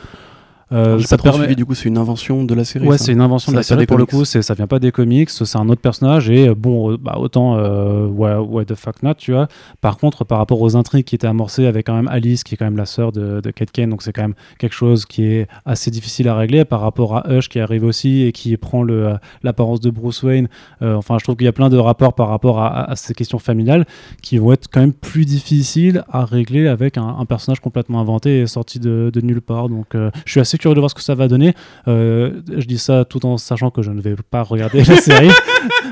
[0.72, 2.86] Euh, ça permet- suivi, du coup, c'est une invention de la série.
[2.88, 4.24] Ouais, c'est une invention Ça de la série pour le coup.
[4.26, 7.18] C'est, ça vient pas des comics, c'est un autre personnage et euh, bon, euh, bah,
[7.20, 9.48] autant euh, ouais, the fuck not, tu vois.
[9.82, 12.58] Par contre, par rapport aux intrigues qui étaient amorcées avec quand même Alice, qui est
[12.58, 15.24] quand même la sœur de, de Kate Kane, donc c'est quand même quelque chose qui
[15.26, 18.84] est assez difficile à régler par rapport à Hush qui arrive aussi et qui prend
[18.84, 20.50] le, euh, l'apparence de Bruce Wayne.
[20.84, 22.96] Euh, enfin, je trouve qu'il y a plein de rapports par rapport à, à- à
[22.96, 23.86] ces questions familiales
[24.22, 28.42] qui vont être quand même plus difficiles à régler avec un, un personnage complètement inventé
[28.42, 29.70] et sorti de, de nulle part.
[29.70, 31.56] Donc, je suis assez curieux de voir ce que ça va donner.
[31.88, 35.32] Euh, je dis ça tout en sachant que je ne vais pas regarder la série,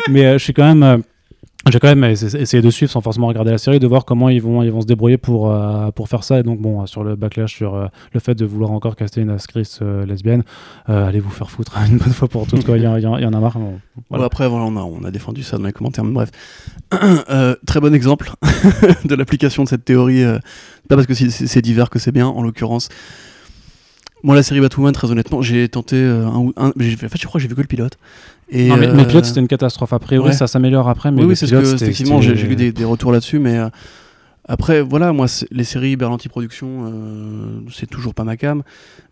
[0.10, 0.84] mais euh, je suis quand même.
[0.84, 0.98] euh,
[1.70, 4.30] j'ai quand même essa- essayé de suivre sans forcément regarder la série, de voir comment
[4.30, 5.54] ils vont, ils vont se débrouiller pour,
[5.96, 6.40] pour faire ça.
[6.40, 9.82] Et donc, bon, sur le backlash, sur le fait de vouloir encore caster une actrice
[9.82, 10.44] lesbienne,
[10.86, 12.64] allez vous faire foutre une bonne fois pour toutes.
[12.70, 12.94] Il y, en-
[13.34, 13.58] a marre.
[14.10, 16.30] Bon, après, on, a, on a défendu ça dans les commentaires, mais bref.
[17.66, 18.32] Très bon exemple
[19.04, 20.24] de l'application de cette théorie.
[20.88, 22.88] pas parce que c'est divers que c'est bien, en l'occurrence.
[24.24, 26.72] Moi, la série Batwoman, très honnêtement, j'ai tenté euh, un ou un.
[26.78, 27.98] j'ai- En fait, je crois que j'ai vu que le pilote.
[28.50, 29.94] Et, Non, mais, mais le euh, pilote, c'était une catastrophe.
[29.94, 30.34] A priori, ouais.
[30.34, 31.12] ça s'améliore après.
[31.12, 33.70] Mais oui, oui, c'est ce effectivement, j'ai lu des, des retours là-dessus, mais euh,
[34.48, 38.64] après, voilà, moi, les séries Berlanti Productions, euh, c'est toujours pas ma cam.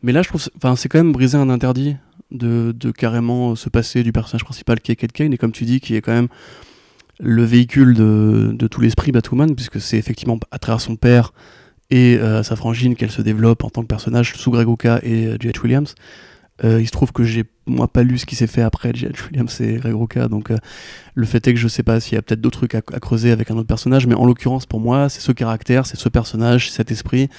[0.01, 1.95] Mais là, je trouve, enfin, c'est quand même briser un interdit
[2.31, 5.65] de, de carrément se passer du personnage principal qui est Kate Kane, et comme tu
[5.65, 6.29] dis, qui est quand même
[7.19, 11.33] le véhicule de, de tout l'esprit Batwoman, puisque c'est effectivement à travers son père
[11.91, 15.27] et euh, sa frangine qu'elle se développe en tant que personnage sous Greg Rucka et
[15.27, 15.37] euh.
[15.63, 15.95] Williams.
[16.63, 19.25] Euh, il se trouve que j'ai moi pas lu ce qui s'est fait après J.H.
[19.27, 20.57] Williams et Greg Rucka, donc euh,
[21.13, 23.31] le fait est que je sais pas s'il y a peut-être d'autres trucs à, creuser
[23.31, 26.69] avec un autre personnage, mais en l'occurrence pour moi, c'est ce caractère, c'est ce personnage,
[26.69, 27.29] c'est cet esprit.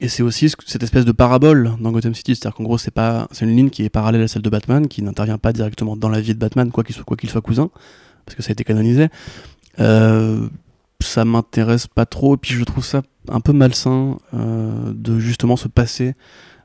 [0.00, 2.92] Et c'est aussi ce- cette espèce de parabole dans Gotham City, c'est-à-dire qu'en gros, c'est
[2.92, 5.96] pas, c'est une ligne qui est parallèle à celle de Batman, qui n'intervient pas directement
[5.96, 7.70] dans la vie de Batman, quoi qu'il soit, quoi qu'il soit cousin,
[8.24, 9.08] parce que ça a été canonisé.
[11.00, 15.56] Ça m'intéresse pas trop, et puis je trouve ça un peu malsain euh, de justement
[15.56, 16.14] se passer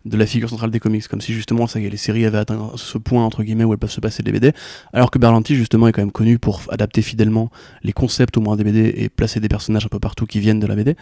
[0.05, 2.97] de la figure centrale des comics, comme si justement ça les séries avaient atteint ce
[2.97, 4.51] point entre guillemets où elles peuvent se passer des BD,
[4.91, 7.49] alors que Berlanti justement est quand même connu pour adapter fidèlement
[7.83, 10.59] les concepts au moins des BD et placer des personnages un peu partout qui viennent
[10.59, 10.95] de la BD.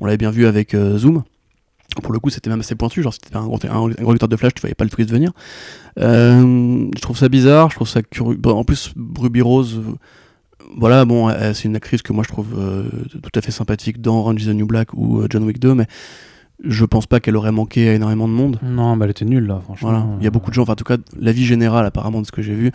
[0.00, 1.22] On l'avait bien vu avec euh, Zoom.
[2.02, 4.54] Pour le coup, c'était même assez pointu, genre c'était un un, un lecteur de Flash,
[4.54, 5.32] tu voyais pas le twist venir.
[5.98, 8.38] Euh, je trouve ça bizarre, je trouve ça curieux.
[8.44, 9.80] En plus, Ruby Rose,
[10.76, 12.84] voilà, bon, euh, c'est une actrice que moi je trouve euh,
[13.22, 15.74] tout à fait sympathique dans Orange is the New Black ou euh, John Wick 2,
[15.74, 15.86] mais
[16.62, 18.58] je pense pas qu'elle aurait manqué à énormément de monde.
[18.62, 19.90] Non, bah, elle était nulle là, franchement.
[19.90, 20.06] Voilà.
[20.18, 22.26] Il y a beaucoup de gens, enfin en tout cas, la vie générale apparemment de
[22.26, 22.72] ce que j'ai vu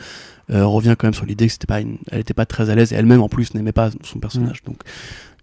[0.51, 1.97] euh, revient quand même sur l'idée que c'était pas une...
[2.09, 4.63] elle était pas très à l'aise et elle-même en plus n'aimait pas son personnage.
[4.63, 4.77] Donc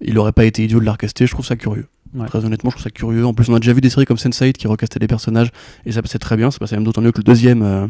[0.01, 1.87] il aurait pas été idiot de la recaster, je trouve ça curieux.
[2.15, 2.27] Ouais.
[2.27, 3.25] Très honnêtement, je trouve ça curieux.
[3.25, 5.51] En plus, on a déjà vu des séries comme Sense8 qui recastaient des personnages
[5.85, 7.87] et ça passait très bien, ça passait même d'autant mieux que le deuxième, euh,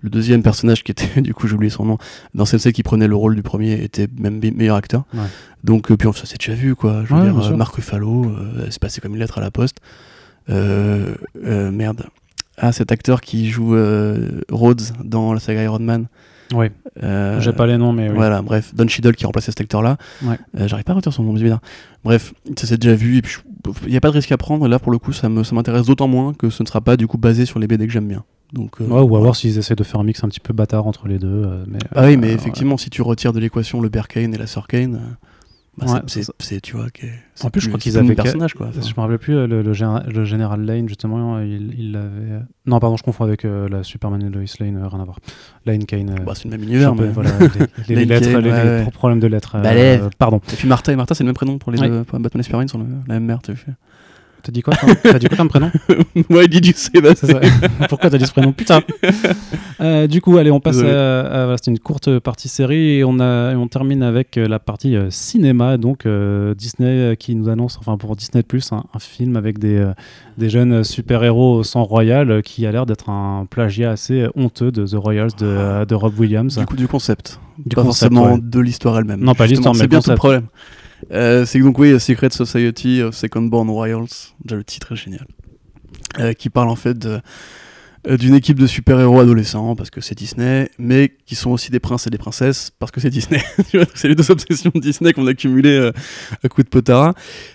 [0.00, 1.98] le deuxième personnage qui était, du coup j'ai oublié son nom,
[2.34, 5.04] dans Sensei qui prenait le rôle du premier était même me- meilleur acteur.
[5.14, 5.20] Ouais.
[5.64, 7.02] Donc, euh, puis on- ça s'est déjà vu quoi.
[7.04, 7.56] Je veux Ouais, dire, euh.
[7.56, 9.78] Marc Ruffalo, euh, c'est passé comme une lettre à la poste.
[10.50, 11.14] Euh,
[11.70, 12.04] merde.
[12.56, 13.76] Ah, cet acteur qui joue
[14.50, 16.06] Rhodes dans la saga Iron Man.
[16.54, 16.68] Oui,
[17.02, 18.14] Euh, j'ai pas les noms, mais oui.
[18.16, 19.98] Voilà, bref, Don Cheadle qui remplaçait cet acteur-là.
[20.22, 20.38] Ouais.
[20.58, 21.60] Euh, J'arrive pas à retenir son nom, c'est bizarre.
[22.04, 23.36] Bref, ça s'est déjà vu, et puis
[23.84, 25.44] il n'y a pas de risque à prendre, et là pour le coup ça me-
[25.44, 27.86] ça m'intéresse d'autant moins que ce ne sera pas du coup basé sur les BD
[27.86, 28.24] que j'aime bien.
[28.52, 29.22] Donc, euh, Ouais, ou à voilà.
[29.24, 31.28] voir s'ils essaient de faire un mix un petit peu bâtard entre les deux.
[31.28, 34.32] euh, mais, Ah oui, mais euh, effectivement, si tu retires de l'équation le père Kane
[34.34, 34.98] et la sœur Kane, euh,
[35.76, 36.00] bah, Ouais,
[36.38, 36.86] c'est- tu vois,
[37.44, 38.70] En plus, je crois qu'ils avaient- personnage quoi.
[38.74, 42.40] Je me rappelle plus, le, le, général, le général Lane, justement, il, il avait.
[42.66, 45.18] Non, pardon, je confonds avec euh, la Superman et Lois Lane, rien à voir.
[45.66, 46.16] Lane Kane.
[46.26, 47.30] Bah, c'est le même univers, mais voilà,
[47.88, 49.56] les, lettres, Kane, les, problèmes de lettres.
[50.18, 50.40] pardon.
[50.52, 52.66] Et puis Martha et Martha, c'est le même prénom pour les deux, Batman et Superman,
[52.66, 53.66] sont la même mère, vu
[54.42, 55.70] T'as dit quoi T'as dit quoi comme prénom
[56.30, 57.14] you say that?
[57.16, 57.40] C'est ça.
[57.88, 58.80] Pourquoi t'as dit ce prénom Putain
[59.80, 60.92] Euh, Du coup, allez, on passe Désolé.
[60.94, 61.20] à.
[61.20, 64.48] à- voilà, C'était une courte partie série et on, a, et on termine avec euh,
[64.48, 65.76] la partie euh, cinéma.
[65.76, 69.76] Donc, euh, Disney euh, qui nous annonce, enfin pour Disney, un, un film avec des,
[69.76, 69.92] euh,
[70.36, 74.72] des jeunes super-héros au sang royal euh, qui a l'air d'être un plagiat assez honteux
[74.72, 76.58] de The Royals de, euh, de Rob Williams.
[76.58, 77.38] Du coup, du concept.
[77.64, 78.40] Du pas concept, forcément ouais.
[78.42, 79.20] de l'histoire elle-même.
[79.20, 80.46] Non, pas l'histoire, mais C'est bien tout le problème.
[81.12, 85.26] Euh, c'est donc, oui, Secret Society of Second Born Royals, déjà le titre est génial,
[86.18, 90.70] euh, qui parle en fait euh, d'une équipe de super-héros adolescents, parce que c'est Disney,
[90.78, 93.42] mais qui sont aussi des princes et des princesses, parce que c'est Disney.
[93.94, 95.92] C'est les deux obsessions de Disney qu'on a accumulées euh,
[96.42, 97.14] à coups de potara.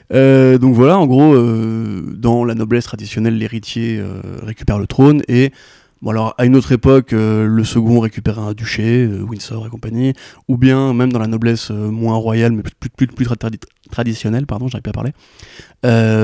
[0.09, 4.03] Donc voilà, en gros, dans la noblesse traditionnelle, l'héritier
[4.43, 5.51] récupère le trône et
[6.03, 9.69] Bon alors à une autre époque, euh, le second récupérait un duché, euh, Windsor et
[9.69, 10.11] compagnie,
[10.49, 13.57] ou bien même dans la noblesse euh, moins royale, mais plus, plus, plus tradi-
[13.89, 15.13] traditionnelle, pardon, j'arrive pas à parler,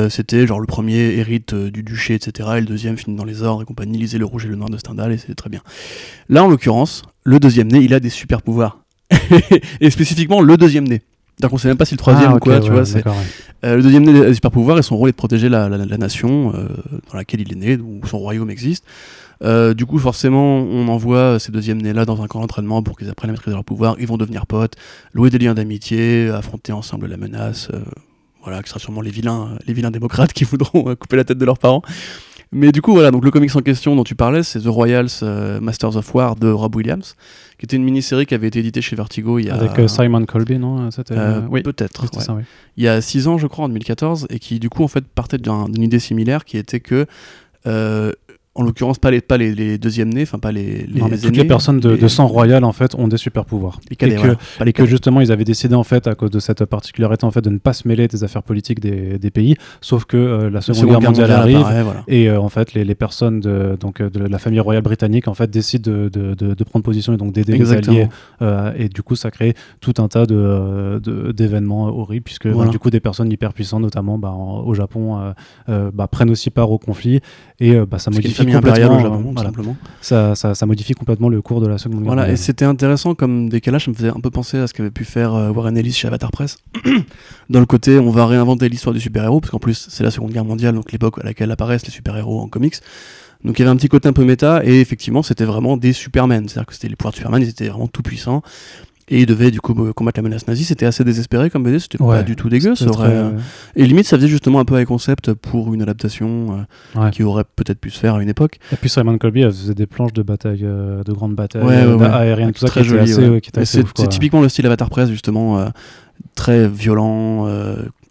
[0.09, 3.61] c'était genre le premier hérite du duché, etc., et le deuxième finit dans les ordres
[3.61, 5.61] et compagnie, lisait le rouge et le noir de Stendhal, et c'est très bien.
[6.27, 8.79] Là, en l'occurrence, le deuxième né, il a des super pouvoirs.
[9.81, 11.01] et spécifiquement le deuxième né.
[11.39, 13.01] Donc on sait même pas si le troisième Ah, ou ok, quoi, tu vois, ouais.
[13.63, 15.69] euh, le deuxième né a des super pouvoirs et son rôle est de protéger la,
[15.69, 16.67] la- la nation euh,
[17.09, 18.83] dans laquelle il est né, où son royaume existe.
[19.43, 22.97] Euh, du coup, forcément, on envoie ces deuxièmes nés là dans un camp d'entraînement pour
[22.97, 23.95] qu'ils apprennent à maîtriser leur pouvoir.
[23.99, 24.75] Ils vont devenir potes,
[25.13, 27.69] louer des liens d'amitié, affronter ensemble la menace.
[27.73, 27.79] euh,
[28.43, 31.37] voilà, qui sera sûrement les vilains, les vilains démocrates qui voudront euh, couper la tête
[31.37, 31.81] de leurs parents.
[32.51, 35.09] Mais du coup, voilà, donc le comics en question dont tu parlais, c'est The Royals
[35.21, 37.15] euh, Masters of War de Rob Williams,
[37.59, 39.53] qui était une mini-série qui avait été éditée chez Vertigo il y a.
[39.55, 42.01] Avec euh, Simon Colby, non Euh, Oui, peut-être.
[42.03, 42.43] ouais oui.
[42.77, 45.05] il y a 6 ans, je crois, en 2014, et qui du coup en fait
[45.05, 47.05] partait d'un- d'une idée similaire qui était que,
[48.55, 51.15] en l'occurrence, pas les, pas les, les deuxièmes nés, enfin pas les, les Non, mais
[51.17, 53.79] toutes aînés, les personnes de, les- de sang royal en fait ont des super pouvoirs.
[53.89, 56.07] les cadets, et que, voilà, pas les et que justement ils avaient décidé en fait
[56.07, 58.79] à cause de cette particularité en fait de ne pas se mêler des affaires politiques
[58.81, 59.55] des, des pays.
[59.81, 62.03] Sauf que euh, la Seconde, Guerre mondiale, arrive apparaît, voilà.
[62.07, 65.27] et euh, en fait les, les personnes de, donc euh, de la famille royale britannique
[65.27, 68.07] en fait décident de, de, prendre position et donc d'aider les alliés
[68.41, 72.67] euh, et du coup ça crée tout un tas de, de- d'événements horribles puisque bah,
[72.67, 75.33] du coup des personnes hyper puissantes notamment bah, en- au Japon
[75.67, 77.19] bah, prennent aussi part au conflit
[77.59, 79.49] et bah, ça modifie impériale au Japon, voilà.
[79.49, 79.75] simplement.
[80.01, 82.37] ça, ça, ça modifie complètement le cours de la Seconde Guerre Voilà, et mondiale.
[82.37, 85.33] c'était intéressant comme décalage, ça me faisait un peu penser à ce qu'avait pu faire
[85.35, 86.57] euh, Warren Ellis chez Avatar Press.
[87.49, 90.31] Dans le côté, on va réinventer l'histoire du super-héros, parce qu'en plus, c'est la Seconde
[90.31, 92.75] Guerre mondiale, donc l'époque à laquelle apparaissent les super-héros en comics.
[93.45, 95.93] Donc il y avait un petit côté un peu méta, et effectivement, c'était vraiment des
[95.93, 96.47] Supermen.
[96.49, 98.41] C'est-à-dire que c'était les pouvoirs de Superman, ils étaient vraiment tout puissants.
[99.11, 100.63] Et ils devaient du coup euh, combattre la menace nazie.
[100.63, 102.75] C'était assez désespéré comme BD, c'était pas du tout dégueu.
[102.75, 103.29] Ça C'était aurait, très, euh,
[103.75, 106.59] Et limite, ça faisait justement un peu avec concept pour une adaptation
[106.95, 107.09] euh, Ouais.
[107.11, 108.59] qui aurait peut-être pu se faire à une époque.
[108.71, 112.05] Et puis Simon Colby elle faisait des planches de bataille, euh, de grandes batailles Ouais,
[112.05, 113.37] aériennes, tout ça, très qui était joli.
[113.37, 115.65] était assez C'est typiquement le style Avatar Press, justement, euh,
[116.35, 117.47] très violent.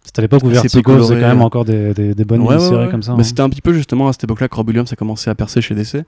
[0.03, 2.69] C'était à l'époque où Vertigo faisait quand même encore des, des, des bonnes ouais, ouais,
[2.77, 2.89] ouais.
[2.89, 3.11] comme ça.
[3.13, 3.23] Bah, hein.
[3.23, 5.61] C'était un petit peu justement à cette époque-là que Rob Williams a commencé à percer
[5.61, 6.03] chez DC.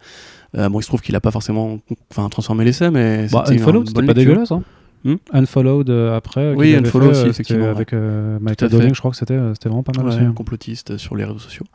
[0.58, 1.78] Euh, bon, il se trouve qu'il a pas forcément
[2.10, 4.52] transformé l'essai, mais Bah, Unfollowed, c'était pas dégueulasse.
[4.52, 4.64] Hein.
[5.04, 6.54] Hmm Unfollowed euh, après.
[6.54, 7.70] Oui, Unfollowed fait, aussi, euh, effectivement, ouais.
[7.72, 8.70] Avec euh, Michael.
[8.70, 10.24] Dowling, je crois que c'était vraiment pas mal Ouais, aussi.
[10.24, 10.34] hein.
[10.36, 11.66] complotiste sur les réseaux sociaux.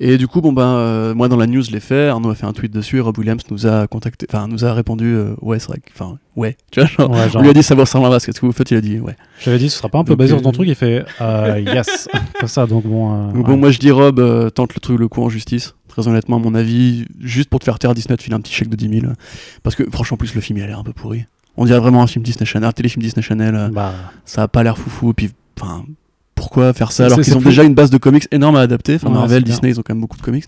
[0.00, 2.08] Et du coup, bon ben, moi dans la news, je l'ai fait.
[2.08, 3.00] Arnaud a fait un tweet dessus.
[3.00, 6.80] Rob Williams nous a contacté, enfin, nous a répondu, ouais, c'est vrai, enfin, ouais, tu
[6.80, 8.52] vois, genre, Ouais, genre, on lui a dit ça vous ressemble à Qu'est-ce que vous
[8.52, 8.70] faites?
[8.72, 9.16] Il a dit ouais.
[9.40, 10.66] J'avais dit, ce sera pas un peu Donc, basé sur ton truc.
[10.68, 12.08] Il fait yes,
[12.40, 12.66] comme ça.
[12.66, 13.28] Donc bon.
[13.32, 14.16] Donc bon, moi je dis Rob,
[14.54, 15.74] tente le truc, le coup en justice.
[15.88, 18.54] Très honnêtement, à mon avis, juste pour te faire taire, Disney te file un petit
[18.54, 19.12] chèque de 10 000.
[19.62, 21.26] Parce que franchement, en plus, le film il a l'air un peu pourri.
[21.56, 23.54] On dirait vraiment un film Disney Channel, un téléfilm Disney Channel.
[23.54, 23.92] euh, Bah,
[24.24, 25.12] ça a pas l'air foufou.
[25.12, 25.30] Puis,
[25.60, 25.84] enfin,
[26.34, 28.96] pourquoi faire ça alors qu'ils ont plus- déjà une base de comics énorme à adapter
[28.96, 29.54] Enfin, Ouais, Marvel, clair.
[29.54, 30.46] Disney, ils ont quand même beaucoup de comics.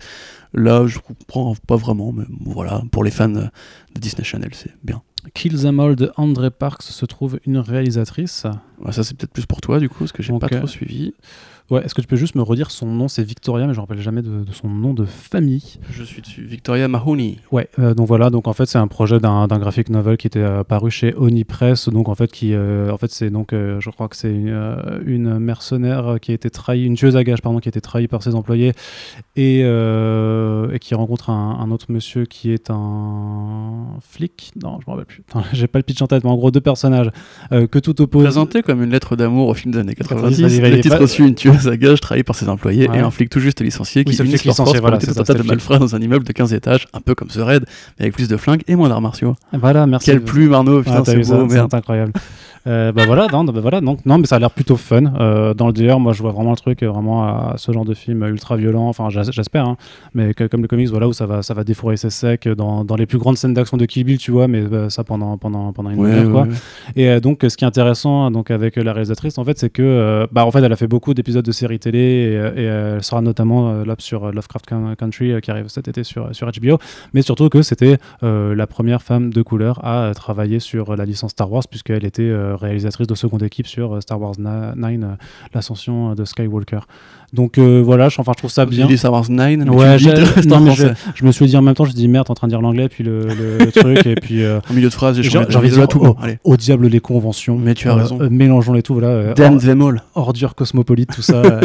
[0.53, 3.45] Là, je comprends pas vraiment, mais voilà, pour les fans euh,
[3.93, 5.01] de Disney Channel, c'est bien.
[5.33, 8.45] Kill Them All de André Parks se trouve une réalisatrice.
[8.83, 10.67] Ouais, ça, c'est peut-être plus pour toi, du coup, parce que j'ai pas euh, trop
[10.67, 11.13] suivi.
[11.71, 13.07] Ouais, est-ce que tu peux juste me redire son nom?
[13.07, 15.79] C'est Victoria, mais je ne me rappelle jamais de, de, son nom de famille.
[15.89, 17.37] Je suis dessus, Victoria Mahoney.
[17.51, 20.37] Ouais, euh, donc voilà, donc en fait c'est un projet d'un graphic novel qui était
[20.39, 23.89] euh, paru chez Oni Press, donc en fait qui, euh, en fait c'est donc, je
[23.89, 27.57] crois que c'est une, une mercenaire qui a été trahie, une tueuse à gages pardon,
[27.57, 28.73] qui a été trahie par ses employés
[29.35, 34.51] et, et qui rencontre un, un autre monsieur qui est un flic.
[34.61, 35.23] Non, je me rappelle plus.
[35.53, 37.09] J'ai pas le pitch en tête, mais en gros deux personnages
[37.49, 38.23] que tout oppose.
[38.23, 41.01] Présenté comme une lettre d'amour au film des années 90, Vas-y, vas-y, le titre vas-y.
[41.01, 42.97] reçu une tueuse à gages trahie par ses employés Ouais.
[42.97, 45.23] et un flic tout juste licencié Oui, qui le unit licencié, forces voilà, pour un
[45.23, 47.65] tas de malfrats dans un immeuble de 15 étages, un peu comme The Raid,
[47.99, 49.35] mais avec plus de flingues et moins d'arts martiaux.
[49.53, 50.05] Voilà, merci.
[50.11, 51.67] Quelle plume Arnaud, putain Ah, beau, merde.
[51.71, 52.13] c'est incroyable.
[52.67, 55.13] Euh, bah voilà, non, bah voilà, donc non, mais ça a l'air plutôt fun.
[55.19, 57.85] Euh, dans le délire, moi, je vois vraiment le truc, euh, vraiment à ce genre
[57.85, 58.87] de film ultra violent.
[58.87, 59.77] Enfin, j'espère, hein,
[60.13, 62.83] mais que- comme le comics, voilà, où ça va, ça va défourailler ses secs dans,
[62.83, 65.37] dans les plus grandes scènes d'action de Kill Bill, tu vois, mais euh, ça pendant
[65.37, 66.41] pendant pendant une Ouais, heure, quoi.
[66.43, 66.49] ouais.
[66.95, 69.69] Et euh, donc, ce qui est intéressant donc avec euh, la réalisatrice, en fait, c'est
[69.69, 72.51] que, euh, bah, en fait, elle a fait beaucoup d'épisodes de séries télé et, euh,
[72.55, 75.67] et, euh, elle sera notamment euh, là sur euh, Lovecraft Coun- Country euh, qui arrive
[75.67, 76.77] cet été sur sur HBO,
[77.13, 80.95] mais surtout que c'était euh, la première femme de couleur à euh, travailler sur euh,
[80.95, 84.35] la licence Star Wars puisqu'elle était euh, réalisatrice de seconde équipe sur euh, Star Wars
[84.37, 84.75] 9,
[85.53, 86.81] l'ascension euh, de Skywalker.
[87.35, 88.87] Donc euh, voilà, je, enfin, je trouve ça bien.
[88.97, 90.73] Star Wars 9, mais Ouais, tu dis, non, mais.
[91.15, 92.61] Je me suis dit en même temps, je dis merde, t'es en train de dire
[92.61, 95.69] l'anglais, puis le, le- le truc, et puis euh, En milieu de phrase, j'ai envie
[95.69, 96.39] de dire tout oh, allez.
[96.43, 97.57] au diable les conventions.
[97.57, 98.17] Mais tu as Euh, raison.
[98.31, 99.33] mélangeons les tout, voilà.
[99.33, 100.01] Damn or- them all.
[100.15, 101.41] ordure cosmopolite, tout ça.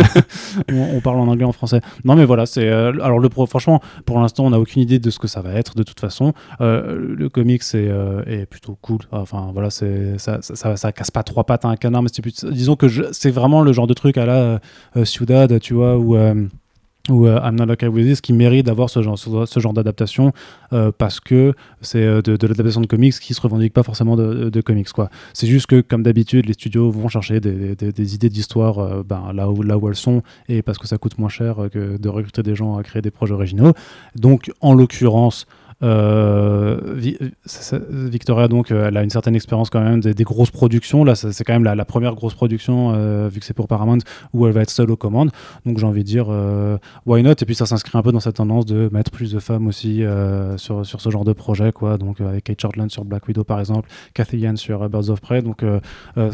[0.73, 1.81] on, on parle en anglais, en français.
[2.05, 2.69] Non, mais voilà, c'est.
[2.69, 5.53] alors, le pro, franchement, pour l'instant, on n'a aucune idée de ce que ça va
[5.55, 6.33] être, de toute façon.
[6.61, 7.91] Le comics est,
[8.27, 8.99] est plutôt cool.
[9.13, 12.09] Enfin, voilà, c'est ça, ça, ça, ça casse pas trois pattes à un canard, mais
[12.13, 14.61] c'est plus- disons que c'est vraiment le genre de truc à la
[15.05, 16.17] Ciudad, tu vois, où.
[16.17, 16.47] euh,
[17.09, 20.33] ou euh, I'm Not This qui mérite d'avoir ce genre, ce, genre d'adaptation
[20.75, 24.61] euh, parce que c'est euh, de, l'adaptation de comics qui se revendique pas forcément de,
[24.61, 25.09] comics quoi.
[25.33, 29.49] C'est juste que comme d'habitude les studios vont chercher des, des- idées d'histoire ben, là,
[29.51, 32.43] où, là où elles sont et parce que ça coûte moins cher que de recruter
[32.43, 33.73] des gens à créer des projets originaux.
[34.15, 35.47] Donc en l'occurrence
[35.83, 36.79] euh,
[37.81, 41.43] Victoria donc euh, elle a une certaine expérience quand même des, grosses productions là c'est
[41.43, 43.99] quand même la, première grosse production euh, vu que c'est pour Paramount
[44.35, 45.31] où elle va être seule aux commandes
[45.65, 46.29] donc j'ai envie de dire
[47.07, 47.33] why not?
[47.41, 50.03] Et puis ça s'inscrit un peu dans cette tendance de mettre plus de femmes aussi
[50.57, 51.99] sur, sur ce genre de projet, quoi.
[51.99, 55.43] Donc avec Kate Shortland sur Black Widow par exemple, Cathy Yan sur Birds of Prey.
[55.43, 55.65] Donc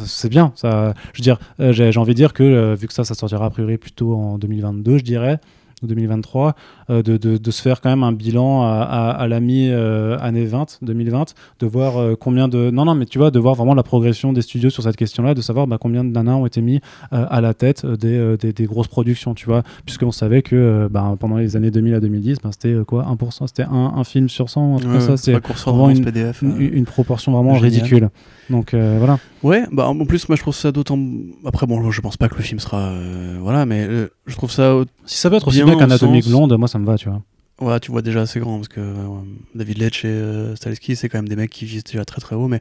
[0.05, 0.52] c'est bien.
[0.55, 3.78] Ça, je dire, j'ai envie de dire que vu que ça, ça sortira a priori
[3.78, 5.40] plutôt en 2022, je dirais.
[5.82, 6.55] ou 2023,
[6.85, 10.44] euh, de, de, de se faire quand même un bilan à, à, à la mi-année
[10.44, 12.70] 20, 2020, de voir euh, combien de...
[12.70, 15.34] Non, non, mais tu vois, de voir vraiment la progression des studios sur cette question-là,
[15.34, 16.80] de savoir bah, combien de nanas ont été mis
[17.12, 20.42] euh, à la tête euh, des, euh, des, des grosses productions, tu vois, puisqu'on savait
[20.42, 23.64] que euh, bah, pendant les années 2000 à 2010, bah, c'était euh, quoi 1% C'était
[23.64, 26.42] un, un film sur 100, un truc comme ça, c'est vraiment une PDF.
[26.42, 26.70] une, euh.
[26.72, 27.72] une proportion vraiment génial.
[27.72, 28.10] ridicule.
[28.50, 29.18] Donc euh, voilà.
[29.42, 30.98] Ouais, bah en plus moi je trouve ça d'autant.
[31.44, 34.50] Après bon, je pense pas que le film sera euh, voilà, mais euh, je trouve
[34.50, 34.74] ça.
[35.04, 37.23] Si ça peut être aussi Bien bien qu'Anatomique Blonde, moi ça me va, tu vois.
[37.59, 39.07] Voilà, tu vois déjà assez grand parce que euh,
[39.55, 42.48] David Leitch et euh, c'est quand même des mecs qui visent déjà très très haut.
[42.48, 42.61] Mais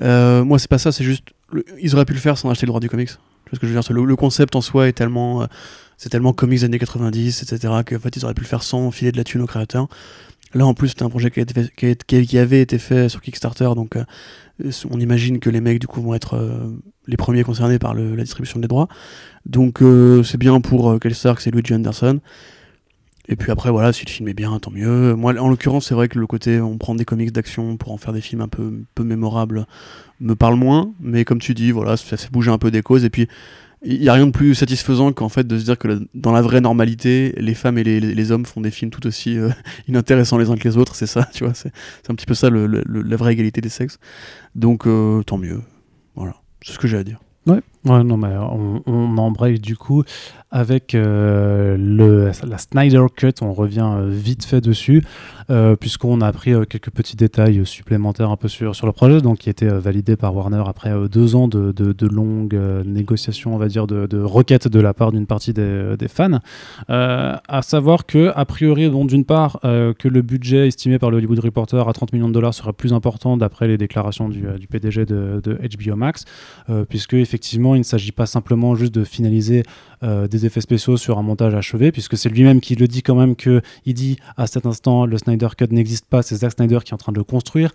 [0.00, 1.24] euh, moi, c'est pas ça, c'est juste.
[1.80, 3.08] ils auraient pu le faire sans acheter le droit du comics.
[3.08, 3.92] Tu vois ce que je veux dire?
[3.92, 5.42] Le, concept en soi est tellement.
[5.42, 5.46] euh,
[5.98, 9.12] c'est tellement comics années 90, etc., qu'en fait, ils auraient pu le faire sans filer
[9.12, 9.86] de la thune aux créateurs.
[10.54, 13.96] Là, en plus, c'était un projet qui, avait été fait sur Kickstarter, donc
[14.90, 16.36] on imagine que les mecs, du coup, vont être
[17.06, 18.88] les premiers concernés par la distribution des droits.
[19.46, 19.78] Donc,
[20.24, 22.18] c'est bien pour Kelly Stark, c'est Luigi Anderson.
[23.28, 25.14] Et puis après, voilà, si le film est bien, tant mieux.
[25.14, 27.96] Moi, en l'occurrence, c'est vrai que le côté on prend des comics d'action pour en
[27.96, 29.66] faire des films un peu, peu mémorables
[30.20, 30.92] me parle moins.
[31.00, 33.04] Mais comme tu dis, voilà, ça fait bouger un peu des causes.
[33.04, 33.28] Et puis,
[33.84, 36.42] il n'y a rien de plus satisfaisant qu'en fait de se dire que dans la
[36.42, 39.50] vraie normalité, les femmes et les, hommes font des films tout aussi euh,
[39.88, 40.94] inintéressants les uns que les autres.
[40.94, 41.70] C'est ça, tu vois, c'est
[42.08, 43.98] un petit peu ça la vraie égalité des sexes.
[44.54, 45.62] Donc, euh, tant mieux.
[46.14, 47.20] Voilà, c'est ce que j'ai à dire.
[47.46, 48.36] Ouais, ouais, non, mais
[48.86, 50.04] on, embraye du coup
[50.52, 53.32] avec euh, le, la Snyder Cut.
[53.40, 55.02] On revient euh, vite fait dessus,
[55.52, 59.20] euh, puisqu'on a appris euh, quelques petits détails supplémentaires un peu sur, sur le projet,
[59.20, 63.58] donc qui était euh, validé par Warner après deux ans de, de, longues négociations, on
[63.58, 66.40] va dire, de, de requêtes de la part d'une partie des, des fans.
[66.88, 71.88] À savoir que, a priori, d'une part, que le budget estimé par le Hollywood Reporter
[71.88, 75.40] à 30 millions de dollars serait plus important d'après les déclarations du, du PDG de,
[75.44, 76.24] HBO Max,
[76.88, 79.62] puisque effectivement, il ne s'agit pas simplement juste de finaliser
[80.02, 83.36] des effets spéciaux sur un montage achevé, puisque c'est lui-même qui le dit quand même
[83.36, 86.90] que il dit à cet instant le Snyder Cut n'existe pas, c'est Zack Snyder qui
[86.90, 87.70] est en train de le construire.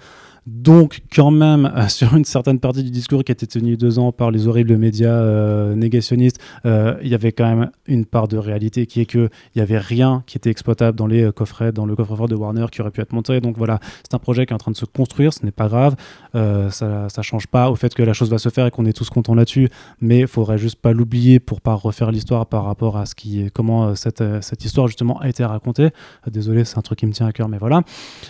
[0.48, 3.99] Donc, quand même, euh, sur une certaine partie du discours qui a été tenu deux
[3.99, 8.30] ans par les horribles médias euh, négationnistes, euh, il y avait quand même une part
[8.30, 11.74] de réalité qui est que il y avait rien qui était exploitable dans les coffrets,
[11.74, 13.41] dans le coffre-fort de Warner qui aurait pu être monté.
[13.41, 13.80] Donc voilà,
[14.10, 15.95] c'est un projet qui est en train de se construire, ce n'est pas grave.
[16.34, 18.94] Ça, ça change pas au fait que la chose va se faire et qu'on est
[18.94, 19.69] tous contents là-dessus,
[19.99, 23.49] mais il faudrait juste pas l'oublier pour pas refaire l'histoire par rapport à ce qui,
[23.53, 25.90] comment cette, cette histoire justement a été racontée.
[26.28, 27.82] désolé, c'est un truc qui me tient à cœur, mais voilà.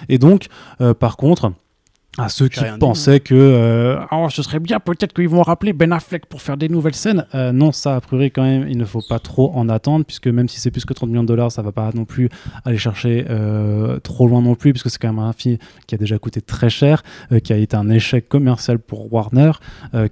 [0.08, 0.48] Et donc,
[1.00, 1.52] par contre,
[2.18, 5.92] à ceux qui pensaient que euh, oh, ce serait bien peut-être qu'ils vont rappeler Ben
[5.92, 7.26] Affleck pour faire des nouvelles scènes.
[7.36, 10.28] Euh, non, ça a priori quand même, il ne faut pas trop en attendre puisque
[10.28, 12.30] même si c'est plus que 30 millions de dollars, ça va pas non plus
[12.66, 15.98] aller chercher euh, trop loin non plus puisque c'est quand même un film qui a
[15.98, 17.04] déjà coûté très cher,
[17.44, 19.52] qui a été un échec commercial pour Warner,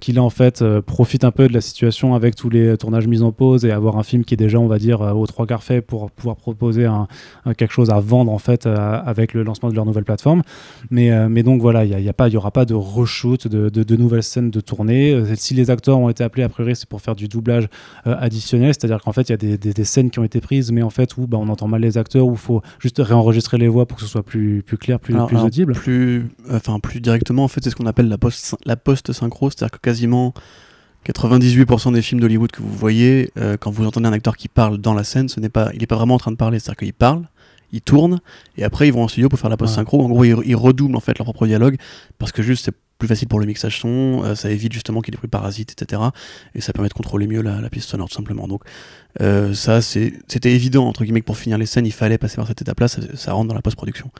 [0.00, 3.22] qui là en fait profite un peu de la situation avec tous les tournages mis
[3.22, 5.62] en pause et avoir un film qui est déjà on va dire aux trois quarts
[5.62, 7.08] fait pour pouvoir proposer un,
[7.56, 10.42] quelque chose à vendre en fait avec le lancement de leur nouvelle plateforme.
[10.90, 13.96] Mais, mais donc voilà, il y a il n'y aura pas de reshoot, de, de,
[13.96, 15.12] nouvelles scènes de tournée.
[15.12, 17.68] Euh, si les acteurs ont été appelés, a priori, c'est pour faire du doublage
[18.06, 20.72] euh, additionnel, c'est-à-dire qu'en fait, il y a des, des, scènes qui ont été prises,
[20.72, 23.58] mais en fait, où bah, on entend mal les acteurs, où il faut juste réenregistrer
[23.58, 25.72] les voix pour que ce soit plus, plus clair, plus, plus audible.
[25.72, 30.34] Plus, enfin, plus directement, en fait, c'est ce qu'on appelle la post-synchro, c'est-à-dire que quasiment
[31.12, 34.78] 98% des films d'Hollywood que vous voyez, euh, quand vous entendez un acteur qui parle
[34.78, 36.78] dans la scène, ce n'est pas, il n'est pas vraiment en train de parler, c'est-à-dire
[36.78, 37.22] qu'il parle,
[37.72, 38.20] ils tournent
[38.56, 40.02] et après ils vont en studio pour faire la post-synchro.
[40.02, 41.76] En gros, ils, redoublent en fait leur propre dialogue
[42.18, 45.12] parce que juste c'est plus facile pour le mixage son, euh, ça évite justement qu'il
[45.12, 46.02] y ait des bruits parasites, etc.
[46.54, 48.48] Et ça permet de contrôler mieux la, la piste sonore tout simplement.
[48.48, 48.62] Donc
[49.20, 52.46] euh, ça, c'était évident, entre guillemets, que pour finir les scènes, il fallait passer par
[52.46, 54.10] cette étape-là, ça, rentre dans la post-production.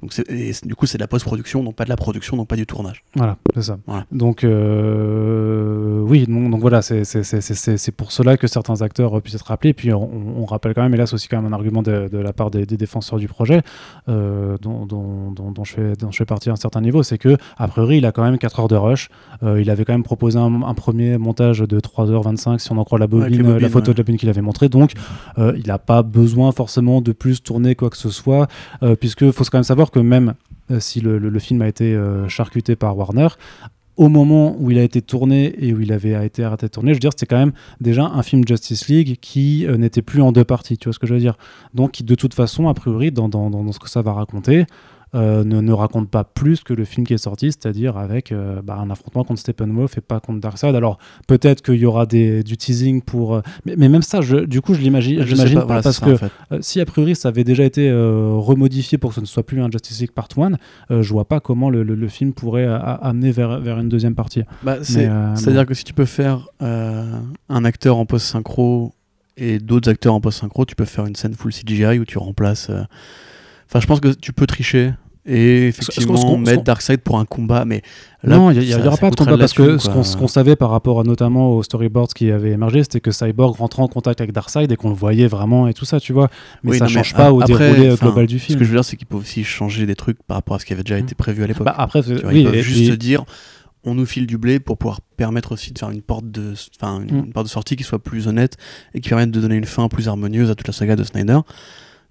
[0.00, 2.56] Donc et du coup, c'est de la post-production, donc pas de la production, donc pas
[2.56, 3.04] du tournage.
[3.14, 3.78] Voilà, c'est ça.
[4.10, 9.72] Donc, euh, oui, donc, voilà, c'est pour cela que certains acteurs puissent être rappelés.
[9.72, 12.32] Puis on, rappelle quand même, et là, c'est aussi quand même un argument de, la
[12.32, 13.62] part des, défenseurs du projet,
[14.06, 17.68] dont, dont, je fais, dont je fais partie à un certain niveau, c'est que, a
[17.68, 19.08] priori, il a quand même 4 heures de rush.
[19.42, 23.06] il avait quand même proposé un, premier montage de 3h25, si on en croit la
[23.06, 24.68] bobine, la photo de la bobine qu'il avait montré.
[24.68, 24.92] Donc,
[25.38, 28.48] euh, il n'a pas besoin forcément de plus tourner quoi que ce soit,
[28.82, 30.34] euh, puisque faut quand même savoir que même
[30.70, 33.28] euh, si le, film a été charcuté par Warner,
[33.96, 36.90] au moment où il a été tourné et où il avait été arrêté de tourner,
[36.90, 40.32] je veux dire, c'était quand même déjà un film Justice League qui n'était plus en
[40.32, 41.36] deux parties, tu vois ce que je veux dire
[41.74, 44.64] Donc, de toute façon, a priori, dans, dans, dans ce que ça va raconter, euh,
[45.14, 48.78] ne, ne, raconte pas plus que le film qui est sorti, c'est-à-dire avec euh, bah,
[48.80, 50.74] un affrontement contre Steppenwolf et pas contre Darkseid.
[50.74, 50.98] Alors
[51.28, 54.74] peut-être qu'il y aura des, du teasing pour, euh, mais, même ça, je, du coup,
[54.74, 56.16] je l'imagine, j'imagine pas, parce que
[56.60, 59.70] si a priori ça avait déjà été remodifié pour que ce ne soit plus un
[59.70, 63.78] Justice League Part 1, je vois pas comment le, le, film pourrait amener vers, vers
[63.78, 64.42] une deuxième partie.
[64.62, 68.92] Bah, c'est-à-dire que si tu peux faire un acteur en post synchro
[69.36, 72.18] et d'autres acteurs en post synchro, tu peux faire une scène full CGI où tu
[72.18, 72.70] remplaces.
[73.66, 74.92] Enfin, je pense que tu peux tricher
[75.24, 77.82] et effectivement mettre Darkseid pour un combat mais
[78.24, 81.52] non il n'y aura pas de combat parce que ce qu'on savait par rapport notamment
[81.52, 84.88] aux storyboards qui avaient émergé c'était que Cyborg rentrait en contact avec Darkseid et qu'on
[84.88, 86.28] le voyait vraiment et tout ça tu vois.
[86.64, 88.56] Mais ça ne change pas au déroulé global du film.
[88.56, 90.58] ce que je veux dire c'est qu'ils peuvent aussi changer des trucs par rapport à
[90.58, 91.66] ce qui avait déjà été prévu à l'époque.
[91.66, 93.24] Bah, après oui, ils peuvent juste se dire
[93.84, 97.00] on nous file du blé pour pouvoir permettre aussi de faire une porte de, enfin,
[97.08, 97.32] une, mm.
[97.32, 98.56] porte de sortie qui soit plus honnête
[98.94, 101.40] et qui permette de donner une fin plus harmonieuse à toute la saga de Snyder.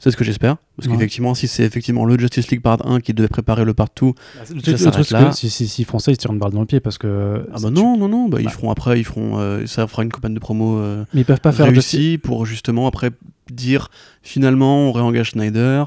[0.02, 0.57] C'est ce que j'espère.
[0.76, 3.90] Parce qu'effectivement, si c'est effectivement le Justice League Part 1 qui devait préparer le Part
[4.02, 5.32] 2, bah, ça truc, là.
[5.32, 7.48] Si, si, si, Français, ils tirent une balle dans le pied parce que.
[7.53, 8.49] Ah bah non, non, non, bah, ils bah.
[8.49, 10.80] feront après, ils feront, euh, ça fera une campagne de promo.
[10.80, 13.11] Euh, mais ils peuvent pas faire réussi pour justement après
[13.52, 13.90] dire
[14.23, 15.84] finalement on réengage Snyder.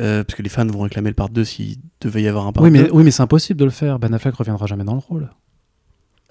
[0.00, 2.52] Euh, parce que les fans vont réclamer le part 2 s'il devait y avoir un
[2.52, 2.90] part oui, mais, 2.
[2.92, 3.98] Oui, mais c'est impossible de le faire.
[3.98, 5.30] Ben Affleck reviendra jamais dans le rôle.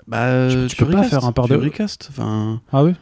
[0.08, 1.58] Bah, tu, peux pas faire un part 2.
[1.58, 2.08] recast.
[2.10, 2.62] Enfin...
[2.72, 2.94] Ah oui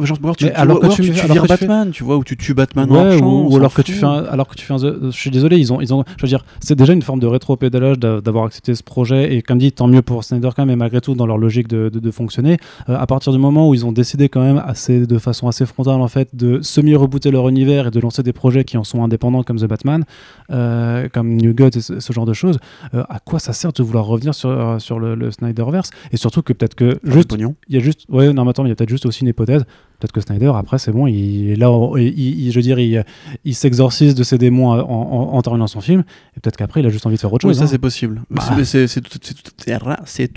[0.00, 3.18] genre, tu, alors que tu, tu, tu Batman, tu vois, ou tu tues Batman en
[3.18, 5.56] champ, ou, alors que tu fais un, alors que tu fais un, je suis désolé,
[5.56, 8.74] ils ont, ils ont, je veux dire, c'est déjà une forme de rétro-pédalage d'avoir accepté
[8.74, 11.26] ce projet, et comme dit, tant mieux pour Snyder quand même, mais malgré tout, dans
[11.26, 12.56] leur logique de, de, fonctionner,
[12.88, 15.64] euh, à partir du moment où ils ont décidé quand même assez, de façon assez
[15.64, 19.04] frontale, en fait, de semi-rebooter leur univers et de lancer des projets qui en sont
[19.04, 20.04] indépendants, comme The Batman,
[20.50, 22.58] euh, comme New Gods et ce, genre de choses,
[22.94, 25.90] euh, à quoi ça sert de vouloir revenir sur, sur le, le Snyderverse?
[26.10, 27.32] Et surtout que peut-être que, juste,
[27.68, 29.28] il y a juste, ouais, non, mais attends, il y a peut-être juste aussi une
[29.28, 29.64] hypothèse,
[29.98, 33.04] Peut-être que Snyder, après, c'est bon, il, là, il, je veux dire, il,
[33.44, 36.04] il s'exorcise de ses démons en, en, terminant son film,
[36.36, 37.56] et peut-être qu'après, il a juste envie de faire autre chose.
[37.56, 37.66] Oui, ça, hein.
[37.66, 38.22] c'est possible.
[38.30, 38.44] Bah.
[38.64, 39.18] C'est tout,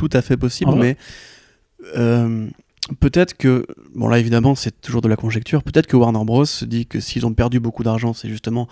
[0.07, 0.97] tout, à fait possible, mais
[1.95, 2.47] euh,
[2.99, 6.45] peut-être que, bon, là, évidemment, c'est toujours de la conjecture, peut-être que Warner Bros.
[6.45, 8.67] se dit que s'ils ont perdu beaucoup d'argent, c'est justement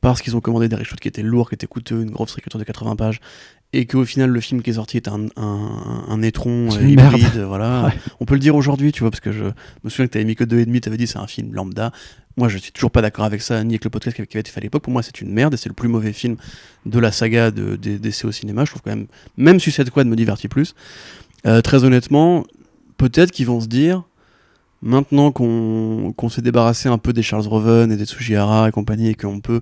[0.00, 2.58] parce qu'ils ont commandé des reshoots qui étaient lourds, qui étaient coûteux, une grosse écriture
[2.60, 3.20] de 80 pages,
[3.72, 7.38] et qu'au final le film qui est sorti est un, un, un étron euh, hybride,
[7.46, 7.92] voilà.
[8.20, 9.44] On peut le dire aujourd'hui, tu vois, parce que je
[9.84, 11.92] me souviens que t'avais mis que 2,5, t'avais dit c'est un film lambda.
[12.36, 14.50] Moi, je suis toujours pas d'accord avec ça, ni avec le podcast qui avait été
[14.50, 14.82] fait à l'époque.
[14.82, 16.36] Pour moi, c'est une merde et c'est le plus mauvais film
[16.86, 18.64] de la saga de, d'essai au cinéma.
[18.64, 19.06] Je trouve quand même,
[19.36, 20.74] même Suicide Squad me divertit plus.
[21.46, 22.44] Euh, très honnêtement,
[22.96, 24.04] peut-être qu'ils vont se dire,
[24.82, 29.14] Maintenant qu'on s'est débarrassé un peu des Charles Roven et des Tsujihara et compagnie et
[29.14, 29.60] qu'on peut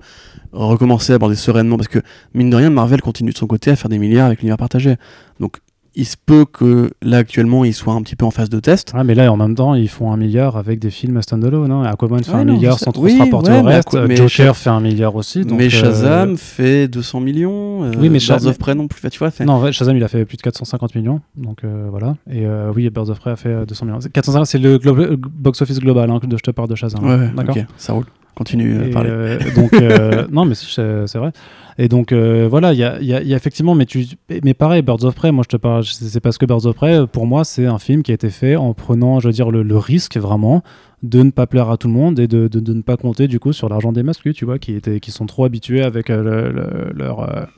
[0.52, 1.98] recommencer à aborder sereinement, parce que
[2.34, 4.94] mine de rien, Marvel continue de son côté à faire des milliards avec l'univers partagé.
[5.40, 5.58] Donc
[6.00, 8.92] il se peut que là actuellement ils soient un petit peu en phase de test.
[8.94, 11.72] Ah, mais là, en même temps, ils font un milliard avec des films standalone.
[11.72, 11.82] Hein.
[11.82, 13.94] Aquaman fait Ouais, un non, milliard sans trop Oui, se rapporter ouais, au reste.
[14.06, 15.44] Mais Joker fait un milliard aussi.
[15.44, 17.82] donc, mais euh, Shazam fait 200 millions.
[17.84, 19.00] euh, Oui, mais Birds Shazam- of Prey non plus.
[19.10, 21.20] Tu vois, fait- Non, Shazam, il a fait plus de 450 millions.
[21.36, 22.16] Donc euh, voilà.
[22.30, 23.98] Et euh, oui, Birds of Prey a fait euh, 200 millions.
[23.98, 27.04] 450, c'est le euh, box-office global hein, que je te parle de Shazam.
[27.04, 28.04] Ouais, ouais, D'accord ok, ça roule.
[28.38, 29.10] Continue à parler.
[29.12, 31.32] euh, donc euh, non mais c'est vrai
[31.76, 33.84] et donc euh, voilà il y a, il y a- il y a effectivement mais
[33.84, 34.06] tu
[34.44, 37.06] mais pareil Birds of Prey moi je te parle c'est parce que Birds of Prey
[37.12, 39.62] pour moi c'est un film qui a été fait en prenant je veux dire le,
[39.62, 40.62] le risque vraiment
[41.02, 43.28] de ne pas plaire à tout le monde et de, de- de ne pas compter
[43.28, 46.08] du coup sur l'argent des masculins tu vois qui étaient qui sont trop habitués avec
[46.08, 47.48] le- le- leur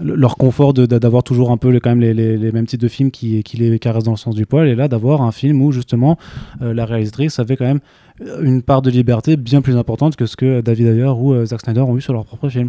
[0.00, 2.80] le- leur confort d'avoir toujours un peu les, quand même les, les- les mêmes types
[2.80, 5.32] de films qui, qui les caressent dans le sens du poil et là d'avoir un
[5.32, 6.18] film où justement
[6.62, 7.80] euh, la réalisatrice avait quand même
[8.22, 11.46] euh, une part de liberté bien plus importante que ce que David Ayer ou euh,
[11.46, 12.68] Zack Snyder ont eu sur leur propre film.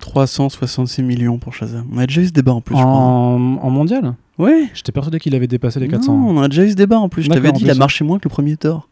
[0.00, 1.86] 366 millions pour Shazam.
[1.94, 2.90] On a déjà eu ce débat en plus, je crois.
[2.92, 3.38] En,
[3.70, 4.14] mondial?
[4.38, 4.66] Ouais.
[4.74, 6.12] J'étais persuadé qu'il avait dépassé les 400.
[6.12, 7.22] Non, on a déjà eu ce débat en plus.
[7.22, 8.88] Je t'avais dit, il a marché moins que le premier Thor.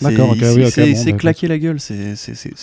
[0.00, 2.14] D'accord, C'est- ok, oui, ok, c'est- bon, bah, claqué la gueule, c'est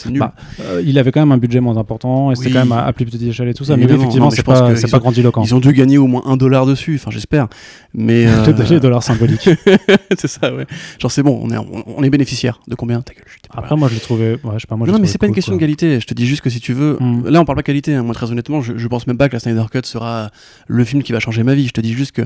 [0.10, 0.20] nul.
[0.20, 2.54] Bah, Euh, il avait quand même un budget moins important et c'était Oui.
[2.54, 3.76] quand même à, à plus petite échelle et tout ça.
[3.78, 5.44] Mais oui, effectivement, c'est pas, pas ont- grandiloquent.
[5.44, 7.48] Ils ont dû gagner au moins un dollar dessus, enfin j'espère.
[7.94, 9.50] Mais euh, Le les dollars symboliques.
[10.18, 10.66] c'est ça, ouais.
[11.00, 13.02] Genre c'est bon, on est, on, on est bénéficiaire de combien?
[13.02, 14.32] Ta gueule, pas- Après, moi, je l'ai trouvé.
[14.44, 15.58] Ouais, je sais pas, moi, non, mais c'est pas une question quoi.
[15.58, 16.00] de qualité.
[16.00, 16.98] Je te dis juste que si tu veux.
[17.00, 17.28] Mm.
[17.28, 17.94] Là, on parle pas qualité.
[17.96, 18.04] hein.
[18.04, 20.32] Moi, très honnêtement, je, je pense même pas que la Snyder Cut sera
[20.68, 21.68] le film qui va changer ma vie.
[21.68, 22.22] Je te dis juste que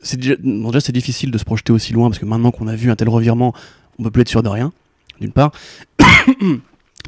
[0.00, 2.68] c'est déjà, bon, déjà, c'est difficile de se projeter aussi loin parce que maintenant qu'on
[2.68, 3.52] a vu un tel revirement,
[3.98, 4.72] on peut plus être sûr de rien,
[5.20, 5.52] d'une part.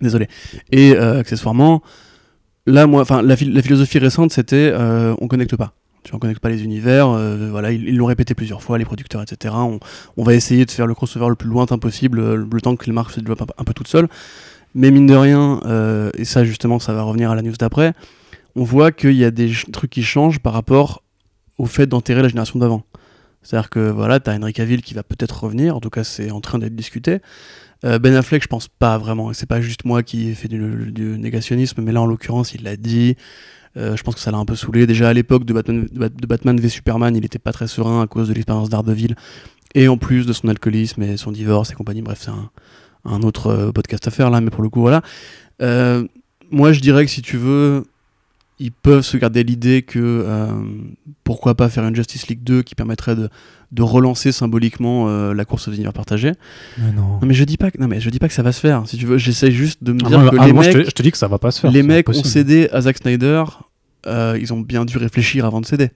[0.03, 0.29] Désolé.
[0.73, 1.83] Et euh, accessoirement,
[2.67, 5.73] là, moi, enfin, la, phil- la philosophie récente, c'était euh, on connecte pas.
[6.03, 7.09] Tu vois, on connecte pas les univers.
[7.11, 9.55] euh, voilà, ils l'ont répété plusieurs fois, les producteurs, etc.
[10.17, 12.87] On, va essayer de faire le crossover le plus lointain possible, euh, le temps que
[12.87, 14.09] les marques se développent un, un peu toutes seules.
[14.75, 15.61] Mais mine de rien,
[16.15, 17.93] et ça justement, ça va revenir à la news d'après,
[18.55, 21.03] on voit qu'il y a des trucs qui changent par rapport
[21.59, 22.85] au fait d'enterrer la génération d'avant.
[23.43, 26.41] C'est-à-dire que voilà, t'as Henry Cavill qui va peut-être revenir, en tout cas c'est en
[26.41, 27.19] train d'être discuté.
[27.85, 30.59] Euh, ben Affleck, je pense pas vraiment, c'est pas juste moi qui ai fait du,
[31.19, 33.17] négationnisme, mais là en l'occurrence il l'a dit.
[33.77, 34.87] Euh, je pense que ça l'a un peu saoulé.
[34.87, 38.29] Déjà à l'époque de Batman, de v Superman, il était pas très serein à cause
[38.29, 39.15] de l'expérience d'Ardeville,
[39.75, 42.03] et en plus de son alcoolisme et son divorce et compagnie.
[42.03, 42.33] Bref, c'est
[43.05, 45.03] un, autre euh, podcast à faire là, mais pour le coup, voilà.
[46.53, 47.85] Moi, je dirais que si tu veux,
[48.61, 50.47] ils peuvent se garder l'idée que euh,
[51.25, 53.29] pourquoi pas faire une Justice League 2 qui permettrait de,
[53.73, 56.33] de relancer symboliquement euh, la course aux univers partagés.
[56.79, 57.19] Mais non.
[57.21, 58.61] Non mais je dis pas que non mais je dis pas que ça va se
[58.61, 58.83] faire.
[58.87, 60.77] Si tu veux, j'essaie juste de me Ah, dire moi, que ah, les moi, mecs,
[60.77, 61.71] je, te, je te dis que ça va pas se faire.
[61.71, 63.45] les mecs ont cédé à Zack Snyder.
[64.07, 65.91] euh, ils ont bien dû réfléchir avant de céder.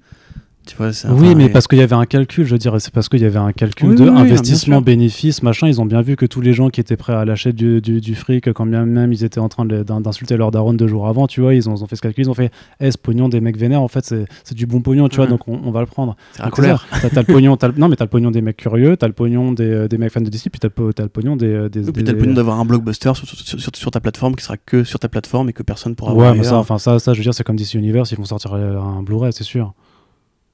[0.67, 2.93] Tu vois, c'est- Oui, mais parce qu'il y avait un calcul, je veux dire, c'est
[2.93, 5.69] parce qu'il y avait un calcul Oui, de oui, oui, investissement, bénéfice, machin.
[5.69, 8.01] Ils ont bien vu que tous les gens qui étaient prêts à lâcher du, du,
[8.01, 11.27] du fric, quand bien même ils étaient en train d'insulter leur daronne deux jours avant,
[11.27, 12.51] tu vois, ils ont, ils ont fait ce calcul, ils ont fait,
[12.81, 14.05] eh, ce pognon des mecs vénères, en fait,
[14.45, 15.31] c'est du bon pognon, tu vois, Ouais.
[15.31, 16.17] donc on, on va le prendre.
[16.33, 16.87] c'est colère.
[16.91, 19.13] T'as le pognon, t'as le- non, mais t'as le pognon des mecs curieux, t'as le
[19.13, 21.47] pognon des, euh, des mecs fans de DC, puis t'as le, le pognon des.
[21.47, 24.01] euh, des, Et puis t'as le pognon d'avoir un blockbuster sur, sur, sur- sur ta
[24.01, 26.57] plateforme qui sera que sur ta plateforme et que personne pourra Ouais, voir mais ça,
[26.57, 29.03] enfin, ça, ça, je veux dire, c'est comme DC Universe, ils vont sortir euh, un
[29.03, 29.75] Blu-ray, c'est sûr.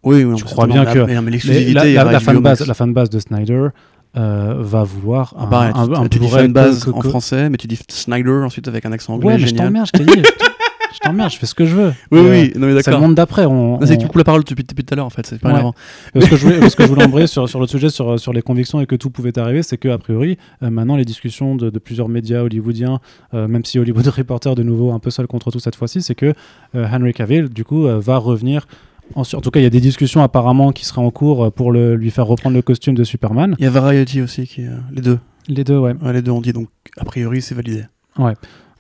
[0.03, 2.67] Oui, oui, je crois bien que- mais, la, la, la fanbase, Max.
[2.69, 3.69] la fanbase de Snyder
[4.17, 7.51] euh, va vouloir Ah, un, pareil, un, tu- un tu dis Blu-ray fanbase en français,
[7.51, 10.05] mais tu dis Snyder ensuite avec un accent anglais, Ouais, mais je t'emmerde, je t'ai
[10.05, 10.23] dit.
[10.95, 11.93] je t'emmerde, je fais ce que je veux.
[12.11, 13.01] Oui, Euh, oui, non mais C'est le d'accord.
[13.03, 13.45] monde d'après.
[13.45, 15.11] On, Non, C'est que on- tu coupes la parole depuis, depuis tout à l'heure en
[15.11, 15.59] fait, c'est pas Ouais.
[15.59, 15.75] avant.
[16.15, 18.43] que je voulais, ce que je voulais embrayer sur, sur le sujet, sur, sur les
[18.43, 21.69] convictions et que tout pouvait arriver, c'est que a priori, euh, maintenant, les discussions de,
[21.71, 23.01] de plusieurs médias hollywoodiens,
[23.35, 26.15] euh, même si Hollywood Reporter de nouveau un peu seul contre tout cette fois-ci, c'est
[26.17, 26.33] que
[26.75, 28.67] euh, Henry Cavill, du coup, euh, va revenir.
[29.15, 31.51] En, en tout cas, il y a des discussions apparemment qui seraient en cours euh,
[31.51, 33.57] pour le, lui faire reprendre le costume de Superman.
[33.59, 35.19] Il y a Variety aussi qui euh, les deux.
[35.49, 35.95] Les deux, ouais.
[36.03, 37.85] Ouais, les deux ont dit donc a priori c'est validé.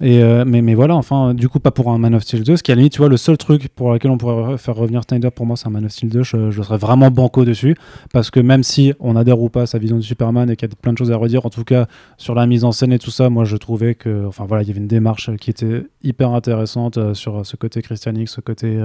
[0.02, 2.72] Euh, mais, voilà, enfin, du coup, pas pour un Man of Steel 2, ce qui
[2.72, 5.02] à la limite, tu vois, le seul truc pour lequel on pourrait re- faire revenir
[5.06, 7.76] Snyder, pour moi, c'est un Man of Steel 2, je, serais vraiment banco dessus,
[8.12, 10.68] parce que même si on adhère ou pas à sa vision de Superman et qu'il
[10.68, 11.86] y a plein de choses à redire, en tout cas,
[12.16, 14.68] sur la mise en scène et tout ça, moi, je trouvais que, enfin, voilà, il
[14.68, 18.80] y avait une démarche qui était hyper intéressante euh, sur ce côté christianique, ce côté,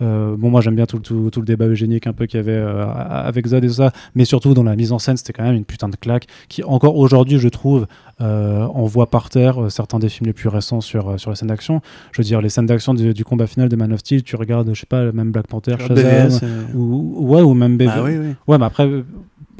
[0.00, 2.40] euh, bon, moi, j'aime bien tout, tout, tout le débat eugénique un peu qu'il y
[2.40, 5.44] avait avec Zod et tout ça, mais surtout dans la mise en scène, c'était quand
[5.44, 7.86] même une putain de claque qui, encore aujourd'hui, je trouve,
[8.20, 11.36] on voit par terre euh, certains des films les plus récents sur, euh, sur les
[11.36, 11.80] scènes d'action.
[12.12, 14.36] Je veux dire, les scènes d'action du, du combat final de Man of Steel, tu
[14.36, 17.86] regardes, je sais pas, même Black Panther, Shazam, BVS, euh, ou, ouais, ou même BV.
[17.86, 18.34] Bah oui, oui.
[18.46, 19.04] Ouais, mais après, euh,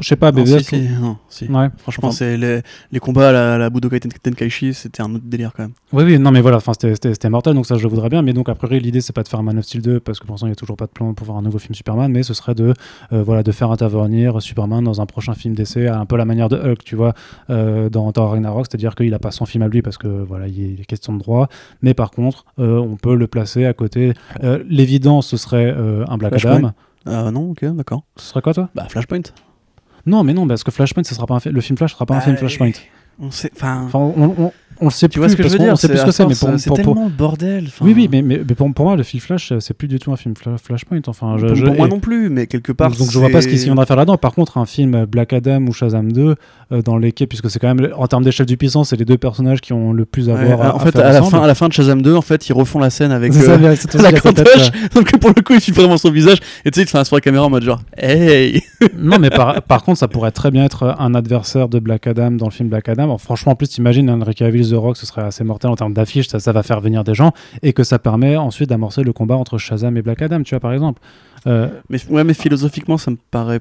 [0.01, 0.59] je sais pas, Non, BVS.
[0.61, 1.45] si, si, non, si.
[1.47, 1.69] Ouais.
[1.79, 2.61] Franchement, Enfin, c'est les,
[2.93, 5.73] les combats à la, à la Budokai Tenkaichi, c'était un autre délire quand même.
[5.93, 8.23] Oui, oui, non, mais voilà, c'était- mortel, donc ça, je le voudrais bien.
[8.23, 10.19] Mais donc, a priori, l'idée, c'est pas de faire un Man of Steel 2, parce
[10.21, 11.75] que pour l'instant, il n'y a toujours pas de plan pour faire un nouveau film
[11.75, 12.75] Superman, mais ce serait de,
[13.13, 16.49] euh, voilà, de faire intervenir Superman dans un prochain film d'essai, un peu la manière
[16.49, 17.15] de Hulk, tu vois,
[17.51, 20.47] euh, dans Thor Ragnarok, c'est-à-dire qu'il a pas son film à lui, parce que voilà,
[20.49, 21.49] il a question de droit.
[21.83, 24.13] Mais par contre, euh, on peut le placer à côté.
[24.45, 25.75] Euh, L'évidence, ce serait
[26.09, 26.45] un Black.
[26.45, 26.73] Adam.
[27.07, 28.03] Ah non, ok, d'accord.
[28.17, 28.69] Ce serait quoi, toi?
[28.75, 29.21] Bah, Flashpoint.
[30.07, 32.07] Non, mais non, parce que Flashpoint, ce sera pas un fi- le film Flash sera
[32.07, 32.71] pas un Bah, film Flashpoint.
[33.19, 33.51] On sait.
[33.55, 33.83] Enfin.
[33.87, 35.89] Enfin, on, on, on le sait tu plus, vois ce que je veux dire sait
[35.89, 37.69] plus ce que c'est, mais pour, c'est pour- pour- tellement bordel.
[37.81, 39.99] Oui, oui, mais, mais, mais pour, pour moi, le film Flash, euh, c'est plus du
[39.99, 41.01] tout un film Fla- Flashpoint.
[41.07, 42.91] Enfin, je, pour, je- moi et- non plus, mais quelque part.
[42.91, 44.17] donc, donc je vois pas ce qu'il c'est- s'y viendra faire là-dedans.
[44.17, 46.35] Par contre, un film euh, Black Adam ou Shazam 2,
[46.73, 49.19] euh, dans lesquels, puisque c'est quand même, en termes d'échelle du puissance, c'est les deux
[49.19, 50.75] personnages qui ont le plus à Ouais, voir.
[50.75, 52.53] en à fait, à la, fin, à la fin de Shazam 2, en fait, ils
[52.53, 54.71] refont la scène avec C'est ça, euh, c'est la cantoche.
[54.93, 56.39] Sauf que pour le coup, il filme vraiment son visage.
[56.65, 58.63] Et tu sais, il fait un sur la caméra en mode genre, hey
[58.99, 62.47] non, mais par, contre, ça pourrait très bien être un adversaire de Black Adam dans
[62.47, 63.17] le film Black Adam.
[63.19, 66.29] Franchement, en plus, t'imagines Henry Cavill, The Rock, ce serait assez mortel en termes d'affiches,
[66.29, 67.33] ça, ça va faire venir des gens,
[67.63, 70.61] et que ça permet ensuite d'amorcer le combat entre Shazam et Black Adam, tu vois,
[70.61, 71.01] par exemple.
[71.47, 73.61] Euh, mais, ouais, mais philosophiquement, ça me paraît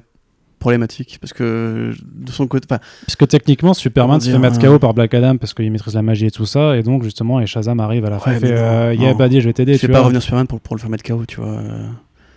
[0.58, 1.18] problématique.
[1.20, 2.66] Parce que de son côté.
[2.70, 6.02] enfin, puisque techniquement, Superman se fait mettre KO par Black Adam parce qu'il maîtrise la
[6.02, 8.52] magie et tout ça, et donc justement, et Shazam arrive à la fin et fait
[8.52, 9.74] euh, Yeah, buddy, je vais t'aider.
[9.74, 10.04] tu fais pas vois.
[10.04, 11.60] revenir Superman pour, pour le faire mettre KO, tu vois.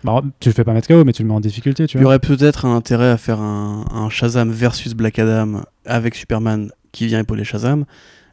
[0.04, 2.02] Bah, tu le fais pas mettre KO, mais tu le mets en difficulté, tu Il
[2.02, 2.12] y vois.
[2.12, 7.08] aurait peut-être un intérêt à faire un, un Shazam versus Black Adam avec Superman qui
[7.08, 7.86] vient épauler Shazam.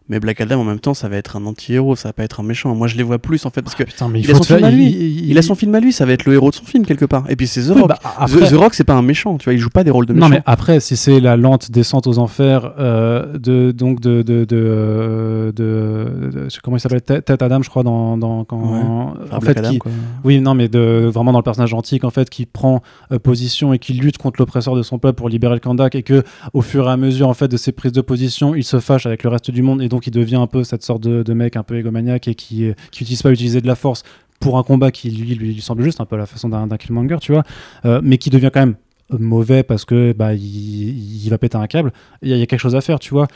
[0.08, 2.38] Mais Black Adam en même temps, ça va être un anti-héros, ça va pas être
[2.40, 2.74] un méchant.
[2.74, 4.42] Moi, je les vois plus en fait parce que Putain, mais il, il a son
[4.44, 4.86] film à lui.
[4.86, 6.86] il- il a son film à lui, ça va être le héros de son film
[6.86, 7.24] quelque part.
[7.28, 7.88] Et puis c'est The Oui, Rock.
[7.88, 9.90] bah, The- après- The, Rock, c'est pas un méchant, tu vois, il joue pas des
[9.90, 10.28] rôles de méchant.
[10.28, 14.44] Non, mais après, si c'est la lente descente aux enfers euh, de donc de de
[14.44, 18.78] de, euh, de- comment il s'appelle Ted Adam, je crois dans dans quand Ouais.
[18.80, 19.78] en Enfin, fait Black Adam, qui-
[20.24, 23.72] oui non mais de vraiment dans le personnage antique en fait qui prend euh, position
[23.72, 26.22] et qui lutte contre l'oppresseur de son peuple pour libérer le Kandak et que
[26.52, 29.06] au fur et à mesure en fait de ses prises de position, il se fâche
[29.06, 31.56] avec le reste du monde et donc il devient un peu cette sorte de, mec
[31.56, 34.02] un peu égomaniaque et qui qui utilise pas utiliser de la force
[34.40, 37.32] pour un combat qui lui lui, semble juste un peu la façon d'un Killmonger, tu
[37.32, 37.44] vois,
[37.84, 38.76] euh, mais qui devient quand même
[39.10, 41.92] mauvais parce que bah il, va péter un câble.
[42.22, 43.28] Il y a quelque chose à faire tu vois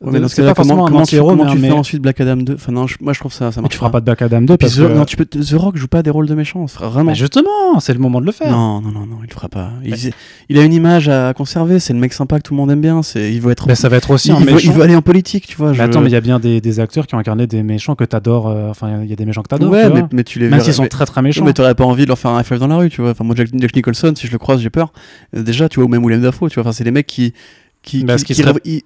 [0.00, 1.58] Ouais, mais dans ce c'est pas forcément comment, un comment tu, anti-héros comment mais, tu
[1.58, 3.62] mais- fais ensuite Black Adam 2 Enfin non, je- moi je trouve ça, ça mais
[3.62, 4.00] marche tu feras pas.
[4.00, 6.02] de Black Adam 2 Puis parce The, que non, tu peux, The Rock joue pas
[6.02, 7.04] des rôles de méchant, vraiment.
[7.10, 9.48] Mais justement c'est le moment de le faire Non, non, non, non, il le fera
[9.48, 9.70] pas.
[9.84, 9.94] Il,
[10.50, 12.80] il a une image à conserver, c'est le mec sympa que tout le monde aime
[12.82, 13.66] bien, c'est, il veut être.
[13.68, 15.46] mais ça va être aussi il, un il veut, méchant il veut aller en politique,
[15.46, 15.70] tu vois.
[15.70, 17.62] Mais je- attends mais il y a bien des, des acteurs qui ont incarné des
[17.62, 20.00] méchants que t'adores euh, enfin il y a des méchants que t'adores ouais, tu mais,
[20.00, 20.08] vois.
[20.12, 22.08] mais tu les même s'ils sont mais- très très méchants Mais t'aurais pas envie de
[22.08, 23.12] leur faire un high dans la rue, tu vois.
[23.12, 24.92] Enfin, moi, Jack, Jack Nicholson, si je le croise, j'ai peur.
[25.36, 26.62] Euh, Déjà, tu vois, ou même William Dafoe, tu vois.
[26.62, 27.32] Enfin, c'est les mecs qui.
[27.84, 28.82] Qui, Bah, qui- ce qui qui serait- rêvent- il-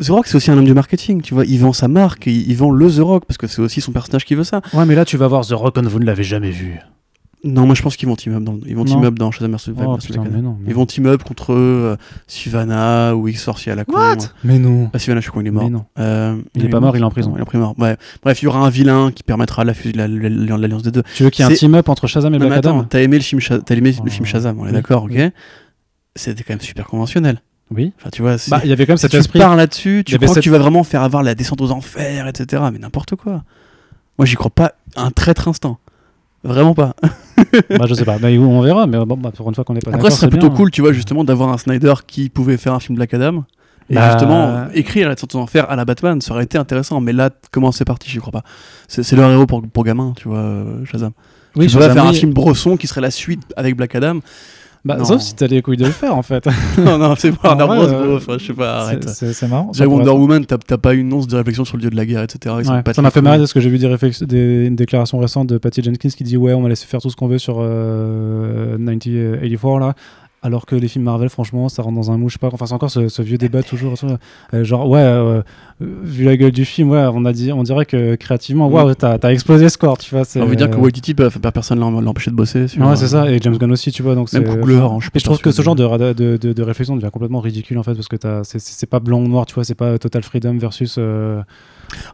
[0.00, 1.44] The Rock, c'est aussi un homme du marketing, tu vois.
[1.46, 3.92] Il vend sa marque, il, il vend le The Rock, parce que c'est aussi son
[3.92, 4.60] personnage qui veut ça.
[4.74, 6.78] ouais mais là tu vas voir The Rock comme vous ne l'avez jamais vu
[7.44, 9.52] Non, moi, je pense qu'ils vont team up dans, ils vont team up dans Shazam
[9.54, 9.70] vs.
[9.86, 10.70] oh putain mais non mais...
[10.70, 11.96] Ils vont team up contre euh,
[12.26, 13.92] Sivana ou X-Sorcier à la con.
[13.92, 14.16] What?
[14.44, 15.64] mais non Ah, Sivana, je suis con, il est mort.
[15.64, 17.32] mais non Euh, Il est pas mort, il est en prison.
[17.34, 17.74] Il est en prison.
[17.78, 17.96] Ouais.
[18.22, 20.90] Bref, il y aura un vilain qui permettra la fus- la- la- la- l'alliance des
[20.90, 21.02] deux.
[21.14, 23.00] tu veux qu'il y ait un team up entre Shazam et Black attends, Adam t'as
[23.02, 23.40] aimé le film,
[23.70, 24.10] aimé le Oh.
[24.10, 25.28] film Shazam, on est Oui, d'accord, ok oui.
[26.16, 27.40] C'était quand même super conventionnel.
[27.74, 29.38] Oui Enfin, tu vois, si, bah il y avait quand même si cet tu esprit
[29.38, 32.26] pars là-dessus, tu crois cette- que tu vas vraiment faire avoir la descente aux enfers,
[32.28, 32.62] etc.
[32.72, 33.42] Mais n'importe quoi.
[34.18, 35.78] Moi, j'y crois pas un traître instant.
[36.44, 36.94] Vraiment pas.
[37.70, 39.84] bah je sais pas mais on verra mais bon bah, pour une fois qu'on est
[39.84, 40.56] pas Après, ce serait plutôt bien.
[40.56, 43.44] cool, tu vois, justement, d'avoir un Snyder qui pouvait faire un film Black Adam.
[43.90, 47.00] Et Bah- justement, écrire la descente aux enfers à la Batman, ça aurait été intéressant.
[47.00, 48.42] Mais là, comment c'est parti, j'y crois pas.
[48.88, 51.12] C'est leur héros pour, pour gamin, tu vois, euh, Shazam.
[51.56, 54.20] oui tu vas Shazam, faire un film Bresson qui serait la suite avec Black Adam.
[54.84, 55.04] Bah Non.
[55.04, 56.46] sauf si t'as les couilles de le faire en fait
[56.78, 57.86] non, non, c'est Warner En vrai, Bros.
[57.88, 58.16] euh, gros.
[58.16, 59.08] Enfin, je sais pas, arrête.
[59.08, 59.72] C'est- marrant.
[59.72, 61.96] ça Déjà, Wonder être- Woman, t'as pas une once de réflexion sur le dieu de
[61.96, 62.54] la guerre, etc.
[62.54, 63.88] Ouais, pas ça m'a fait marrer parce que j'ai vu des,
[64.26, 67.08] des- une déclaration récente de Patty Jenkins qui dit ouais on va laisser faire tout
[67.10, 69.94] ce qu'on veut sur euh, 1984 là
[70.44, 72.66] alors que les films Marvel franchement ça rentre dans un mou je sais pas enfin
[72.66, 74.06] c'est encore ce, ce vieux débat toujours tu.
[74.52, 75.42] Euh, genre ouais euh,
[75.80, 79.18] vu la gueule du film ouais on a dit on dirait que créativement waouh t'as
[79.18, 81.86] t'as explosé Score tu vois envie de dire que euh, Waititi, bah, per- personne l'a
[81.86, 82.68] empêché de bosser.
[82.68, 84.14] sur, Ouais, c'est ça, et James Gunn aussi, tu vois.
[84.14, 86.36] Donc Même Coogler, enfin, hein, je et je trouve que ce genre de, rada- de,
[86.36, 89.46] de, de réflexion devient complètement ridicule en fait, parce que c'est- pas blanc ou noir,
[89.46, 90.98] tu vois, c'est pas Total Freedom versus.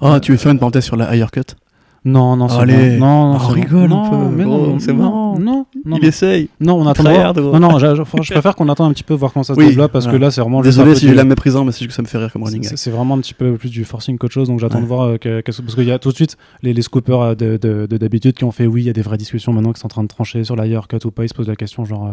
[0.00, 1.54] Ah, tu veux faire une parenthèse sur la Higher Cut?
[2.02, 2.98] Non, non, c'est Allez.
[2.98, 3.04] bon.
[3.06, 3.52] Non, non, Ah, c'est bon.
[3.60, 4.16] rigole un non, peu.
[4.16, 5.38] Oh, non, c'est non.
[5.38, 6.48] Non, non, Il essaye.
[6.58, 7.04] non, on attend.
[7.04, 7.52] Tryhard, gros.
[7.52, 9.58] Non, non, je, je- je préfère qu'on attende un petit peu voir comment ça se
[9.58, 10.26] Oui, développe parce que voilà.
[10.26, 10.62] là, c'est vraiment.
[10.62, 12.16] juste Désolé peu si du- j'ai la méprisant, mais c'est juste que ça me fait
[12.16, 12.78] rire comme running c'est- gag.
[12.78, 15.16] C'est vraiment un petit peu plus du forcing qu'autre chose, donc j'attends de voir euh,
[15.18, 17.86] que- qu'est-ce- parce qu'il y a tout de suite les, les scoopers euh, de de-
[17.86, 19.86] de d'habitude qui ont fait oui, il y a des vraies discussions maintenant qui sont
[19.86, 22.06] en train de trancher sur la cut ou pas, ils se posent la question genre
[22.06, 22.12] euh,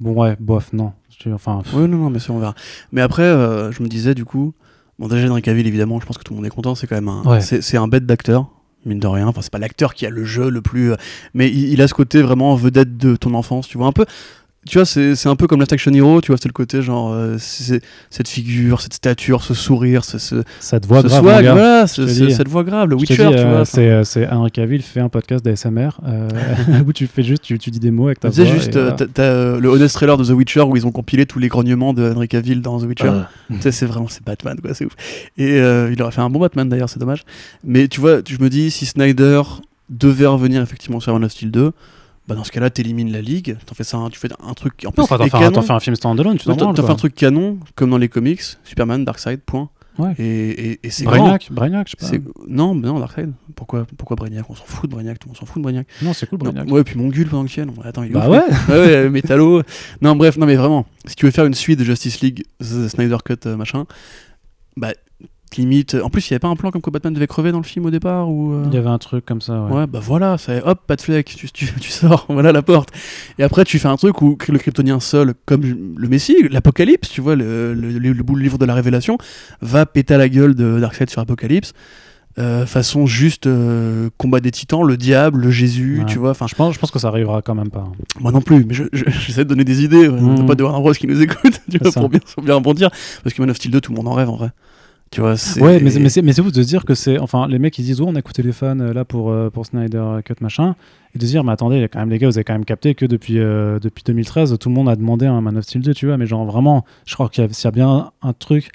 [0.00, 2.54] bon ouais, bof, non, Tu- enfin pff, Oui, non, non, mais ça, on verra.
[2.90, 4.52] Mais après, euh, je me disais, du coup,
[4.98, 6.96] bon, déjà, Henry Cavill, évidemment, je pense que tout le monde est content, c'est quand
[6.96, 7.22] même un.
[7.22, 7.40] Ouais.
[7.40, 8.46] C'est c'est un bête d'acteur,
[8.84, 9.26] mine de rien.
[9.26, 10.92] Enfin, c'est pas l'acteur qui a le jeu le plus.
[10.92, 10.96] euh,
[11.34, 14.06] mais il, il a ce côté vraiment vedette de ton enfance, tu vois, un peu.
[14.68, 16.82] Tu vois, c'est c'est un peu comme Last Action Hero, tu vois, c'est le côté
[16.82, 21.08] genre, euh, c'est- cette figure, cette stature, ce sourire, ce, ce, Ça te voit ce
[21.08, 23.64] grave, swag, voilà, ce- cette voix grave, le Witcher, dis, tu euh, vois.
[23.64, 26.28] c'est euh, c'est Henry Cavill fait un podcast d'ASMR euh,
[26.86, 28.44] où tu fais juste, tu, tu dis des mots avec ta voix.
[28.44, 28.96] juste, et euh, voilà.
[28.96, 31.48] t'as t'as, euh, le honest trailer de The Witcher où ils ont compilé tous les
[31.48, 33.08] grognements de Henry Cavill dans The Witcher.
[33.08, 33.22] Euh.
[33.60, 34.92] Sais, c'est vraiment, c'est Batman, quoi, c'est ouf.
[35.38, 37.22] Et euh, il aurait fait un bon Batman d'ailleurs, c'est dommage.
[37.64, 39.42] Mais tu vois, je me dis, si Snyder
[39.90, 41.72] devait revenir effectivement sur Man of Steel 2,
[42.32, 44.90] bah dans ce cas-là, t'élimines la ligue, t'en fais ça, tu fais un truc en
[44.92, 46.90] plus Non, enfin, t'en fais, un- t'en fais film standalone, tu Non, t'en fait quoi.
[46.90, 49.68] un truc canon, comme dans les comics, Superman, Darkseid, point.
[49.98, 50.14] Ouais.
[50.18, 51.18] Et, et, et c'est grand.
[51.18, 52.30] Brainiac, Brainiac, je sais pas.
[52.48, 53.30] Non, mais non, Darkseid.
[53.54, 54.48] Pourquoi, pourquoi Brainiac?
[54.48, 55.86] On s'en fout de Brainiac, tout le monde s'en fout de Brainiac.
[56.00, 56.72] Non, c'est cool, Non, Brainiac.
[56.72, 58.68] ouais, puis mon gueule pendant que tu y es, non, Attends, il est Bah ouf,
[58.68, 58.74] ouais.
[58.74, 59.60] ouais, ouais, métallo.
[60.00, 62.88] Non, bref, non, mais vraiment, si tu veux faire une suite de Justice League, The
[62.88, 63.84] Snyder Cut, euh, machin,
[64.78, 64.94] bah,
[65.56, 65.96] limite.
[66.02, 67.64] En plus, il y avait pas un plan comme quoi Batman devait crever dans le
[67.64, 68.52] film au départ ou.
[68.52, 69.72] euh, Il y avait un truc comme ça, ouais.
[69.72, 72.90] Ouais, bah voilà, ça, hop, pas de fleck, tu, tu, tu sors, voilà la porte.
[73.38, 75.62] Et après, tu fais un truc où le Kryptonien seul, comme
[75.96, 79.18] le Messie, l'Apocalypse, tu vois, le, le, le, le livre de la Révélation,
[79.60, 81.72] va péter à la gueule de Darkseid sur Apocalypse.
[82.38, 86.06] euh, façon juste euh, combat des titans, le diable, le Jésus, Ouais.
[86.06, 86.30] tu vois.
[86.30, 87.84] Enfin, Je pense, je pense que ça arrivera quand même pas.
[88.20, 90.08] moi non plus, mais je- je- j'essaie de donner des idées.
[90.08, 90.18] ouais.
[90.18, 90.36] Mm.
[90.36, 92.88] T'as pas de Warner Bros qui nous écoute, tu vois, pour bien, pour bien rebondir.
[93.22, 94.48] Parce que Man of Steel 2, tout le monde en rêve en vrai.
[95.12, 95.34] Tu vois.
[95.60, 97.18] Ouais, mais, mais c'est mais c'est ouf de se dire que c'est.
[97.20, 99.50] Enfin, les mecs ils disent, oh, on a écouté les fans euh, là pour, euh,
[99.50, 100.74] pour Snyder Cut machin.
[101.14, 102.44] Et de se dire, mais attendez, il y a quand même les gars, vous avez
[102.44, 105.58] quand même capté que depuis, euh, depuis 2013, tout le monde a demandé un Man
[105.58, 106.16] of Steel 2, tu vois.
[106.16, 108.70] Mais genre vraiment, je crois qu'il y, a- s'il y a bien un truc,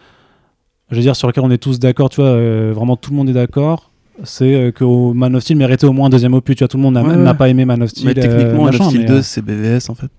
[0.91, 3.17] je veux dire, sur lequel on est tous d'accord, tu vois, euh, vraiment tout le
[3.17, 3.91] monde est d'accord.
[4.23, 6.55] C'est que Man of Steel méritait au moins un deuxième opus.
[6.55, 7.33] Tu vois, tout le monde n'a Ouais, ouais.
[7.35, 8.05] pas aimé Man of Steel.
[8.07, 10.09] Mais techniquement, Man of Steel mais, 2, euh, c'est BVS en fait.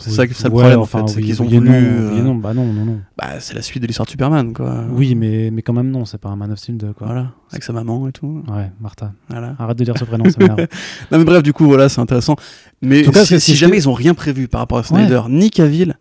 [0.00, 1.14] C'est ça, oui, ça le ouais, problème enfin, en fait.
[1.14, 1.60] C'est qu'ils ont voulu.
[1.60, 3.00] non, euh, non, bah non, non, non.
[3.16, 4.84] Bah, c'est la suite de l'histoire de Superman, quoi.
[4.90, 7.06] Oui, mais, mais quand même, non, c'est pas un Man of Steel 2, quoi.
[7.06, 8.42] Voilà, avec sa maman et tout.
[8.48, 9.12] Ouais, Martha.
[9.28, 9.54] Voilà.
[9.58, 10.58] Arrête de dire ce prénom, ça m'énerve.
[11.10, 12.36] Non, mais bref, du coup, voilà, c'est intéressant.
[12.82, 15.50] Mais En tout cas, si, jamais ils ont rien prévu par rapport à Snyder, ni
[15.50, 15.96] Cavill,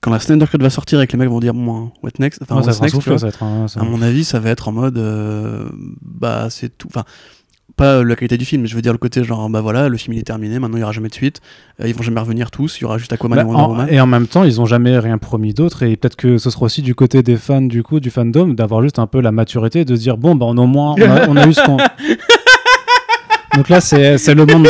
[0.00, 2.40] quand la Snyder Cut va sortir et que les mecs vont dire, bon, what next?
[2.42, 3.66] Enfin, Ouais, va next, tu souffler, vois ça va être un.
[3.80, 5.68] À mon avis, ça va être en mode, euh,
[6.02, 6.88] bah, c'est tout.
[6.88, 7.04] Enfin,
[7.78, 9.96] pas la qualité du film, mais je veux dire le côté genre, bah voilà, le
[9.96, 11.40] film il est terminé, maintenant il n'y aura jamais de suite,
[11.80, 13.68] euh, ils vont jamais revenir tous, il y aura juste Aquaman Bah, et Wonder en-
[13.70, 13.88] Woman.
[13.90, 16.64] et en même temps, ils ont jamais rien promis d'autre, et peut-être que ce sera
[16.66, 19.84] aussi du côté des fans, du coup, du fandom, d'avoir juste un peu la maturité
[19.86, 21.62] de se dire bon, bah, on a au moins, on a, on a eu ce
[21.62, 21.78] qu'on.
[23.56, 24.68] Donc là, c'est le monde.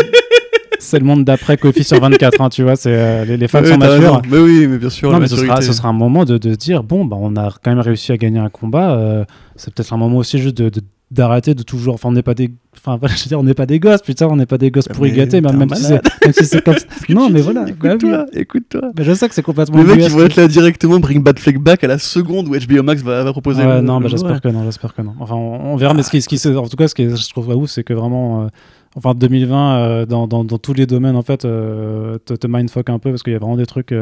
[0.81, 3.65] C'est le monde d'après Kofi sur 24, hein, tu vois, c'est euh, les, les fans
[3.65, 4.23] sont matures.
[4.31, 6.85] Mais oui, mais bien sûr, Non, mais ce sera, ce sera un moment de, dire
[6.85, 8.93] bon, bah, on a quand même réussi à gagner un combat.
[8.93, 9.25] euh,
[9.57, 10.81] c'est peut-être un moment aussi juste de, de-
[11.11, 11.95] d'arrêter de toujours.
[11.95, 12.51] Enfin, on n'est pas des.
[12.77, 14.71] Enfin, voilà, je veux dire, on n'est pas des gosses, putain, on n'est pas des
[14.71, 16.75] gosses Bah, pour y mais gâter, même, même si c'est, comme
[17.07, 17.65] que Non, mais voilà.
[17.65, 17.89] bah oui.
[17.91, 18.81] Écoute-toi, écoute-toi.
[18.97, 19.79] Mais je sais que c'est complètement.
[19.79, 22.53] Les mecs, ils vont être là directement, bring Bad Fleck back à la seconde où
[22.57, 23.63] HBO Max va, va proposer.
[23.65, 25.15] Ouais, le- non, le bah, jeu, j'espère que non, j'espère que non.
[25.21, 27.49] Enfin, on, verra, mais ce qui, ce en tout cas, ce qui est- je trouve
[27.57, 28.47] ouf, c'est que vraiment, euh,
[28.97, 32.99] enfin, 2020, euh, dans, dans, dans tous les domaines, en fait, euh, te, mindfuck un
[32.99, 33.95] peu parce qu'il y a vraiment des trucs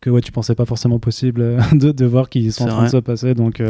[0.00, 2.90] que ouais, tu pensais pas forcément possible de, de voir qui sont en train de
[2.90, 3.34] se passer.
[3.34, 3.60] Donc,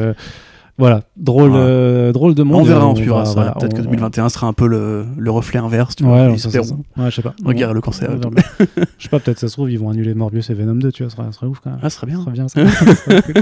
[0.79, 1.59] voilà, drôle, Ouais.
[1.59, 2.61] euh, drôle de monde.
[2.61, 3.33] On verra, on suivra ça.
[3.35, 5.97] voilà, Peut-être que on- 2021 sera un peu le, le reflet inverse.
[5.97, 6.61] Tu vois, ouais, ça, ça.
[6.61, 7.35] Ouais, je sais pas.
[7.45, 8.11] Regarde le cancer.
[8.17, 8.31] Bien.
[8.99, 11.03] Je sais pas, peut-être ça se trouve, ils vont annuler Morbius et Venom 2, tu
[11.05, 11.79] vois, ça serait, ouf quand même.
[11.83, 12.17] Ah, serait bien.
[12.19, 12.95] Ça serait bien, ça.
[12.95, 13.35] Serait cool.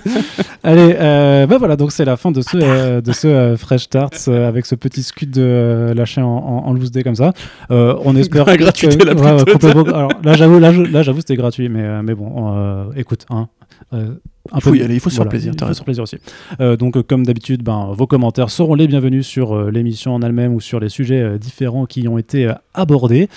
[0.62, 3.88] Allez, euh, bah voilà, donc c'est la fin de ce, euh, de ce euh, Fresh
[3.90, 7.14] Tarts euh, avec ce petit scud de euh, lâché en, en, en loose day comme
[7.14, 7.32] ça.
[7.70, 11.68] Euh, on espère La gratuité que- la ouais, Alors là, j'avoue, là, j'avoue, c'était gratuit,
[11.68, 13.48] mais, euh, mais bon, euh, écoute, hein,
[13.92, 14.14] euh,
[14.52, 16.02] un Il faut y aller, il faut se faire plaisir, Il faut se faire plaisir
[16.02, 16.18] aussi.
[16.60, 20.20] Euh, donc, euh, comme d'habitude, ben, vos commentaires seront les bienvenus sur euh, l'émission en
[20.20, 23.28] elle-même ou sur les sujets euh, différents qui ont été euh, abordés.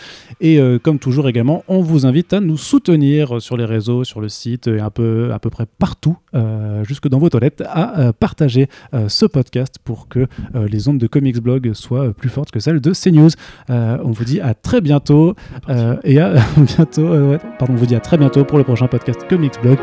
[0.41, 4.19] Et euh, comme toujours également, on vous invite à nous soutenir sur les réseaux, sur
[4.19, 7.99] le site et un peu, à peu près partout, euh, jusque dans vos toilettes, à
[7.99, 12.30] euh, partager euh, ce podcast pour que euh, les ondes de Comics Blog soient plus
[12.30, 13.30] fortes que celles de CNews.
[13.69, 15.35] Euh, on vous dit à très bientôt
[15.69, 17.07] euh, et à bientôt.
[17.07, 19.77] euh, ouais, pardon, on vous dit à très bientôt pour le prochain podcast Comics Blog.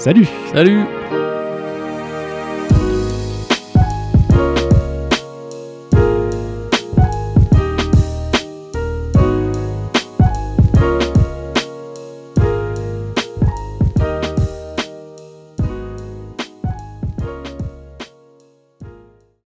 [0.00, 0.26] Salut.
[0.54, 1.19] Salut